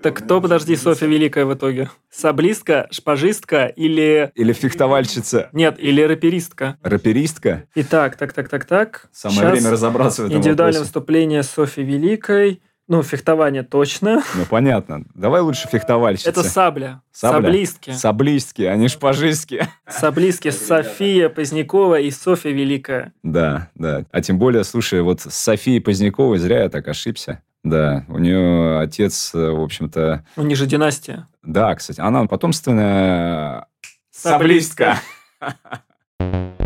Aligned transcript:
Так 0.00 0.18
кто, 0.18 0.40
подожди, 0.40 0.76
Софья 0.76 1.08
Великая 1.08 1.44
в 1.44 1.54
итоге? 1.54 1.90
Саблистка, 2.08 2.86
шпажистка 2.92 3.66
или... 3.66 4.30
Или 4.36 4.52
фехтовальщица? 4.52 5.48
Нет, 5.52 5.76
или 5.80 6.02
рэперистка. 6.02 6.78
Рэперистка? 6.82 7.64
Итак, 7.74 8.16
так, 8.16 8.32
так, 8.32 8.48
так, 8.48 8.64
так. 8.64 9.08
Самое 9.12 9.40
Сейчас 9.40 9.52
время 9.52 9.70
разобраться 9.70 10.22
в 10.22 10.26
этом 10.26 10.38
Индивидуальное 10.38 10.78
вопросе. 10.80 10.84
выступление 10.84 11.42
Софьи 11.42 11.82
Великой. 11.82 12.62
Ну, 12.86 13.02
фехтование 13.02 13.64
точно. 13.64 14.22
Ну, 14.34 14.46
понятно. 14.48 15.04
Давай 15.14 15.42
лучше 15.42 15.68
фехтовальщица. 15.68 16.30
Это 16.30 16.42
сабля. 16.42 17.02
Сабля? 17.12 17.42
Саблистки. 17.42 17.90
Саблистки, 17.90 18.62
а 18.62 18.76
не 18.76 18.88
шпажистки. 18.88 19.68
Саблистки 19.86 20.50
София 20.50 21.28
Позднякова 21.28 22.00
и 22.00 22.10
Софья 22.10 22.50
Великая. 22.50 23.12
Да, 23.22 23.68
да. 23.74 24.04
А 24.10 24.22
тем 24.22 24.38
более, 24.38 24.64
слушай, 24.64 25.02
вот 25.02 25.20
с 25.20 25.34
Софией 25.34 25.82
Поздняковой 25.82 26.38
зря 26.38 26.62
я 26.62 26.68
так 26.70 26.88
ошибся. 26.88 27.42
Да, 27.64 28.04
у 28.08 28.18
нее 28.18 28.80
отец, 28.80 29.32
э, 29.34 29.50
в 29.50 29.62
общем-то... 29.62 30.24
У 30.36 30.42
них 30.42 30.56
же 30.56 30.66
династия. 30.66 31.28
Да, 31.42 31.74
кстати, 31.74 32.00
она 32.00 32.26
потомственная... 32.26 33.66
Саблистка. 34.10 34.98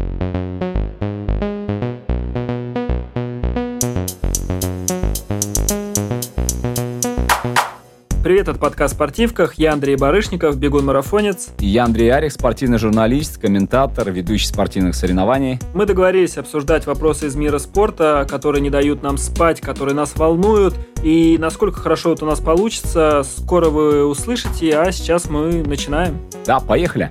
Привет, 8.23 8.47
это 8.47 8.57
подкаст 8.57 8.95
«Спортивках». 8.95 9.55
Я 9.55 9.73
Андрей 9.73 9.97
Барышников, 9.97 10.57
бегун-марафонец. 10.57 11.49
Я 11.59 11.87
Андрей 11.87 12.09
Арих, 12.13 12.31
спортивный 12.31 12.79
журналист, 12.79 13.41
комментатор, 13.41 14.09
ведущий 14.13 14.47
спортивных 14.47 14.95
соревнований. 14.95 15.59
Мы 15.75 15.87
договорились 15.87 16.39
обсуждать 16.39 16.87
вопросы 16.87 17.27
из 17.27 17.35
мира 17.35 17.59
спорта, 17.59 18.25
которые 18.31 18.63
не 18.63 18.71
дают 18.71 19.03
нам 19.03 19.19
спать, 19.19 19.61
которые 19.61 19.97
нас 19.97 20.15
волнуют. 20.15 20.75
И 21.03 21.37
насколько 21.37 21.81
хорошо 21.81 22.11
вот 22.11 22.23
у 22.23 22.27
нас 22.27 22.39
получится, 22.39 23.25
скоро 23.25 23.71
вы 23.71 24.07
услышите, 24.07 24.79
а 24.79 24.93
сейчас 24.93 25.29
мы 25.29 25.65
начинаем. 25.65 26.21
Да, 26.47 26.61
поехали. 26.61 27.11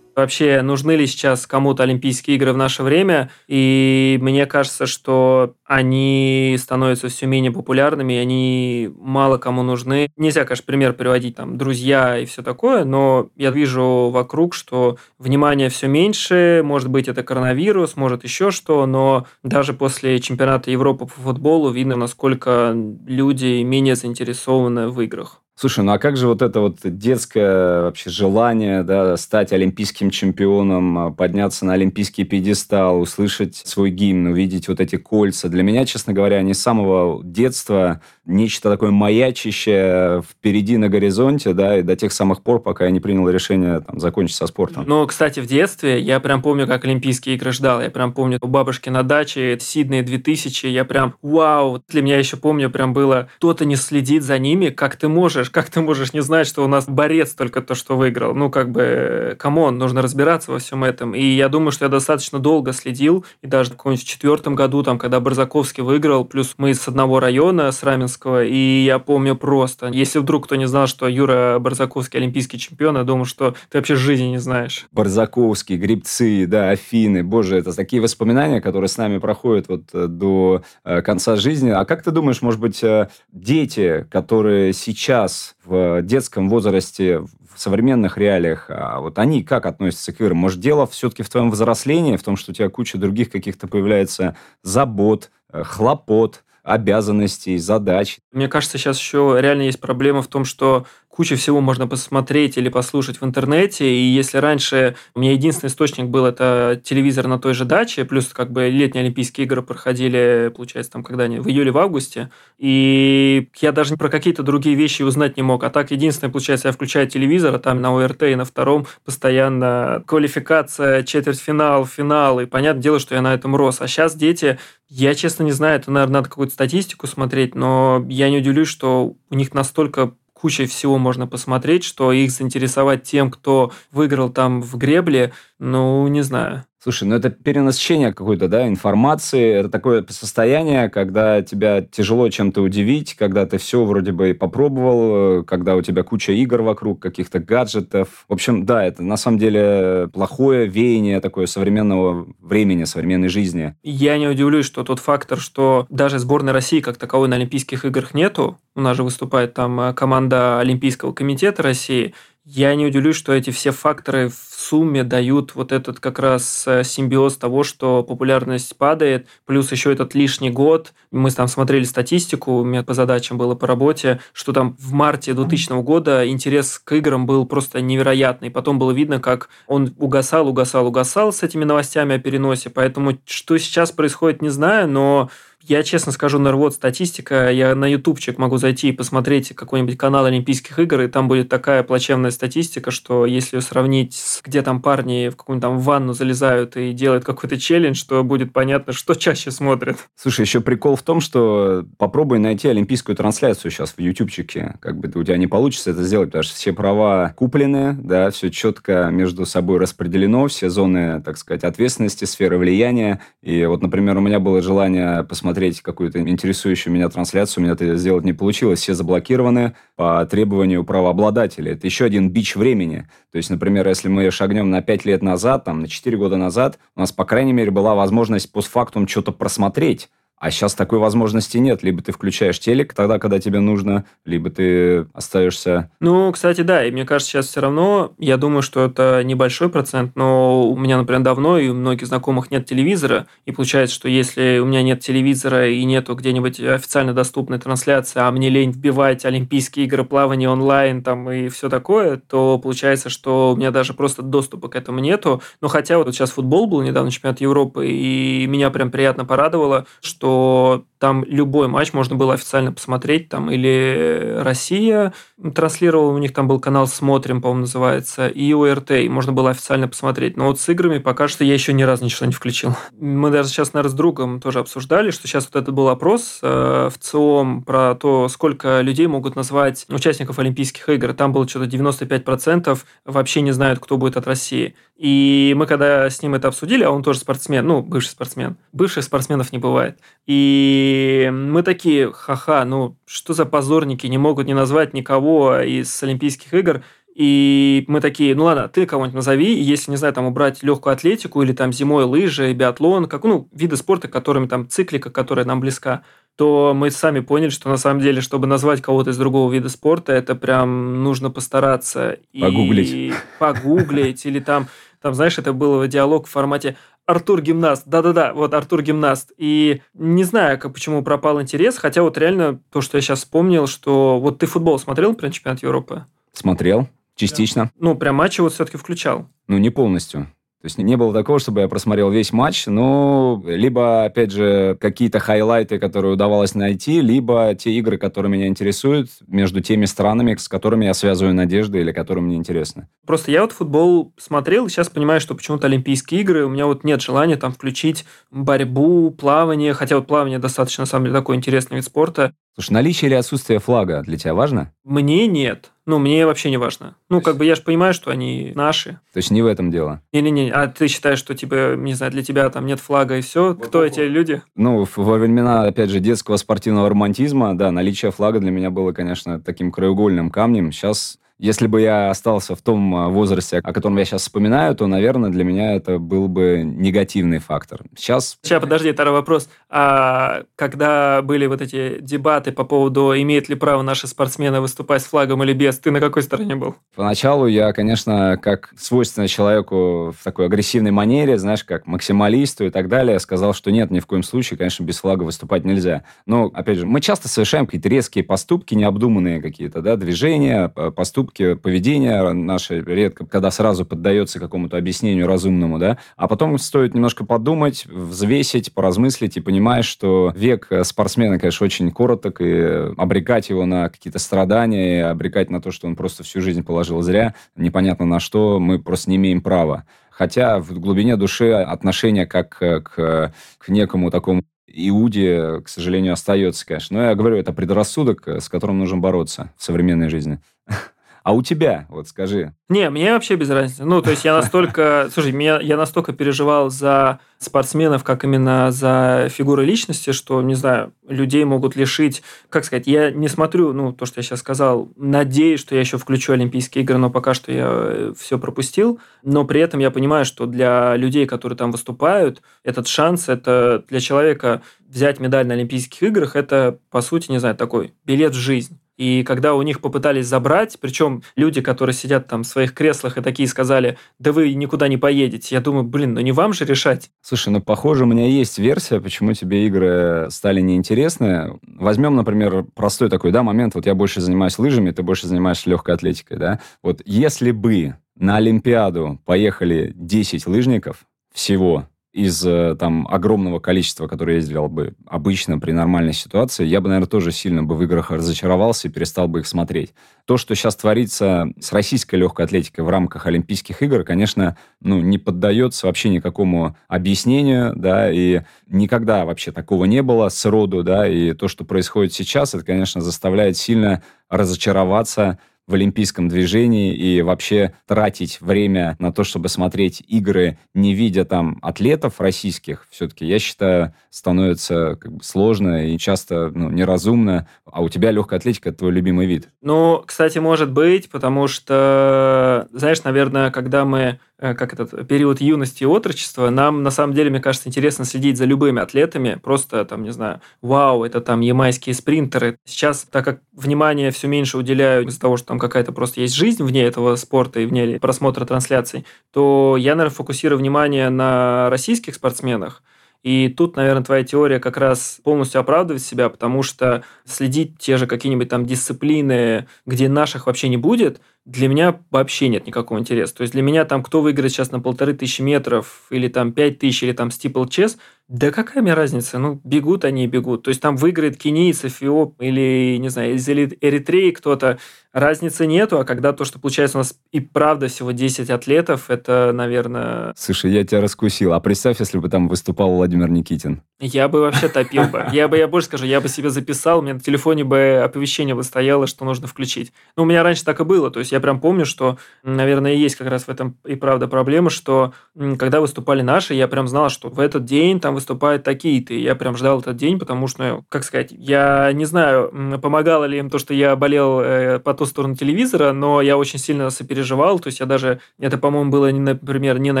Вообще, 0.18 0.62
нужны 0.62 0.96
ли 0.96 1.06
сейчас 1.06 1.46
кому-то 1.46 1.84
Олимпийские 1.84 2.34
игры 2.34 2.52
в 2.52 2.56
наше 2.56 2.82
время? 2.82 3.30
И 3.46 4.18
мне 4.20 4.46
кажется, 4.46 4.86
что 4.86 5.54
они 5.64 6.56
становятся 6.58 7.06
все 7.06 7.26
менее 7.26 7.52
популярными, 7.52 8.14
и 8.14 8.16
они 8.16 8.90
мало 8.98 9.38
кому 9.38 9.62
нужны. 9.62 10.10
Нельзя, 10.16 10.44
конечно, 10.44 10.64
пример 10.66 10.94
приводить, 10.94 11.36
там, 11.36 11.56
друзья 11.56 12.18
и 12.18 12.24
все 12.24 12.42
такое, 12.42 12.82
но 12.84 13.30
я 13.36 13.52
вижу 13.52 14.10
вокруг, 14.12 14.54
что 14.54 14.98
внимания 15.20 15.68
все 15.68 15.86
меньше, 15.86 16.62
может 16.64 16.88
быть, 16.90 17.06
это 17.06 17.22
коронавирус, 17.22 17.94
может 17.94 18.24
еще 18.24 18.50
что, 18.50 18.86
но 18.86 19.24
даже 19.44 19.72
после 19.72 20.18
чемпионата 20.18 20.72
Европы 20.72 21.06
по 21.06 21.12
футболу 21.12 21.70
видно, 21.70 21.94
насколько 21.94 22.74
люди 23.06 23.62
менее 23.62 23.94
заинтересованы 23.94 24.88
в 24.88 25.00
играх. 25.00 25.42
Слушай, 25.60 25.82
ну 25.82 25.90
а 25.90 25.98
как 25.98 26.16
же 26.16 26.28
вот 26.28 26.40
это 26.40 26.60
вот 26.60 26.78
детское 26.84 27.82
вообще 27.82 28.10
желание 28.10 28.84
да, 28.84 29.16
стать 29.16 29.52
олимпийским 29.52 30.10
чемпионом, 30.10 30.96
а, 30.96 31.10
подняться 31.10 31.66
на 31.66 31.72
олимпийский 31.72 32.22
пьедестал, 32.22 33.00
услышать 33.00 33.56
свой 33.56 33.90
гимн, 33.90 34.28
увидеть 34.28 34.68
вот 34.68 34.78
эти 34.78 34.94
кольца? 34.94 35.48
Для 35.48 35.64
меня, 35.64 35.84
честно 35.84 36.12
говоря, 36.12 36.40
не 36.42 36.54
с 36.54 36.62
самого 36.62 37.24
детства 37.24 38.00
нечто 38.24 38.70
такое 38.70 38.92
маячащее 38.92 40.22
впереди 40.22 40.76
на 40.76 40.88
горизонте, 40.88 41.54
да, 41.54 41.78
и 41.78 41.82
до 41.82 41.96
тех 41.96 42.12
самых 42.12 42.42
пор, 42.44 42.62
пока 42.62 42.84
я 42.84 42.92
не 42.92 43.00
принял 43.00 43.28
решение 43.28 43.80
там, 43.80 43.98
закончить 43.98 44.36
со 44.36 44.46
спортом. 44.46 44.84
Ну, 44.86 45.04
кстати, 45.08 45.40
в 45.40 45.46
детстве 45.46 45.98
я 45.98 46.20
прям 46.20 46.40
помню, 46.40 46.68
как 46.68 46.84
Олимпийские 46.84 47.34
игры 47.34 47.50
ждал. 47.50 47.80
Я 47.80 47.90
прям 47.90 48.12
помню 48.12 48.38
у 48.40 48.46
бабушки 48.46 48.90
на 48.90 49.02
даче, 49.02 49.54
Сидней 49.54 50.02
2000, 50.02 50.66
я 50.66 50.84
прям, 50.84 51.14
вау, 51.20 51.82
для 51.88 52.02
меня 52.02 52.18
еще 52.18 52.36
помню, 52.36 52.70
прям 52.70 52.92
было, 52.92 53.28
кто-то 53.38 53.64
не 53.64 53.74
следит 53.74 54.22
за 54.22 54.38
ними, 54.38 54.68
как 54.68 54.94
ты 54.94 55.08
можешь, 55.08 55.47
как 55.50 55.70
ты 55.70 55.80
можешь 55.80 56.12
не 56.12 56.20
знать, 56.20 56.46
что 56.46 56.64
у 56.64 56.68
нас 56.68 56.86
борец 56.86 57.34
только 57.34 57.60
то, 57.62 57.74
что 57.74 57.96
выиграл. 57.96 58.34
Ну, 58.34 58.50
как 58.50 58.70
бы, 58.70 59.36
come 59.38 59.61
on, 59.61 59.78
нужно 59.78 60.02
разбираться 60.02 60.52
во 60.52 60.58
всем 60.58 60.84
этом. 60.84 61.14
И 61.14 61.22
я 61.22 61.48
думаю, 61.48 61.72
что 61.72 61.84
я 61.84 61.88
достаточно 61.88 62.38
долго 62.38 62.72
следил, 62.72 63.24
и 63.42 63.46
даже 63.46 63.70
в 63.70 63.72
каком-нибудь 63.76 64.06
четвертом 64.06 64.54
году, 64.54 64.82
там, 64.82 64.98
когда 64.98 65.20
Барзаковский 65.20 65.82
выиграл, 65.82 66.24
плюс 66.24 66.54
мы 66.58 66.74
с 66.74 66.88
одного 66.88 67.20
района, 67.20 67.70
с 67.72 67.82
Раменского, 67.82 68.44
и 68.44 68.84
я 68.84 68.98
помню 68.98 69.36
просто, 69.36 69.88
если 69.88 70.18
вдруг 70.18 70.44
кто 70.44 70.56
не 70.56 70.66
знал, 70.66 70.86
что 70.86 71.08
Юра 71.08 71.58
Барзаковский 71.60 72.18
олимпийский 72.18 72.58
чемпион, 72.58 72.96
я 72.96 73.04
думаю, 73.04 73.24
что 73.24 73.54
ты 73.70 73.78
вообще 73.78 73.96
жизни 73.96 74.26
не 74.26 74.38
знаешь. 74.38 74.86
Барзаковский, 74.92 75.76
Грибцы, 75.76 76.46
да, 76.46 76.70
Афины, 76.70 77.22
боже, 77.22 77.56
это 77.56 77.74
такие 77.74 78.02
воспоминания, 78.02 78.60
которые 78.60 78.88
с 78.88 78.96
нами 78.96 79.18
проходят 79.18 79.68
вот 79.68 79.82
э, 79.92 80.06
до 80.06 80.62
э, 80.84 81.02
конца 81.02 81.36
жизни. 81.36 81.70
А 81.70 81.84
как 81.84 82.02
ты 82.02 82.10
думаешь, 82.10 82.42
может 82.42 82.60
быть, 82.60 82.82
э, 82.82 83.08
дети, 83.32 84.06
которые 84.10 84.72
сейчас 84.72 85.37
в 85.64 86.02
детском 86.02 86.48
возрасте, 86.48 87.20
в 87.20 87.28
современных 87.56 88.18
реалиях, 88.18 88.66
а 88.68 89.00
вот 89.00 89.18
они 89.18 89.42
как 89.42 89.66
относятся 89.66 90.12
к 90.12 90.20
играм? 90.20 90.36
Может, 90.36 90.60
дело 90.60 90.86
все-таки 90.86 91.22
в 91.22 91.30
твоем 91.30 91.50
взрослении, 91.50 92.16
в 92.16 92.22
том, 92.22 92.36
что 92.36 92.52
у 92.52 92.54
тебя 92.54 92.68
куча 92.68 92.98
других 92.98 93.30
каких-то 93.30 93.66
появляется 93.66 94.36
забот, 94.62 95.30
хлопот, 95.52 96.44
обязанностей, 96.62 97.56
задач. 97.58 98.18
Мне 98.30 98.46
кажется, 98.46 98.78
сейчас 98.78 98.98
еще 98.98 99.36
реально 99.40 99.62
есть 99.62 99.80
проблема 99.80 100.22
в 100.22 100.26
том, 100.26 100.44
что 100.44 100.86
куча 101.18 101.34
всего 101.34 101.60
можно 101.60 101.88
посмотреть 101.88 102.58
или 102.58 102.68
послушать 102.68 103.20
в 103.20 103.24
интернете. 103.24 103.92
И 103.92 104.02
если 104.04 104.38
раньше 104.38 104.94
у 105.16 105.18
меня 105.18 105.32
единственный 105.32 105.66
источник 105.66 106.06
был 106.06 106.24
это 106.26 106.80
телевизор 106.84 107.26
на 107.26 107.40
той 107.40 107.54
же 107.54 107.64
даче, 107.64 108.04
плюс 108.04 108.26
как 108.26 108.52
бы 108.52 108.68
летние 108.68 109.02
Олимпийские 109.02 109.44
игры 109.44 109.62
проходили, 109.62 110.52
получается, 110.54 110.92
там 110.92 111.02
когда 111.02 111.24
они 111.24 111.40
в 111.40 111.48
июле, 111.48 111.72
в 111.72 111.78
августе, 111.78 112.30
и 112.56 113.48
я 113.60 113.72
даже 113.72 113.96
про 113.96 114.08
какие-то 114.10 114.44
другие 114.44 114.76
вещи 114.76 115.02
узнать 115.02 115.36
не 115.36 115.42
мог. 115.42 115.64
А 115.64 115.70
так 115.70 115.90
единственное, 115.90 116.30
получается, 116.30 116.68
я 116.68 116.72
включаю 116.72 117.08
телевизор, 117.08 117.52
а 117.52 117.58
там 117.58 117.80
на 117.80 117.96
ОРТ 117.96 118.22
и 118.22 118.36
на 118.36 118.44
втором 118.44 118.86
постоянно 119.04 120.04
квалификация, 120.06 121.02
четвертьфинал, 121.02 121.84
финал, 121.84 122.38
и 122.38 122.46
понятное 122.46 122.82
дело, 122.84 123.00
что 123.00 123.16
я 123.16 123.22
на 123.22 123.34
этом 123.34 123.56
рос. 123.56 123.80
А 123.80 123.88
сейчас 123.88 124.14
дети, 124.14 124.60
я 124.88 125.16
честно 125.16 125.42
не 125.42 125.50
знаю, 125.50 125.80
это, 125.80 125.90
наверное, 125.90 126.18
надо 126.18 126.28
какую-то 126.28 126.54
статистику 126.54 127.08
смотреть, 127.08 127.56
но 127.56 128.06
я 128.08 128.30
не 128.30 128.38
удивлюсь, 128.38 128.68
что 128.68 129.16
у 129.30 129.34
них 129.34 129.52
настолько 129.52 130.12
кучей 130.40 130.66
всего 130.66 130.98
можно 130.98 131.26
посмотреть, 131.26 131.84
что 131.84 132.12
их 132.12 132.30
заинтересовать 132.30 133.02
тем, 133.02 133.30
кто 133.30 133.72
выиграл 133.90 134.30
там 134.30 134.62
в 134.62 134.76
гребле, 134.76 135.32
ну, 135.58 136.06
не 136.08 136.22
знаю. 136.22 136.64
Слушай, 136.80 137.08
ну 137.08 137.16
это 137.16 137.28
перенасыщение 137.28 138.14
какой-то, 138.14 138.46
да, 138.46 138.68
информации. 138.68 139.52
Это 139.52 139.68
такое 139.68 140.06
состояние, 140.08 140.88
когда 140.88 141.42
тебя 141.42 141.82
тяжело 141.82 142.28
чем-то 142.28 142.62
удивить, 142.62 143.14
когда 143.14 143.46
ты 143.46 143.58
все 143.58 143.84
вроде 143.84 144.12
бы 144.12 144.32
попробовал, 144.32 145.42
когда 145.42 145.74
у 145.74 145.82
тебя 145.82 146.04
куча 146.04 146.32
игр 146.32 146.62
вокруг, 146.62 147.02
каких-то 147.02 147.40
гаджетов. 147.40 148.24
В 148.28 148.32
общем, 148.32 148.64
да, 148.64 148.84
это 148.84 149.02
на 149.02 149.16
самом 149.16 149.38
деле 149.38 150.08
плохое 150.12 150.68
веяние 150.68 151.20
такое 151.20 151.46
современного 151.46 152.28
времени, 152.40 152.84
современной 152.84 153.28
жизни. 153.28 153.74
Я 153.82 154.16
не 154.16 154.28
удивлюсь, 154.28 154.64
что 154.64 154.84
тот 154.84 155.00
фактор, 155.00 155.40
что 155.40 155.84
даже 155.90 156.20
сборной 156.20 156.52
России 156.52 156.80
как 156.80 156.96
таковой 156.96 157.28
на 157.28 157.34
Олимпийских 157.34 157.84
играх 157.84 158.14
нету, 158.14 158.56
у 158.78 158.80
нас 158.80 158.96
же 158.96 159.02
выступает 159.02 159.54
там 159.54 159.80
э, 159.80 159.92
команда 159.92 160.60
Олимпийского 160.60 161.12
комитета 161.12 161.62
России, 161.62 162.14
я 162.50 162.74
не 162.74 162.86
удивлюсь, 162.86 163.16
что 163.16 163.34
эти 163.34 163.50
все 163.50 163.72
факторы 163.72 164.30
в 164.30 164.34
сумме 164.34 165.04
дают 165.04 165.54
вот 165.54 165.70
этот 165.70 166.00
как 166.00 166.18
раз 166.18 166.64
э, 166.66 166.82
симбиоз 166.82 167.36
того, 167.36 167.62
что 167.62 168.02
популярность 168.02 168.74
падает, 168.74 169.26
плюс 169.44 169.70
еще 169.70 169.92
этот 169.92 170.14
лишний 170.14 170.48
год. 170.48 170.94
Мы 171.10 171.30
там 171.30 171.46
смотрели 171.46 171.84
статистику, 171.84 172.52
у 172.52 172.64
меня 172.64 172.82
по 172.82 172.94
задачам 172.94 173.36
было 173.36 173.54
по 173.54 173.66
работе, 173.66 174.20
что 174.32 174.54
там 174.54 174.76
в 174.78 174.92
марте 174.92 175.34
2000 175.34 175.82
года 175.82 176.26
интерес 176.26 176.80
к 176.82 176.92
играм 176.94 177.26
был 177.26 177.44
просто 177.44 177.82
невероятный. 177.82 178.50
Потом 178.50 178.78
было 178.78 178.92
видно, 178.92 179.20
как 179.20 179.50
он 179.66 179.94
угасал, 179.98 180.48
угасал, 180.48 180.86
угасал 180.86 181.34
с 181.34 181.42
этими 181.42 181.64
новостями 181.64 182.14
о 182.14 182.18
переносе. 182.18 182.70
Поэтому 182.70 183.18
что 183.26 183.58
сейчас 183.58 183.92
происходит, 183.92 184.40
не 184.40 184.48
знаю, 184.48 184.88
но 184.88 185.28
я 185.68 185.82
честно 185.82 186.12
скажу, 186.12 186.38
нарвот 186.38 186.74
статистика. 186.74 187.50
Я 187.50 187.74
на 187.74 187.86
ютубчик 187.86 188.38
могу 188.38 188.56
зайти 188.56 188.88
и 188.88 188.92
посмотреть 188.92 189.54
какой-нибудь 189.54 189.98
канал 189.98 190.24
Олимпийских 190.24 190.78
игр, 190.78 191.02
и 191.02 191.08
там 191.08 191.28
будет 191.28 191.48
такая 191.48 191.82
плачевная 191.82 192.30
статистика, 192.30 192.90
что 192.90 193.26
если 193.26 193.58
сравнить 193.60 194.14
с 194.14 194.40
где 194.42 194.62
там 194.62 194.80
парни 194.80 195.28
в 195.28 195.36
какую-нибудь 195.36 195.62
там 195.62 195.78
ванну 195.78 196.14
залезают 196.14 196.76
и 196.76 196.92
делают 196.92 197.24
какой-то 197.24 197.58
челлендж, 197.58 198.02
то 198.08 198.24
будет 198.24 198.52
понятно, 198.52 198.92
что 198.92 199.14
чаще 199.14 199.50
смотрят. 199.50 199.98
Слушай, 200.16 200.42
еще 200.42 200.60
прикол 200.60 200.96
в 200.96 201.02
том, 201.02 201.20
что 201.20 201.84
попробуй 201.98 202.38
найти 202.38 202.68
олимпийскую 202.68 203.14
трансляцию 203.14 203.70
сейчас 203.70 203.94
в 203.96 204.00
ютубчике. 204.00 204.76
Как 204.80 204.98
бы 204.98 205.08
у 205.14 205.22
тебя 205.22 205.36
не 205.36 205.46
получится 205.46 205.90
это 205.90 206.02
сделать, 206.02 206.28
потому 206.30 206.44
что 206.44 206.54
все 206.54 206.72
права 206.72 207.34
куплены, 207.36 207.94
да, 207.98 208.30
все 208.30 208.50
четко 208.50 209.10
между 209.10 209.44
собой 209.44 209.78
распределено, 209.78 210.46
все 210.46 210.70
зоны, 210.70 211.20
так 211.22 211.36
сказать, 211.36 211.64
ответственности, 211.64 212.24
сферы 212.24 212.56
влияния. 212.56 213.20
И 213.42 213.64
вот, 213.66 213.82
например, 213.82 214.16
у 214.16 214.20
меня 214.20 214.40
было 214.40 214.62
желание 214.62 215.24
посмотреть 215.24 215.57
посмотреть 215.58 215.82
какую-то 215.82 216.20
интересующую 216.20 216.92
меня 216.92 217.08
трансляцию, 217.08 217.62
у 217.62 217.64
меня 217.64 217.74
это 217.74 217.96
сделать 217.96 218.24
не 218.24 218.32
получилось. 218.32 218.80
Все 218.80 218.94
заблокированы 218.94 219.74
по 219.96 220.24
требованию 220.24 220.84
правообладателя. 220.84 221.72
Это 221.72 221.84
еще 221.84 222.04
один 222.04 222.30
бич 222.30 222.54
времени. 222.54 223.08
То 223.32 223.38
есть, 223.38 223.50
например, 223.50 223.88
если 223.88 224.08
мы 224.08 224.30
шагнем 224.30 224.70
на 224.70 224.82
5 224.82 225.04
лет 225.04 225.20
назад, 225.20 225.64
там, 225.64 225.80
на 225.80 225.88
4 225.88 226.16
года 226.16 226.36
назад, 226.36 226.78
у 226.94 227.00
нас, 227.00 227.10
по 227.10 227.24
крайней 227.24 227.52
мере, 227.52 227.72
была 227.72 227.96
возможность 227.96 228.52
постфактум 228.52 229.08
что-то 229.08 229.32
просмотреть 229.32 230.08
А 230.40 230.50
сейчас 230.50 230.74
такой 230.74 230.98
возможности 230.98 231.58
нет. 231.58 231.82
Либо 231.82 232.02
ты 232.02 232.12
включаешь 232.12 232.58
телек 232.58 232.94
тогда, 232.94 233.18
когда 233.18 233.38
тебе 233.38 233.60
нужно, 233.60 234.04
либо 234.24 234.50
ты 234.50 235.06
остаешься... 235.12 235.90
Ну, 236.00 236.30
кстати, 236.32 236.60
да, 236.60 236.84
и 236.84 236.90
мне 236.90 237.04
кажется, 237.04 237.32
сейчас 237.32 237.48
все 237.48 237.60
равно, 237.60 238.12
я 238.18 238.36
думаю, 238.36 238.62
что 238.62 238.84
это 238.84 239.22
небольшой 239.24 239.68
процент, 239.68 240.12
но 240.14 240.68
у 240.68 240.76
меня, 240.76 240.96
например, 240.96 241.22
давно 241.22 241.58
и 241.58 241.68
у 241.68 241.74
многих 241.74 242.06
знакомых 242.06 242.50
нет 242.50 242.66
телевизора, 242.66 243.26
и 243.46 243.52
получается, 243.52 243.94
что 243.94 244.08
если 244.08 244.58
у 244.58 244.66
меня 244.66 244.82
нет 244.82 245.00
телевизора 245.00 245.68
и 245.70 245.84
нету 245.84 246.14
где-нибудь 246.14 246.60
официально 246.60 247.12
доступной 247.12 247.58
трансляции, 247.58 248.20
а 248.20 248.30
мне 248.30 248.48
лень 248.48 248.70
вбивать 248.70 249.24
Олимпийские 249.24 249.86
игры 249.86 250.04
плавания 250.04 250.48
онлайн 250.48 251.02
там 251.02 251.30
и 251.30 251.48
все 251.48 251.68
такое, 251.68 252.16
то 252.16 252.58
получается, 252.58 253.08
что 253.08 253.52
у 253.52 253.56
меня 253.56 253.70
даже 253.70 253.94
просто 253.94 254.22
доступа 254.22 254.68
к 254.68 254.76
этому 254.76 255.00
нету. 255.00 255.42
Но 255.60 255.68
хотя 255.68 255.98
вот 255.98 256.14
сейчас 256.14 256.30
футбол 256.30 256.66
был 256.66 256.82
недавно 256.82 257.10
чемпионат 257.10 257.40
Европы, 257.40 257.88
и 257.88 258.46
меня 258.46 258.70
прям 258.70 258.90
приятно 258.90 259.24
порадовало, 259.24 259.86
что 260.00 260.27
og 260.28 260.84
там 260.98 261.24
любой 261.24 261.68
матч 261.68 261.92
можно 261.92 262.16
было 262.16 262.34
официально 262.34 262.72
посмотреть, 262.72 263.28
там 263.28 263.50
или 263.50 264.38
Россия 264.40 265.12
транслировала, 265.54 266.12
у 266.12 266.18
них 266.18 266.32
там 266.32 266.48
был 266.48 266.60
канал 266.60 266.86
«Смотрим», 266.86 267.40
по-моему, 267.40 267.60
называется, 267.62 268.28
и 268.28 268.52
УРТ, 268.52 268.92
и 268.92 269.08
можно 269.08 269.32
было 269.32 269.50
официально 269.50 269.88
посмотреть. 269.88 270.36
Но 270.36 270.46
вот 270.46 270.60
с 270.60 270.68
играми 270.68 270.98
пока 270.98 271.28
что 271.28 271.44
я 271.44 271.54
еще 271.54 271.72
ни 271.72 271.82
разу 271.82 272.04
ничего 272.04 272.26
не 272.26 272.32
включил. 272.32 272.76
Мы 272.98 273.30
даже 273.30 273.48
сейчас, 273.48 273.72
наверное, 273.72 273.92
с 273.92 273.94
другом 273.94 274.40
тоже 274.40 274.58
обсуждали, 274.58 275.10
что 275.10 275.28
сейчас 275.28 275.44
вот 275.44 275.60
этот 275.60 275.74
был 275.74 275.88
опрос 275.88 276.40
э, 276.42 276.90
в 276.92 276.98
ЦИОМ 276.98 277.62
про 277.62 277.94
то, 277.94 278.28
сколько 278.28 278.80
людей 278.80 279.06
могут 279.06 279.36
назвать 279.36 279.86
участников 279.88 280.38
Олимпийских 280.38 280.88
игр. 280.88 281.12
Там 281.14 281.32
было 281.32 281.46
что-то 281.48 281.66
95% 281.66 282.78
вообще 283.04 283.40
не 283.42 283.52
знают, 283.52 283.78
кто 283.78 283.96
будет 283.96 284.16
от 284.16 284.26
России. 284.26 284.74
И 284.96 285.54
мы 285.56 285.66
когда 285.66 286.10
с 286.10 286.22
ним 286.22 286.34
это 286.34 286.48
обсудили, 286.48 286.82
а 286.82 286.90
он 286.90 287.04
тоже 287.04 287.20
спортсмен, 287.20 287.64
ну, 287.64 287.82
бывший 287.82 288.08
спортсмен. 288.08 288.56
Бывших 288.72 289.04
спортсменов 289.04 289.52
не 289.52 289.58
бывает. 289.58 289.98
И 290.26 290.87
мы 291.32 291.62
такие, 291.62 292.12
ха-ха, 292.12 292.64
ну, 292.64 292.96
что 293.06 293.32
за 293.34 293.44
позорники, 293.44 294.06
не 294.06 294.18
могут 294.18 294.46
не 294.46 294.54
назвать 294.54 294.94
никого 294.94 295.60
из 295.60 296.02
Олимпийских 296.02 296.52
игр. 296.54 296.82
И 297.14 297.84
мы 297.88 298.00
такие, 298.00 298.36
ну 298.36 298.44
ладно, 298.44 298.68
ты 298.68 298.86
кого-нибудь 298.86 299.16
назови, 299.16 299.52
и 299.52 299.60
если, 299.60 299.90
не 299.90 299.96
знаю, 299.96 300.14
там 300.14 300.26
убрать 300.26 300.62
легкую 300.62 300.92
атлетику 300.92 301.42
или 301.42 301.52
там 301.52 301.72
зимой 301.72 302.04
лыжи, 302.04 302.52
биатлон, 302.52 303.06
как, 303.06 303.24
ну, 303.24 303.48
виды 303.50 303.76
спорта, 303.76 304.06
которыми 304.06 304.46
там 304.46 304.68
циклика, 304.68 305.10
которая 305.10 305.44
нам 305.44 305.58
близка, 305.58 306.04
то 306.36 306.72
мы 306.76 306.92
сами 306.92 307.18
поняли, 307.18 307.48
что 307.48 307.68
на 307.68 307.76
самом 307.76 308.00
деле, 308.00 308.20
чтобы 308.20 308.46
назвать 308.46 308.80
кого-то 308.80 309.10
из 309.10 309.18
другого 309.18 309.52
вида 309.52 309.68
спорта, 309.68 310.12
это 310.12 310.36
прям 310.36 311.02
нужно 311.02 311.30
постараться. 311.30 312.18
Погуглить. 312.40 312.92
И 312.92 313.12
погуглить, 313.40 314.24
или 314.24 314.38
там, 314.38 314.68
там, 315.02 315.14
знаешь, 315.14 315.38
это 315.38 315.52
был 315.52 315.84
диалог 315.88 316.28
в 316.28 316.30
формате 316.30 316.76
Артур 317.08 317.40
гимнаст, 317.40 317.84
да-да-да, 317.86 318.34
вот 318.34 318.52
Артур 318.52 318.82
гимнаст. 318.82 319.32
И 319.38 319.80
не 319.94 320.24
знаю, 320.24 320.58
как, 320.58 320.74
почему 320.74 321.02
пропал 321.02 321.40
интерес, 321.40 321.78
хотя 321.78 322.02
вот 322.02 322.18
реально 322.18 322.60
то, 322.70 322.82
что 322.82 322.98
я 322.98 323.02
сейчас 323.02 323.20
вспомнил, 323.20 323.66
что 323.66 324.20
вот 324.20 324.38
ты 324.38 324.46
футбол 324.46 324.78
смотрел, 324.78 325.10
например, 325.12 325.32
чемпионат 325.32 325.62
Европы? 325.62 326.04
Смотрел, 326.34 326.86
частично. 327.16 327.72
Ну, 327.80 327.94
прям 327.94 328.16
матчи 328.16 328.42
вот 328.42 328.52
все-таки 328.52 328.76
включал. 328.76 329.26
Ну, 329.46 329.56
не 329.56 329.70
полностью. 329.70 330.28
То 330.60 330.66
есть 330.66 330.76
не 330.76 330.96
было 330.96 331.12
такого, 331.12 331.38
чтобы 331.38 331.60
я 331.60 331.68
просмотрел 331.68 332.10
весь 332.10 332.32
матч, 332.32 332.66
но 332.66 333.40
либо, 333.46 334.04
опять 334.04 334.32
же, 334.32 334.76
какие-то 334.80 335.20
хайлайты, 335.20 335.78
которые 335.78 336.14
удавалось 336.14 336.56
найти, 336.56 337.00
либо 337.00 337.54
те 337.54 337.70
игры, 337.74 337.96
которые 337.96 338.32
меня 338.32 338.48
интересуют, 338.48 339.08
между 339.28 339.60
теми 339.60 339.84
странами, 339.84 340.34
с 340.34 340.48
которыми 340.48 340.84
я 340.84 340.94
связываю 340.94 341.32
надежды 341.32 341.78
или 341.78 341.92
которые 341.92 342.24
мне 342.24 342.34
интересны. 342.34 342.88
Просто 343.06 343.30
я 343.30 343.42
вот 343.42 343.52
футбол 343.52 344.12
смотрел, 344.18 344.66
и 344.66 344.68
сейчас 344.68 344.88
понимаю, 344.88 345.20
что 345.20 345.36
почему-то 345.36 345.68
Олимпийские 345.68 346.22
игры, 346.22 346.44
у 346.44 346.48
меня 346.48 346.66
вот 346.66 346.82
нет 346.82 347.00
желания 347.02 347.36
там 347.36 347.52
включить 347.52 348.04
борьбу, 348.32 349.12
плавание, 349.12 349.74
хотя 349.74 349.94
вот 349.94 350.08
плавание 350.08 350.40
достаточно, 350.40 350.82
на 350.82 350.86
самом 350.86 351.04
деле, 351.04 351.16
такой 351.16 351.36
интересный 351.36 351.76
вид 351.76 351.84
спорта. 351.84 352.34
Слушай, 352.58 352.72
наличие 352.72 353.08
или 353.08 353.14
отсутствие 353.14 353.60
флага 353.60 354.02
для 354.02 354.18
тебя 354.18 354.34
важно? 354.34 354.72
Мне 354.82 355.28
нет. 355.28 355.70
Ну, 355.86 356.00
мне 356.00 356.26
вообще 356.26 356.50
не 356.50 356.56
важно. 356.56 356.96
Ну, 357.08 357.20
как 357.20 357.36
бы 357.36 357.44
я 357.44 357.54
же 357.54 357.62
понимаю, 357.62 357.94
что 357.94 358.10
они 358.10 358.50
наши. 358.56 358.98
То 359.12 359.18
есть 359.18 359.30
не 359.30 359.42
в 359.42 359.46
этом 359.46 359.70
дело? 359.70 360.02
Не-не-не. 360.12 360.50
А 360.50 360.66
ты 360.66 360.88
считаешь, 360.88 361.20
что, 361.20 361.36
типа, 361.36 361.76
не 361.76 361.94
знаю, 361.94 362.10
для 362.10 362.24
тебя 362.24 362.50
там 362.50 362.66
нет 362.66 362.80
флага 362.80 363.16
и 363.16 363.20
все? 363.20 363.54
Вот 363.54 363.64
Кто 363.64 363.84
эти 363.84 364.00
люди? 364.00 364.42
Ну, 364.56 364.84
во 364.96 365.18
времена, 365.18 365.62
опять 365.62 365.90
же, 365.90 366.00
детского 366.00 366.36
спортивного 366.36 366.88
романтизма, 366.88 367.56
да, 367.56 367.70
наличие 367.70 368.10
флага 368.10 368.40
для 368.40 368.50
меня 368.50 368.70
было, 368.70 368.90
конечно, 368.90 369.40
таким 369.40 369.70
краеугольным 369.70 370.28
камнем. 370.28 370.72
Сейчас 370.72 371.20
если 371.38 371.68
бы 371.68 371.80
я 371.80 372.10
остался 372.10 372.56
в 372.56 372.62
том 372.62 372.94
а, 372.94 373.08
возрасте, 373.08 373.58
о 373.58 373.72
котором 373.72 373.96
я 373.98 374.04
сейчас 374.04 374.22
вспоминаю, 374.22 374.74
то, 374.74 374.86
наверное, 374.86 375.30
для 375.30 375.44
меня 375.44 375.74
это 375.74 375.98
был 375.98 376.28
бы 376.28 376.62
негативный 376.64 377.38
фактор. 377.38 377.82
Сейчас... 377.96 378.38
Сейчас, 378.42 378.60
подожди, 378.60 378.92
второй 378.92 379.14
вопрос. 379.14 379.48
А 379.68 380.42
когда 380.56 381.22
были 381.22 381.46
вот 381.46 381.62
эти 381.62 381.98
дебаты 382.00 382.50
по 382.50 382.64
поводу, 382.64 383.14
имеют 383.16 383.48
ли 383.48 383.54
право 383.54 383.82
наши 383.82 384.06
спортсмены 384.08 384.60
выступать 384.60 385.02
с 385.02 385.06
флагом 385.06 385.42
или 385.44 385.52
без, 385.52 385.78
ты 385.78 385.90
на 385.90 386.00
какой 386.00 386.22
стороне 386.22 386.56
был? 386.56 386.74
Поначалу 386.96 387.46
я, 387.46 387.72
конечно, 387.72 388.36
как 388.42 388.72
свойственно 388.76 389.28
человеку 389.28 390.12
в 390.18 390.24
такой 390.24 390.46
агрессивной 390.46 390.90
манере, 390.90 391.38
знаешь, 391.38 391.62
как 391.62 391.86
максималисту 391.86 392.66
и 392.66 392.70
так 392.70 392.88
далее, 392.88 393.18
сказал, 393.20 393.54
что 393.54 393.70
нет, 393.70 393.90
ни 393.90 394.00
в 394.00 394.06
коем 394.06 394.24
случае, 394.24 394.58
конечно, 394.58 394.82
без 394.82 394.98
флага 394.98 395.22
выступать 395.22 395.64
нельзя. 395.64 396.02
Но, 396.26 396.50
опять 396.52 396.78
же, 396.78 396.86
мы 396.86 397.00
часто 397.00 397.28
совершаем 397.28 397.66
какие-то 397.66 397.88
резкие 397.88 398.24
поступки, 398.24 398.74
необдуманные 398.74 399.40
какие-то, 399.40 399.82
да, 399.82 399.96
движения, 399.96 400.68
поступки, 400.68 401.27
поступки, 401.28 401.54
поведение 401.54 402.32
наше 402.32 402.80
редко, 402.80 403.26
когда 403.26 403.50
сразу 403.50 403.84
поддается 403.84 404.40
какому-то 404.40 404.76
объяснению 404.76 405.26
разумному, 405.26 405.78
да, 405.78 405.98
а 406.16 406.28
потом 406.28 406.58
стоит 406.58 406.94
немножко 406.94 407.24
подумать, 407.24 407.86
взвесить, 407.86 408.72
поразмыслить 408.72 409.36
и 409.36 409.40
понимаешь, 409.40 409.86
что 409.86 410.32
век 410.34 410.70
спортсмена, 410.82 411.38
конечно, 411.38 411.64
очень 411.64 411.90
короток, 411.90 412.40
и 412.40 412.92
обрекать 412.96 413.50
его 413.50 413.66
на 413.66 413.88
какие-то 413.88 414.18
страдания, 414.18 414.98
и 414.98 415.00
обрекать 415.00 415.50
на 415.50 415.60
то, 415.60 415.70
что 415.70 415.86
он 415.86 415.96
просто 415.96 416.22
всю 416.22 416.40
жизнь 416.40 416.64
положил 416.64 417.02
зря, 417.02 417.34
непонятно 417.56 418.06
на 418.06 418.20
что, 418.20 418.58
мы 418.58 418.78
просто 418.78 419.10
не 419.10 419.16
имеем 419.16 419.40
права. 419.40 419.84
Хотя 420.10 420.58
в 420.58 420.72
глубине 420.80 421.16
души 421.16 421.52
отношение 421.52 422.26
как 422.26 422.58
к, 422.58 422.82
к 422.82 423.68
некому 423.68 424.10
такому 424.10 424.42
Иуде, 424.70 425.60
к 425.64 425.68
сожалению, 425.68 426.12
остается, 426.12 426.66
конечно. 426.66 426.98
Но 426.98 427.04
я 427.04 427.14
говорю, 427.14 427.36
это 427.36 427.52
предрассудок, 427.52 428.28
с 428.28 428.48
которым 428.48 428.78
нужно 428.78 428.98
бороться 428.98 429.50
в 429.56 429.64
современной 429.64 430.08
жизни. 430.08 430.40
А 431.28 431.32
у 431.32 431.42
тебя, 431.42 431.84
вот 431.90 432.08
скажи. 432.08 432.54
Не, 432.70 432.88
мне 432.88 433.12
вообще 433.12 433.36
без 433.36 433.50
разницы. 433.50 433.84
Ну, 433.84 434.00
то 434.00 434.08
есть 434.08 434.24
я 434.24 434.32
настолько... 434.34 435.10
Слушай, 435.12 435.32
меня, 435.32 435.60
я 435.60 435.76
настолько 435.76 436.14
переживал 436.14 436.70
за 436.70 437.20
спортсменов, 437.36 438.02
как 438.02 438.24
именно 438.24 438.72
за 438.72 439.28
фигуры 439.30 439.66
личности, 439.66 440.12
что, 440.12 440.40
не 440.40 440.54
знаю, 440.54 440.94
людей 441.06 441.44
могут 441.44 441.76
лишить... 441.76 442.22
Как 442.48 442.64
сказать, 442.64 442.86
я 442.86 443.10
не 443.10 443.28
смотрю, 443.28 443.74
ну, 443.74 443.92
то, 443.92 444.06
что 444.06 444.20
я 444.20 444.22
сейчас 444.22 444.40
сказал, 444.40 444.88
надеюсь, 444.96 445.60
что 445.60 445.74
я 445.74 445.82
еще 445.82 445.98
включу 445.98 446.32
Олимпийские 446.32 446.82
игры, 446.82 446.96
но 446.96 447.10
пока 447.10 447.34
что 447.34 447.52
я 447.52 447.68
э, 447.68 448.14
все 448.18 448.38
пропустил. 448.38 448.98
Но 449.22 449.44
при 449.44 449.60
этом 449.60 449.80
я 449.80 449.90
понимаю, 449.90 450.24
что 450.24 450.46
для 450.46 450.96
людей, 450.96 451.26
которые 451.26 451.58
там 451.58 451.72
выступают, 451.72 452.40
этот 452.64 452.88
шанс, 452.88 453.28
это 453.28 453.84
для 453.86 454.00
человека 454.00 454.62
взять 454.88 455.20
медаль 455.20 455.46
на 455.46 455.52
Олимпийских 455.52 456.02
играх, 456.04 456.36
это, 456.36 456.78
по 456.88 457.02
сути, 457.02 457.30
не 457.30 457.38
знаю, 457.38 457.54
такой 457.54 457.92
билет 458.06 458.32
в 458.32 458.38
жизнь. 458.38 458.80
И 458.98 459.22
когда 459.22 459.54
у 459.54 459.62
них 459.62 459.80
попытались 459.80 460.26
забрать, 460.26 460.76
причем 460.80 461.22
люди, 461.36 461.62
которые 461.62 461.94
сидят 461.94 462.26
там 462.26 462.42
в 462.42 462.46
своих 462.46 462.74
креслах 462.74 463.16
и 463.16 463.22
такие 463.22 463.48
сказали, 463.48 463.96
да 464.18 464.32
вы 464.32 464.52
никуда 464.54 464.88
не 464.88 464.96
поедете, 464.96 465.54
я 465.54 465.60
думаю, 465.60 465.84
блин, 465.84 466.14
ну 466.14 466.20
не 466.20 466.32
вам 466.32 466.52
же 466.52 466.64
решать. 466.64 467.10
Слушай, 467.22 467.50
ну 467.50 467.62
похоже, 467.62 468.04
у 468.04 468.06
меня 468.08 468.26
есть 468.26 468.58
версия, 468.58 469.00
почему 469.00 469.32
тебе 469.32 469.66
игры 469.66 470.26
стали 470.30 470.60
неинтересны. 470.60 471.58
Возьмем, 471.62 472.16
например, 472.16 472.64
простой 472.74 473.08
такой 473.08 473.30
да, 473.30 473.44
момент, 473.44 473.76
вот 473.76 473.86
я 473.86 473.94
больше 473.94 474.20
занимаюсь 474.20 474.58
лыжами, 474.58 474.90
ты 474.90 475.02
больше 475.02 475.28
занимаешься 475.28 475.70
легкой 475.70 475.94
атлетикой, 475.94 476.36
да? 476.36 476.60
Вот 476.82 477.00
если 477.04 477.52
бы 477.52 477.94
на 478.16 478.36
Олимпиаду 478.36 479.20
поехали 479.24 479.92
10 479.94 480.46
лыжников 480.48 481.06
всего, 481.32 481.86
из 482.12 482.44
э, 482.44 482.74
там 482.78 483.06
огромного 483.06 483.60
количества, 483.60 484.08
которое 484.08 484.34
я 484.34 484.36
ездил 484.38 484.68
бы 484.68 484.94
обычно 485.06 485.58
при 485.58 485.72
нормальной 485.72 486.14
ситуации, 486.14 486.64
я 486.64 486.80
бы, 486.80 486.88
наверное, 486.88 487.08
тоже 487.08 487.32
сильно 487.32 487.62
бы 487.62 487.74
в 487.76 487.82
играх 487.82 488.10
разочаровался 488.10 488.88
и 488.88 488.90
перестал 488.90 489.28
бы 489.28 489.40
их 489.40 489.46
смотреть. 489.46 489.92
То, 490.24 490.38
что 490.38 490.54
сейчас 490.54 490.76
творится 490.76 491.48
с 491.60 491.72
российской 491.72 492.16
легкой 492.16 492.46
атлетикой 492.46 492.84
в 492.84 492.88
рамках 492.88 493.26
Олимпийских 493.26 493.82
игр, 493.82 494.04
конечно, 494.04 494.56
ну, 494.80 495.00
не 495.00 495.18
поддается 495.18 495.86
вообще 495.86 496.08
никакому 496.08 496.76
объяснению, 496.88 497.74
да, 497.76 498.10
и 498.10 498.40
никогда 498.66 499.26
вообще 499.26 499.52
такого 499.52 499.84
не 499.84 500.02
было 500.02 500.30
с 500.30 500.44
роду, 500.46 500.82
да, 500.82 501.06
и 501.06 501.34
то, 501.34 501.46
что 501.46 501.64
происходит 501.64 502.14
сейчас, 502.14 502.54
это, 502.54 502.64
конечно, 502.64 503.02
заставляет 503.02 503.58
сильно 503.58 504.02
разочароваться 504.30 505.38
в 505.68 505.74
олимпийском 505.74 506.28
движении 506.28 506.94
и 506.94 507.22
вообще 507.22 507.74
тратить 507.86 508.40
время 508.40 508.96
на 508.98 509.12
то, 509.12 509.22
чтобы 509.22 509.48
смотреть 509.48 510.02
игры, 510.08 510.58
не 510.74 510.94
видя 510.94 511.24
там 511.24 511.58
атлетов 511.62 512.20
российских, 512.20 512.86
все-таки, 512.90 513.26
я 513.26 513.38
считаю, 513.38 513.94
становится 514.10 514.96
как 514.96 515.12
бы 515.12 515.22
сложно 515.22 515.86
и 515.86 515.98
часто 515.98 516.50
ну, 516.54 516.70
неразумно. 516.70 517.46
а 517.64 517.82
у 517.82 517.88
тебя 517.88 518.10
легкая 518.10 518.38
атлетика– 518.38 518.68
это 518.70 518.78
твой 518.78 518.92
любимый 518.92 519.26
вид. 519.26 519.50
Ну, 519.60 520.02
кстати, 520.04 520.38
может 520.38 520.72
быть, 520.72 521.10
потому 521.10 521.46
что, 521.46 522.66
знаешь, 522.72 523.04
наверное, 523.04 523.50
когда 523.50 523.84
мы 523.84 524.18
как 524.38 524.72
этот 524.72 525.08
период 525.08 525.40
юности 525.40 525.82
и 525.82 525.86
отрочества, 525.86 526.50
нам 526.50 526.82
на 526.82 526.90
самом 526.90 527.14
деле, 527.14 527.30
мне 527.30 527.40
кажется, 527.40 527.68
интересно 527.68 528.04
следить 528.04 528.38
за 528.38 528.44
любыми 528.44 528.80
атлетами, 528.80 529.38
просто 529.42 529.84
там, 529.84 530.02
не 530.02 530.10
знаю, 530.10 530.40
вау, 530.62 531.04
это 531.04 531.20
там 531.20 531.40
ямайские 531.40 531.94
спринтеры. 531.94 532.58
Сейчас, 532.64 533.06
так 533.10 533.24
как 533.24 533.40
внимание 533.52 534.10
все 534.10 534.28
меньше 534.28 534.58
уделяю 534.58 535.06
из-за 535.06 535.20
того, 535.20 535.36
что 535.36 535.48
там 535.48 535.58
какая-то 535.58 535.92
просто 535.92 536.20
есть 536.20 536.34
жизнь 536.34 536.62
вне 536.62 536.84
этого 536.84 537.16
спорта 537.16 537.60
и 537.60 537.66
вне 537.66 537.98
просмотра 537.98 538.44
трансляций, 538.44 539.04
то 539.32 539.76
я, 539.78 539.94
наверное, 539.96 540.14
фокусирую 540.14 540.58
внимание 540.58 541.10
на 541.10 541.68
российских 541.70 542.14
спортсменах, 542.14 542.82
и 543.22 543.48
тут, 543.48 543.76
наверное, 543.76 544.04
твоя 544.04 544.22
теория 544.22 544.60
как 544.60 544.76
раз 544.76 545.20
полностью 545.24 545.60
оправдывает 545.60 546.02
себя, 546.02 546.28
потому 546.28 546.62
что 546.62 547.02
следить 547.24 547.78
те 547.78 547.96
же 547.96 548.06
какие-нибудь 548.06 548.48
там 548.48 548.64
дисциплины, 548.64 549.66
где 549.86 550.08
наших 550.08 550.46
вообще 550.46 550.68
не 550.68 550.76
будет, 550.76 551.20
для 551.48 551.68
меня 551.68 552.00
вообще 552.10 552.48
нет 552.48 552.66
никакого 552.66 552.98
интереса. 552.98 553.34
То 553.36 553.40
есть 553.40 553.54
для 553.54 553.62
меня 553.62 553.86
там 553.86 554.02
кто 554.02 554.20
выиграет 554.20 554.52
сейчас 554.52 554.70
на 554.70 554.80
полторы 554.80 555.14
тысячи 555.14 555.40
метров 555.40 556.06
или 556.10 556.28
там 556.28 556.52
пять 556.52 556.78
тысяч 556.78 557.02
или 557.02 557.12
там 557.12 557.30
стипл 557.30 557.64
чес, 557.64 557.96
да 558.28 558.50
какая 558.50 558.82
мне 558.82 558.92
разница? 558.92 559.38
Ну, 559.38 559.58
бегут 559.64 560.04
они 560.04 560.24
и 560.24 560.26
бегут. 560.26 560.64
То 560.64 560.68
есть 560.68 560.82
там 560.82 560.96
выиграет 560.96 561.38
кенийц, 561.38 561.86
эфиоп 561.86 562.42
или, 562.42 562.98
не 562.98 563.08
знаю, 563.08 563.34
из 563.34 563.48
Эритреи 563.48 564.32
кто-то. 564.32 564.78
Разницы 565.14 565.66
нету, 565.66 565.98
а 565.98 566.04
когда 566.04 566.34
то, 566.34 566.44
что 566.44 566.58
получается 566.60 566.98
у 566.98 567.00
нас 567.00 567.14
и 567.32 567.40
правда 567.40 567.88
всего 567.88 568.10
10 568.10 568.50
атлетов, 568.50 569.08
это, 569.08 569.52
наверное... 569.54 570.34
Слушай, 570.36 570.72
я 570.72 570.84
тебя 570.84 571.00
раскусил. 571.00 571.54
А 571.54 571.60
представь, 571.60 572.00
если 572.00 572.18
бы 572.18 572.28
там 572.28 572.46
выступал 572.46 572.90
Владимир 572.94 573.30
Никитин. 573.30 573.82
Я 573.98 574.28
бы 574.28 574.42
вообще 574.42 574.68
топил 574.68 575.04
бы. 575.04 575.24
Я 575.32 575.48
бы, 575.48 575.56
я 575.56 575.66
больше 575.66 575.86
скажу, 575.86 576.04
я 576.04 576.20
бы 576.20 576.28
себе 576.28 576.50
записал, 576.50 576.98
у 576.98 577.02
меня 577.02 577.14
на 577.14 577.20
телефоне 577.20 577.64
бы 577.64 578.02
оповещение 578.04 578.54
бы 578.54 578.62
стояло, 578.62 579.06
что 579.06 579.24
нужно 579.24 579.46
включить. 579.46 579.94
Ну, 580.16 580.24
у 580.24 580.26
меня 580.26 580.42
раньше 580.42 580.66
так 580.66 580.78
и 580.80 580.84
было. 580.84 581.10
То 581.10 581.20
есть 581.20 581.32
я 581.32 581.37
прям 581.40 581.60
помню, 581.60 581.84
что, 581.84 582.18
наверное, 582.42 582.94
есть 582.94 583.16
как 583.16 583.28
раз 583.28 583.44
в 583.44 583.48
этом 583.48 583.76
и 583.84 583.94
правда 583.94 584.28
проблема, 584.28 584.70
что 584.70 585.12
когда 585.58 585.80
выступали 585.80 586.22
наши, 586.22 586.54
я 586.54 586.68
прям 586.68 586.88
знал, 586.88 587.10
что 587.10 587.28
в 587.28 587.40
этот 587.40 587.64
день 587.64 588.00
там 588.00 588.14
выступают 588.14 588.62
такие-то. 588.64 589.14
Я 589.14 589.34
прям 589.34 589.56
ждал 589.56 589.80
этот 589.80 589.96
день, 589.96 590.18
потому 590.18 590.46
что, 590.46 590.84
как 590.88 591.04
сказать, 591.04 591.28
я 591.30 591.92
не 591.92 592.04
знаю, 592.04 592.78
помогало 592.80 593.24
ли 593.24 593.38
им 593.38 593.50
то, 593.50 593.58
что 593.58 593.74
я 593.74 593.96
болел 593.96 594.40
э, 594.40 594.78
по 594.78 594.94
ту 594.94 595.06
сторону 595.06 595.36
телевизора, 595.36 595.92
но 595.92 596.20
я 596.20 596.36
очень 596.36 596.58
сильно 596.58 596.90
сопереживал. 596.90 597.58
То 597.60 597.68
есть 597.68 597.80
я 597.80 597.86
даже, 597.86 598.20
это, 598.38 598.58
по-моему, 598.58 598.90
было, 598.90 599.10
например, 599.10 599.78
не 599.78 599.92
на 599.92 600.00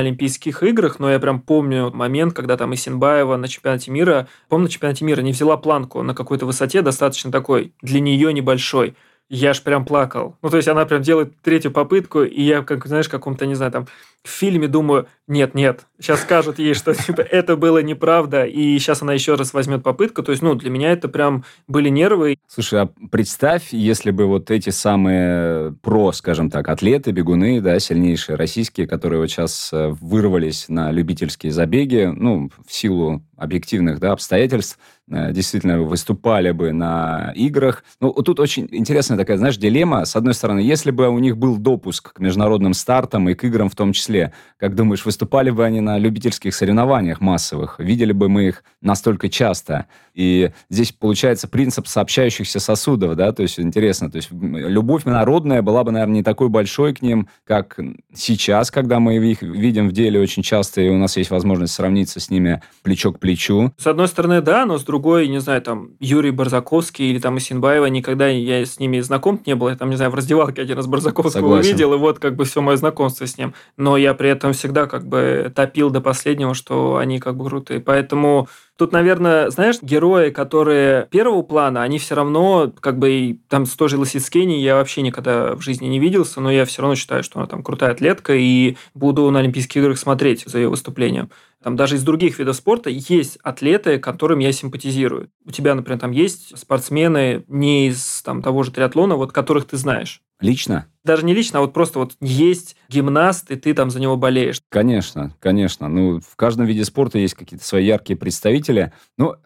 Олимпийских 0.00 0.62
играх, 0.62 0.98
но 0.98 1.10
я 1.10 1.18
прям 1.18 1.40
помню 1.40 1.90
момент, 1.92 2.34
когда 2.34 2.56
там 2.56 2.74
Исинбаева 2.74 3.36
на 3.36 3.48
чемпионате 3.48 3.90
мира, 3.90 4.28
помню, 4.48 4.64
на 4.64 4.70
чемпионате 4.70 5.04
мира 5.04 5.20
не 5.20 5.32
взяла 5.32 5.56
планку 5.56 6.02
на 6.02 6.14
какой-то 6.14 6.46
высоте, 6.46 6.82
достаточно 6.82 7.30
такой, 7.30 7.72
для 7.82 8.00
нее 8.00 8.32
небольшой 8.32 8.94
я 9.28 9.52
ж 9.52 9.62
прям 9.62 9.84
плакал. 9.84 10.36
Ну, 10.42 10.48
то 10.48 10.56
есть 10.56 10.68
она 10.68 10.86
прям 10.86 11.02
делает 11.02 11.32
третью 11.42 11.70
попытку, 11.70 12.22
и 12.22 12.42
я, 12.42 12.62
как 12.62 12.86
знаешь, 12.86 13.08
каком-то, 13.08 13.46
не 13.46 13.54
знаю, 13.54 13.72
там, 13.72 13.86
в 14.24 14.30
фильме 14.30 14.68
думаю, 14.68 15.06
нет, 15.26 15.54
нет, 15.54 15.86
сейчас 16.00 16.22
скажут 16.22 16.58
ей, 16.58 16.74
что 16.74 16.94
типа, 16.94 17.20
это 17.20 17.56
было 17.56 17.82
неправда, 17.82 18.44
и 18.44 18.78
сейчас 18.78 19.02
она 19.02 19.12
еще 19.14 19.34
раз 19.34 19.52
возьмет 19.52 19.82
попытку. 19.82 20.22
То 20.22 20.32
есть, 20.32 20.42
ну, 20.42 20.54
для 20.54 20.70
меня 20.70 20.92
это 20.92 21.08
прям 21.08 21.44
были 21.66 21.88
нервы. 21.88 22.38
Слушай, 22.46 22.82
а 22.82 22.90
представь, 23.10 23.72
если 23.72 24.10
бы 24.10 24.26
вот 24.26 24.50
эти 24.50 24.70
самые 24.70 25.72
про, 25.82 26.12
скажем 26.12 26.50
так, 26.50 26.68
атлеты, 26.68 27.10
бегуны, 27.10 27.60
да, 27.60 27.78
сильнейшие 27.78 28.36
российские, 28.36 28.86
которые 28.86 29.20
вот 29.20 29.30
сейчас 29.30 29.70
э, 29.72 29.94
вырвались 30.00 30.68
на 30.68 30.90
любительские 30.90 31.52
забеги, 31.52 32.10
ну, 32.14 32.50
в 32.66 32.72
силу 32.72 33.22
объективных 33.38 34.00
да, 34.00 34.12
обстоятельств, 34.12 34.78
э, 35.10 35.32
действительно 35.32 35.80
выступали 35.80 36.50
бы 36.50 36.72
на 36.72 37.32
играх. 37.34 37.84
Ну, 38.00 38.12
тут 38.12 38.40
очень 38.40 38.68
интересная 38.70 39.16
такая, 39.16 39.38
знаешь, 39.38 39.56
дилемма. 39.56 40.04
С 40.04 40.16
одной 40.16 40.34
стороны, 40.34 40.58
если 40.58 40.90
бы 40.90 41.08
у 41.08 41.18
них 41.18 41.38
был 41.38 41.56
допуск 41.56 42.12
к 42.14 42.18
международным 42.18 42.74
стартам 42.74 43.28
и 43.28 43.34
к 43.34 43.44
играм 43.44 43.70
в 43.70 43.76
том 43.76 43.92
числе, 43.92 44.32
как 44.58 44.74
думаешь, 44.74 45.04
выступали 45.04 45.50
бы 45.50 45.64
они 45.64 45.80
на 45.80 45.98
любительских 45.98 46.54
соревнованиях 46.54 47.20
массовых? 47.20 47.78
Видели 47.78 48.12
бы 48.12 48.28
мы 48.28 48.48
их 48.48 48.64
настолько 48.82 49.28
часто? 49.28 49.86
И 50.18 50.50
здесь 50.68 50.90
получается 50.90 51.46
принцип 51.46 51.86
сообщающихся 51.86 52.58
сосудов, 52.58 53.14
да, 53.14 53.30
то 53.30 53.42
есть 53.42 53.60
интересно, 53.60 54.10
то 54.10 54.16
есть 54.16 54.30
любовь 54.32 55.04
народная 55.04 55.62
была 55.62 55.84
бы, 55.84 55.92
наверное, 55.92 56.16
не 56.16 56.22
такой 56.24 56.48
большой 56.48 56.92
к 56.92 57.02
ним, 57.02 57.28
как 57.44 57.78
сейчас, 58.12 58.72
когда 58.72 58.98
мы 58.98 59.16
их 59.16 59.42
видим 59.42 59.88
в 59.88 59.92
деле 59.92 60.20
очень 60.20 60.42
часто, 60.42 60.80
и 60.80 60.88
у 60.88 60.98
нас 60.98 61.16
есть 61.16 61.30
возможность 61.30 61.72
сравниться 61.72 62.18
с 62.18 62.30
ними 62.30 62.60
плечо 62.82 63.12
к 63.12 63.20
плечу. 63.20 63.72
С 63.78 63.86
одной 63.86 64.08
стороны, 64.08 64.40
да, 64.40 64.66
но 64.66 64.78
с 64.78 64.82
другой, 64.82 65.28
не 65.28 65.38
знаю, 65.38 65.62
там, 65.62 65.90
Юрий 66.00 66.32
Барзаковский 66.32 67.10
или 67.10 67.20
там 67.20 67.38
Исинбаева, 67.38 67.86
никогда 67.86 68.26
я 68.26 68.66
с 68.66 68.80
ними 68.80 68.98
знаком 68.98 69.40
не 69.46 69.54
был, 69.54 69.68
я 69.68 69.76
там, 69.76 69.88
не 69.88 69.94
знаю, 69.94 70.10
в 70.10 70.16
раздевалке 70.16 70.62
один 70.62 70.76
раз 70.76 70.88
Барзаковского 70.88 71.30
Согласен. 71.30 71.70
увидел, 71.70 71.94
и 71.94 71.96
вот 71.96 72.18
как 72.18 72.34
бы 72.34 72.44
все 72.44 72.60
мое 72.60 72.76
знакомство 72.76 73.24
с 73.24 73.38
ним. 73.38 73.54
Но 73.76 73.96
я 73.96 74.14
при 74.14 74.30
этом 74.30 74.52
всегда 74.52 74.86
как 74.86 75.06
бы 75.06 75.52
топил 75.54 75.90
до 75.90 76.00
последнего, 76.00 76.54
что 76.54 76.96
они 76.96 77.20
как 77.20 77.36
бы 77.36 77.44
крутые. 77.44 77.78
Поэтому 77.78 78.48
Тут, 78.78 78.92
наверное, 78.92 79.50
знаешь, 79.50 79.82
герои, 79.82 80.30
которые 80.30 81.08
первого 81.10 81.42
плана, 81.42 81.82
они 81.82 81.98
все 81.98 82.14
равно, 82.14 82.72
как 82.78 82.96
бы, 82.96 83.10
и 83.10 83.40
там 83.48 83.66
с 83.66 83.72
той 83.72 83.88
же 83.88 83.98
Лосицкени 83.98 84.54
я 84.54 84.76
вообще 84.76 85.02
никогда 85.02 85.56
в 85.56 85.62
жизни 85.62 85.88
не 85.88 85.98
виделся, 85.98 86.40
но 86.40 86.48
я 86.48 86.64
все 86.64 86.82
равно 86.82 86.94
считаю, 86.94 87.24
что 87.24 87.40
она 87.40 87.48
там 87.48 87.64
крутая 87.64 87.90
атлетка, 87.90 88.36
и 88.36 88.76
буду 88.94 89.28
на 89.32 89.40
Олимпийских 89.40 89.78
играх 89.78 89.98
смотреть 89.98 90.44
за 90.46 90.58
ее 90.58 90.68
выступлением. 90.68 91.30
Там 91.60 91.74
даже 91.74 91.96
из 91.96 92.04
других 92.04 92.38
видов 92.38 92.54
спорта 92.54 92.88
есть 92.88 93.38
атлеты, 93.42 93.98
которым 93.98 94.38
я 94.38 94.52
симпатизирую. 94.52 95.28
У 95.44 95.50
тебя, 95.50 95.74
например, 95.74 95.98
там 95.98 96.12
есть 96.12 96.56
спортсмены 96.56 97.42
не 97.48 97.88
из 97.88 98.22
там, 98.22 98.42
того 98.42 98.62
же 98.62 98.70
триатлона, 98.70 99.16
вот 99.16 99.32
которых 99.32 99.64
ты 99.64 99.76
знаешь. 99.76 100.22
Лично? 100.40 100.86
Даже 101.04 101.24
не 101.24 101.34
лично, 101.34 101.58
а 101.58 101.62
вот 101.62 101.72
просто 101.72 101.98
вот 101.98 102.16
есть 102.20 102.76
гимнаст, 102.88 103.50
и 103.50 103.56
ты 103.56 103.74
там 103.74 103.90
за 103.90 103.98
него 103.98 104.16
болеешь. 104.16 104.60
Конечно, 104.68 105.34
конечно. 105.40 105.88
Ну, 105.88 106.20
в 106.20 106.36
каждом 106.36 106.66
виде 106.66 106.84
спорта 106.84 107.18
есть 107.18 107.34
какие-то 107.34 107.64
свои 107.64 107.86
яркие 107.86 108.16
представители. 108.16 108.92
Ну, 109.16 109.36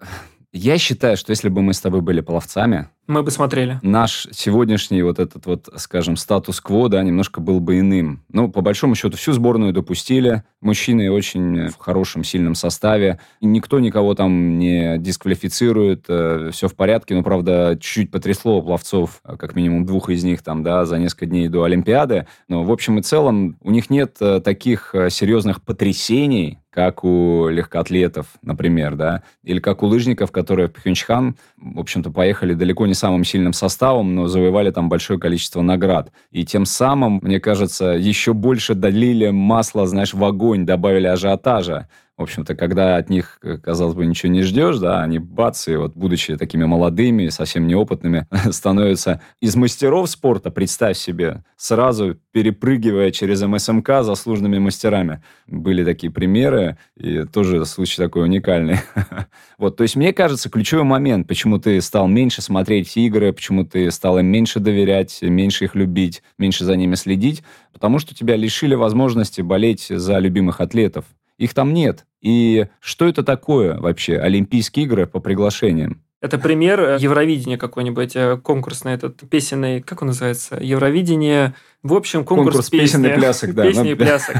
я 0.53 0.79
считаю, 0.79 1.17
что 1.17 1.31
если 1.31 1.49
бы 1.49 1.63
мы 1.63 1.73
с 1.73 1.81
тобой 1.81 2.03
были 2.03 2.21
пловцами, 2.21 2.89
мы 3.09 3.25
бы 3.25 3.33
смотрели. 3.33 3.81
Наш 3.83 4.29
сегодняшний 4.31 5.03
вот 5.03 5.19
этот 5.19 5.45
вот, 5.47 5.69
скажем, 5.77 6.17
статус-кво, 6.17 6.89
да, 6.89 7.03
немножко 7.03 7.41
был 7.41 7.59
бы 7.59 7.81
иным. 7.81 8.23
Ну, 8.29 8.49
по 8.49 8.61
большому 8.61 8.95
счету, 8.95 9.17
всю 9.17 9.33
сборную 9.33 9.73
допустили. 9.73 10.45
Мужчины 10.61 11.11
очень 11.11 11.69
в 11.69 11.77
хорошем, 11.79 12.23
сильном 12.23 12.55
составе. 12.55 13.19
Никто 13.41 13.81
никого 13.81 14.15
там 14.15 14.59
не 14.59 14.99
дисквалифицирует. 14.99 16.05
Э, 16.09 16.51
все 16.53 16.69
в 16.69 16.77
порядке. 16.77 17.15
Но, 17.17 17.25
правда, 17.25 17.77
чуть-чуть 17.81 18.13
потрясло 18.13 18.63
пловцов, 18.63 19.21
э, 19.25 19.37
как 19.37 19.57
минимум 19.57 19.85
двух 19.85 20.09
из 20.09 20.23
них 20.23 20.43
там, 20.43 20.63
да, 20.63 20.85
за 20.85 20.99
несколько 20.99 21.27
дней 21.27 21.49
до 21.49 21.65
Олимпиады. 21.65 22.29
Но, 22.47 22.63
в 22.63 22.71
общем 22.71 23.01
и 23.01 23.03
целом, 23.03 23.57
у 23.63 23.73
них 23.73 23.91
нет 23.91 24.17
э, 24.21 24.41
таких 24.41 24.95
серьезных 25.11 25.63
потрясений, 25.63 26.61
как 26.73 27.05
у 27.05 27.49
легкоатлетов, 27.49 28.27
например, 28.43 28.97
да, 28.97 29.23
или 29.45 29.61
как 29.61 29.83
у 29.83 29.87
лыжников, 29.87 30.33
которые 30.33 30.69
в 30.69 30.73
Пхенчхан, 30.73 31.37
в 31.59 31.79
общем-то, 31.79 32.11
поехали 32.11 32.55
далеко 32.55 32.87
не 32.87 32.95
самым 32.95 33.25
сильным 33.25 33.53
составом, 33.53 34.15
но 34.15 34.27
завоевали 34.27 34.71
там 34.71 34.89
большое 34.89 35.21
количество 35.21 35.61
наград. 35.61 36.11
И 36.31 36.45
тем 36.45 36.65
самым, 36.65 37.21
мне 37.23 37.41
кажется, 37.41 37.91
еще 37.91 38.33
больше 38.33 38.75
долили 38.75 39.31
масло, 39.31 39.87
знаешь, 39.87 40.15
в 40.15 40.25
огонь, 40.25 40.65
добавили 40.65 41.07
ажиотажа 41.07 41.89
в 42.19 42.23
общем-то, 42.23 42.55
когда 42.55 42.97
от 42.97 43.09
них, 43.09 43.39
э, 43.43 43.57
казалось 43.57 43.95
бы, 43.95 44.05
ничего 44.05 44.31
не 44.31 44.43
ждешь, 44.43 44.79
да, 44.79 45.03
они 45.03 45.19
бац, 45.19 45.67
и 45.67 45.77
вот 45.77 45.95
будучи 45.97 46.37
такими 46.37 46.65
молодыми, 46.65 47.29
совсем 47.29 47.67
неопытными, 47.67 48.27
становятся 48.51 49.23
из 49.41 49.57
мастеров 49.57 50.11
спорта, 50.11 50.51
представь 50.51 50.99
себе, 50.99 51.43
сразу 51.57 52.19
перепрыгивая 52.33 53.13
через 53.13 53.43
МСМК 53.43 54.03
заслуженными 54.03 54.59
мастерами. 54.59 55.23
Были 55.47 55.85
такие 55.85 56.13
примеры, 56.13 56.77
и 56.97 57.25
тоже 57.25 57.65
случай 57.65 57.97
такой 57.97 58.25
уникальный. 58.25 58.79
Вот, 59.59 59.77
то 59.77 59.83
есть, 59.83 59.95
мне 59.95 60.13
кажется, 60.13 60.51
ключевой 60.51 60.83
момент, 60.83 61.29
почему 61.29 61.59
ты 61.59 61.81
стал 61.81 62.09
меньше 62.09 62.43
смотреть 62.43 62.97
игры, 62.97 63.33
почему 63.33 63.65
ты 63.65 63.89
стал 63.93 64.19
им 64.19 64.27
меньше 64.27 64.59
доверять, 64.59 65.23
меньше 65.23 65.67
их 65.67 65.77
любить, 65.77 66.23
меньше 66.37 66.65
за 66.65 66.75
ними 66.75 66.97
следить, 66.97 67.45
потому 67.73 68.01
что 68.01 68.13
тебя 68.13 68.35
лишили 68.35 68.75
возможности 68.75 69.41
болеть 69.41 69.87
за 69.89 70.19
любимых 70.19 70.61
атлетов. 70.61 71.05
Их 71.43 71.55
там 71.55 71.75
нет. 71.75 72.07
И 72.21 72.69
что 72.79 73.09
это 73.09 73.25
такое 73.25 73.77
вообще, 73.77 74.17
Олимпийские 74.17 74.85
игры 74.85 75.09
по 75.09 75.19
приглашениям? 75.19 76.01
Это 76.21 76.39
пример 76.39 76.81
э, 76.81 76.99
Евровидения 77.01 77.59
какой-нибудь, 77.59 78.15
э, 78.15 78.37
конкурсный 78.37 78.93
этот 78.93 79.29
песенный, 79.29 79.83
как 79.83 80.03
он 80.03 80.09
называется? 80.09 80.57
Евровидение 80.61 81.55
в 81.83 81.95
общем, 81.95 82.25
конкурс, 82.25 82.55
конкурс 82.55 82.71
песни, 82.71 82.85
песен 82.85 83.07
и 83.07 83.15
плясок, 83.19 83.55
да. 83.55 83.63
Песни 83.65 83.91
и 83.91 83.95
плясок. 83.95 84.37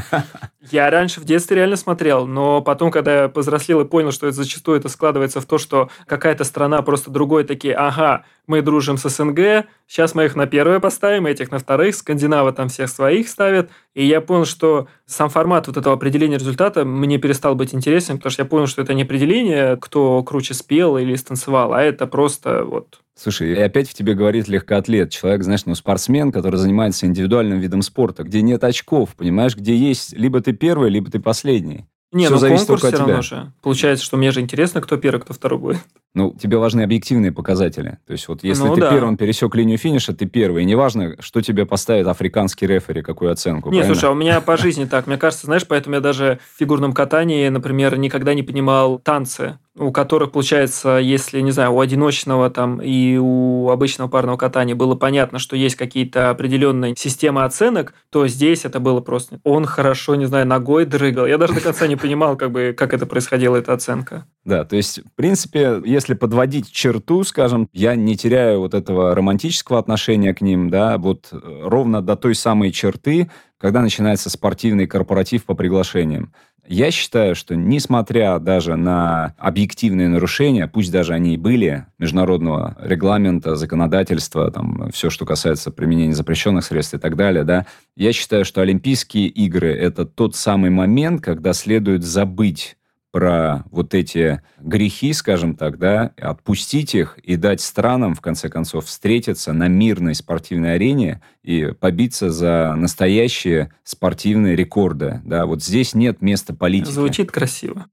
Я 0.71 0.89
раньше 0.89 1.19
в 1.19 1.25
детстве 1.25 1.57
реально 1.57 1.75
смотрел, 1.75 2.25
но 2.25 2.61
потом, 2.61 2.89
когда 2.89 3.23
я 3.23 3.27
повзрослел 3.27 3.81
и 3.81 3.85
понял, 3.85 4.13
что 4.13 4.27
это 4.27 4.37
зачастую 4.37 4.79
это 4.79 4.87
складывается 4.87 5.41
в 5.41 5.45
то, 5.45 5.57
что 5.57 5.89
какая-то 6.05 6.45
страна 6.45 6.81
просто 6.83 7.11
другой 7.11 7.43
такие, 7.43 7.75
ага, 7.75 8.23
мы 8.47 8.61
дружим 8.61 8.97
с 8.97 9.09
СНГ, 9.09 9.65
сейчас 9.87 10.15
мы 10.15 10.23
их 10.23 10.37
на 10.37 10.47
первое 10.47 10.79
поставим, 10.79 11.25
этих 11.25 11.51
на 11.51 11.59
вторых, 11.59 11.95
скандинавы 11.95 12.53
там 12.53 12.69
всех 12.69 12.87
своих 12.87 13.27
ставят. 13.27 13.69
И 13.93 14.05
я 14.05 14.21
понял, 14.21 14.45
что 14.45 14.87
сам 15.05 15.29
формат 15.29 15.67
вот 15.67 15.75
этого 15.75 15.95
определения 15.95 16.37
результата 16.37 16.85
мне 16.85 17.17
перестал 17.17 17.55
быть 17.55 17.73
интересен, 17.73 18.17
потому 18.17 18.31
что 18.31 18.43
я 18.43 18.47
понял, 18.47 18.67
что 18.67 18.81
это 18.81 18.93
не 18.93 19.03
определение, 19.03 19.75
кто 19.75 20.23
круче 20.23 20.53
спел 20.53 20.97
или 20.97 21.13
станцевал, 21.15 21.73
а 21.73 21.81
это 21.81 22.07
просто 22.07 22.63
вот 22.63 23.01
Слушай, 23.15 23.51
и 23.51 23.59
опять 23.59 23.89
в 23.89 23.93
тебе 23.93 24.15
говорит 24.15 24.47
легкоатлет. 24.47 25.11
Человек, 25.11 25.43
знаешь, 25.43 25.65
ну, 25.65 25.75
спортсмен, 25.75 26.31
который 26.31 26.55
занимается 26.55 27.05
индивидуальным 27.05 27.59
видом 27.59 27.81
спорта, 27.81 28.23
где 28.23 28.41
нет 28.41 28.63
очков, 28.63 29.15
понимаешь, 29.15 29.55
где 29.55 29.75
есть 29.75 30.13
либо 30.13 30.41
ты 30.41 30.53
первый, 30.53 30.89
либо 30.89 31.11
ты 31.11 31.19
последний. 31.19 31.85
Не, 32.13 32.25
Все 32.25 32.33
ну 32.35 32.39
зависит 32.39 32.67
конкурс 32.67 32.93
все 32.93 32.97
равно 32.97 33.21
же. 33.23 33.51
Получается, 33.63 34.05
что 34.05 34.17
мне 34.17 34.29
же 34.29 34.39
интересно, 34.39 34.81
кто 34.81 34.97
первый, 34.97 35.19
кто 35.19 35.33
второй 35.33 35.59
будет. 35.59 35.77
Ну, 36.13 36.31
тебе 36.39 36.57
важны 36.57 36.81
объективные 36.81 37.31
показатели. 37.31 37.97
То 38.05 38.13
есть 38.13 38.27
вот 38.27 38.43
если 38.43 38.65
ну, 38.65 38.75
ты 38.75 38.81
да. 38.81 38.91
первым 38.91 39.17
пересек 39.17 39.55
линию 39.55 39.79
финиша, 39.79 40.13
ты 40.13 40.27
первый. 40.27 40.61
И 40.61 40.65
неважно, 40.65 41.15
что 41.19 41.41
тебе 41.41 41.65
поставит 41.65 42.05
африканский 42.05 42.67
рефери, 42.67 43.01
какую 43.01 43.31
оценку. 43.31 43.69
Не, 43.69 43.79
правильно? 43.79 43.95
слушай, 43.95 44.09
а 44.09 44.11
у 44.11 44.15
меня 44.15 44.39
по 44.41 44.57
жизни 44.57 44.85
так. 44.85 45.07
Мне 45.07 45.17
кажется, 45.17 45.47
знаешь, 45.47 45.65
поэтому 45.67 45.95
я 45.95 46.01
даже 46.01 46.39
в 46.53 46.59
фигурном 46.59 46.93
катании, 46.93 47.49
например, 47.49 47.97
никогда 47.97 48.35
не 48.35 48.43
понимал 48.43 48.99
танцы 48.99 49.57
у 49.75 49.91
которых, 49.91 50.31
получается, 50.31 50.97
если, 50.97 51.41
не 51.41 51.51
знаю, 51.51 51.73
у 51.73 51.79
одиночного 51.79 52.49
там 52.51 52.79
и 52.81 53.17
у 53.17 53.69
обычного 53.69 54.07
парного 54.07 54.37
катания 54.37 54.75
было 54.75 54.93
понятно, 54.93 55.39
что 55.39 55.55
есть 55.55 55.75
какие-то 55.75 56.29
определенные 56.29 56.95
системы 56.95 57.43
оценок, 57.43 57.93
то 58.11 58.27
здесь 58.27 58.65
это 58.65 58.79
было 58.79 59.01
просто... 59.01 59.39
Он 59.43 59.65
хорошо, 59.65 60.13
не 60.15 60.25
знаю, 60.25 60.45
ногой 60.45 60.85
дрыгал. 60.85 61.25
Я 61.25 61.39
даже 61.39 61.53
до 61.53 61.61
конца 61.61 61.87
не 61.87 61.95
понимал, 61.95 62.37
как 62.37 62.51
бы, 62.51 62.75
как 62.77 62.93
это 62.93 63.07
происходило, 63.07 63.55
эта 63.55 63.73
оценка. 63.73 64.27
Да, 64.45 64.63
то 64.63 64.75
есть, 64.75 64.99
в 64.99 65.15
принципе, 65.15 65.81
если 65.83 66.13
подводить 66.13 66.71
черту, 66.71 67.23
скажем, 67.23 67.67
я 67.73 67.95
не 67.95 68.15
теряю 68.15 68.59
вот 68.59 68.75
этого 68.75 69.15
романтического 69.15 69.79
отношения 69.79 70.35
к 70.35 70.41
ним, 70.41 70.69
да, 70.69 70.99
вот 70.99 71.29
э, 71.31 71.37
ровно 71.63 72.01
до 72.01 72.15
той 72.15 72.35
самой 72.35 72.71
черты, 72.71 73.31
когда 73.57 73.81
начинается 73.81 74.29
спортивный 74.29 74.87
корпоратив 74.87 75.45
по 75.45 75.55
приглашениям. 75.55 76.33
Я 76.65 76.91
считаю, 76.91 77.35
что 77.35 77.55
несмотря 77.55 78.39
даже 78.39 78.77
на 78.77 79.35
объективные 79.37 80.07
нарушения, 80.07 80.67
пусть 80.67 80.91
даже 80.91 81.13
они 81.13 81.33
и 81.33 81.37
были, 81.37 81.85
международного 81.99 82.77
регламента, 82.79 83.55
законодательства, 83.55 84.49
там, 84.49 84.89
все, 84.91 85.09
что 85.09 85.25
касается 85.25 85.71
применения 85.71 86.13
запрещенных 86.13 86.63
средств 86.63 86.93
и 86.93 86.99
так 86.99 87.17
далее, 87.17 87.43
да, 87.43 87.65
я 87.97 88.13
считаю, 88.13 88.45
что 88.45 88.61
Олимпийские 88.61 89.27
игры– 89.27 89.73
это 89.77 90.05
тот 90.05 90.37
самый 90.37 90.69
момент, 90.69 91.21
когда 91.21 91.51
следует 91.51 92.03
забыть 92.03 92.77
про 93.13 93.63
вот 93.69 93.93
эти 93.93 94.41
грехи, 94.59 95.13
скажем 95.13 95.55
так, 95.55 95.77
да, 95.77 96.11
отпустить 96.19 96.95
их 96.95 97.19
и 97.19 97.35
дать 97.35 97.61
странам, 97.61 98.15
в 98.15 98.21
конце 98.21 98.49
концов, 98.49 98.87
встретиться 98.87 99.53
на 99.53 99.67
мирной 99.67 100.15
спортивной 100.15 100.73
арене 100.73 101.21
и 101.43 101.73
побиться 101.79 102.31
за 102.31 102.73
настоящие 102.75 103.71
спортивные 103.83 104.55
рекорды. 104.55 105.21
Да. 105.25 105.45
Вот 105.45 105.63
здесь 105.63 105.93
нет 105.93 106.23
места 106.23 106.55
политики. 106.55 106.89
Звучит 106.91 107.31
красиво. 107.31 107.85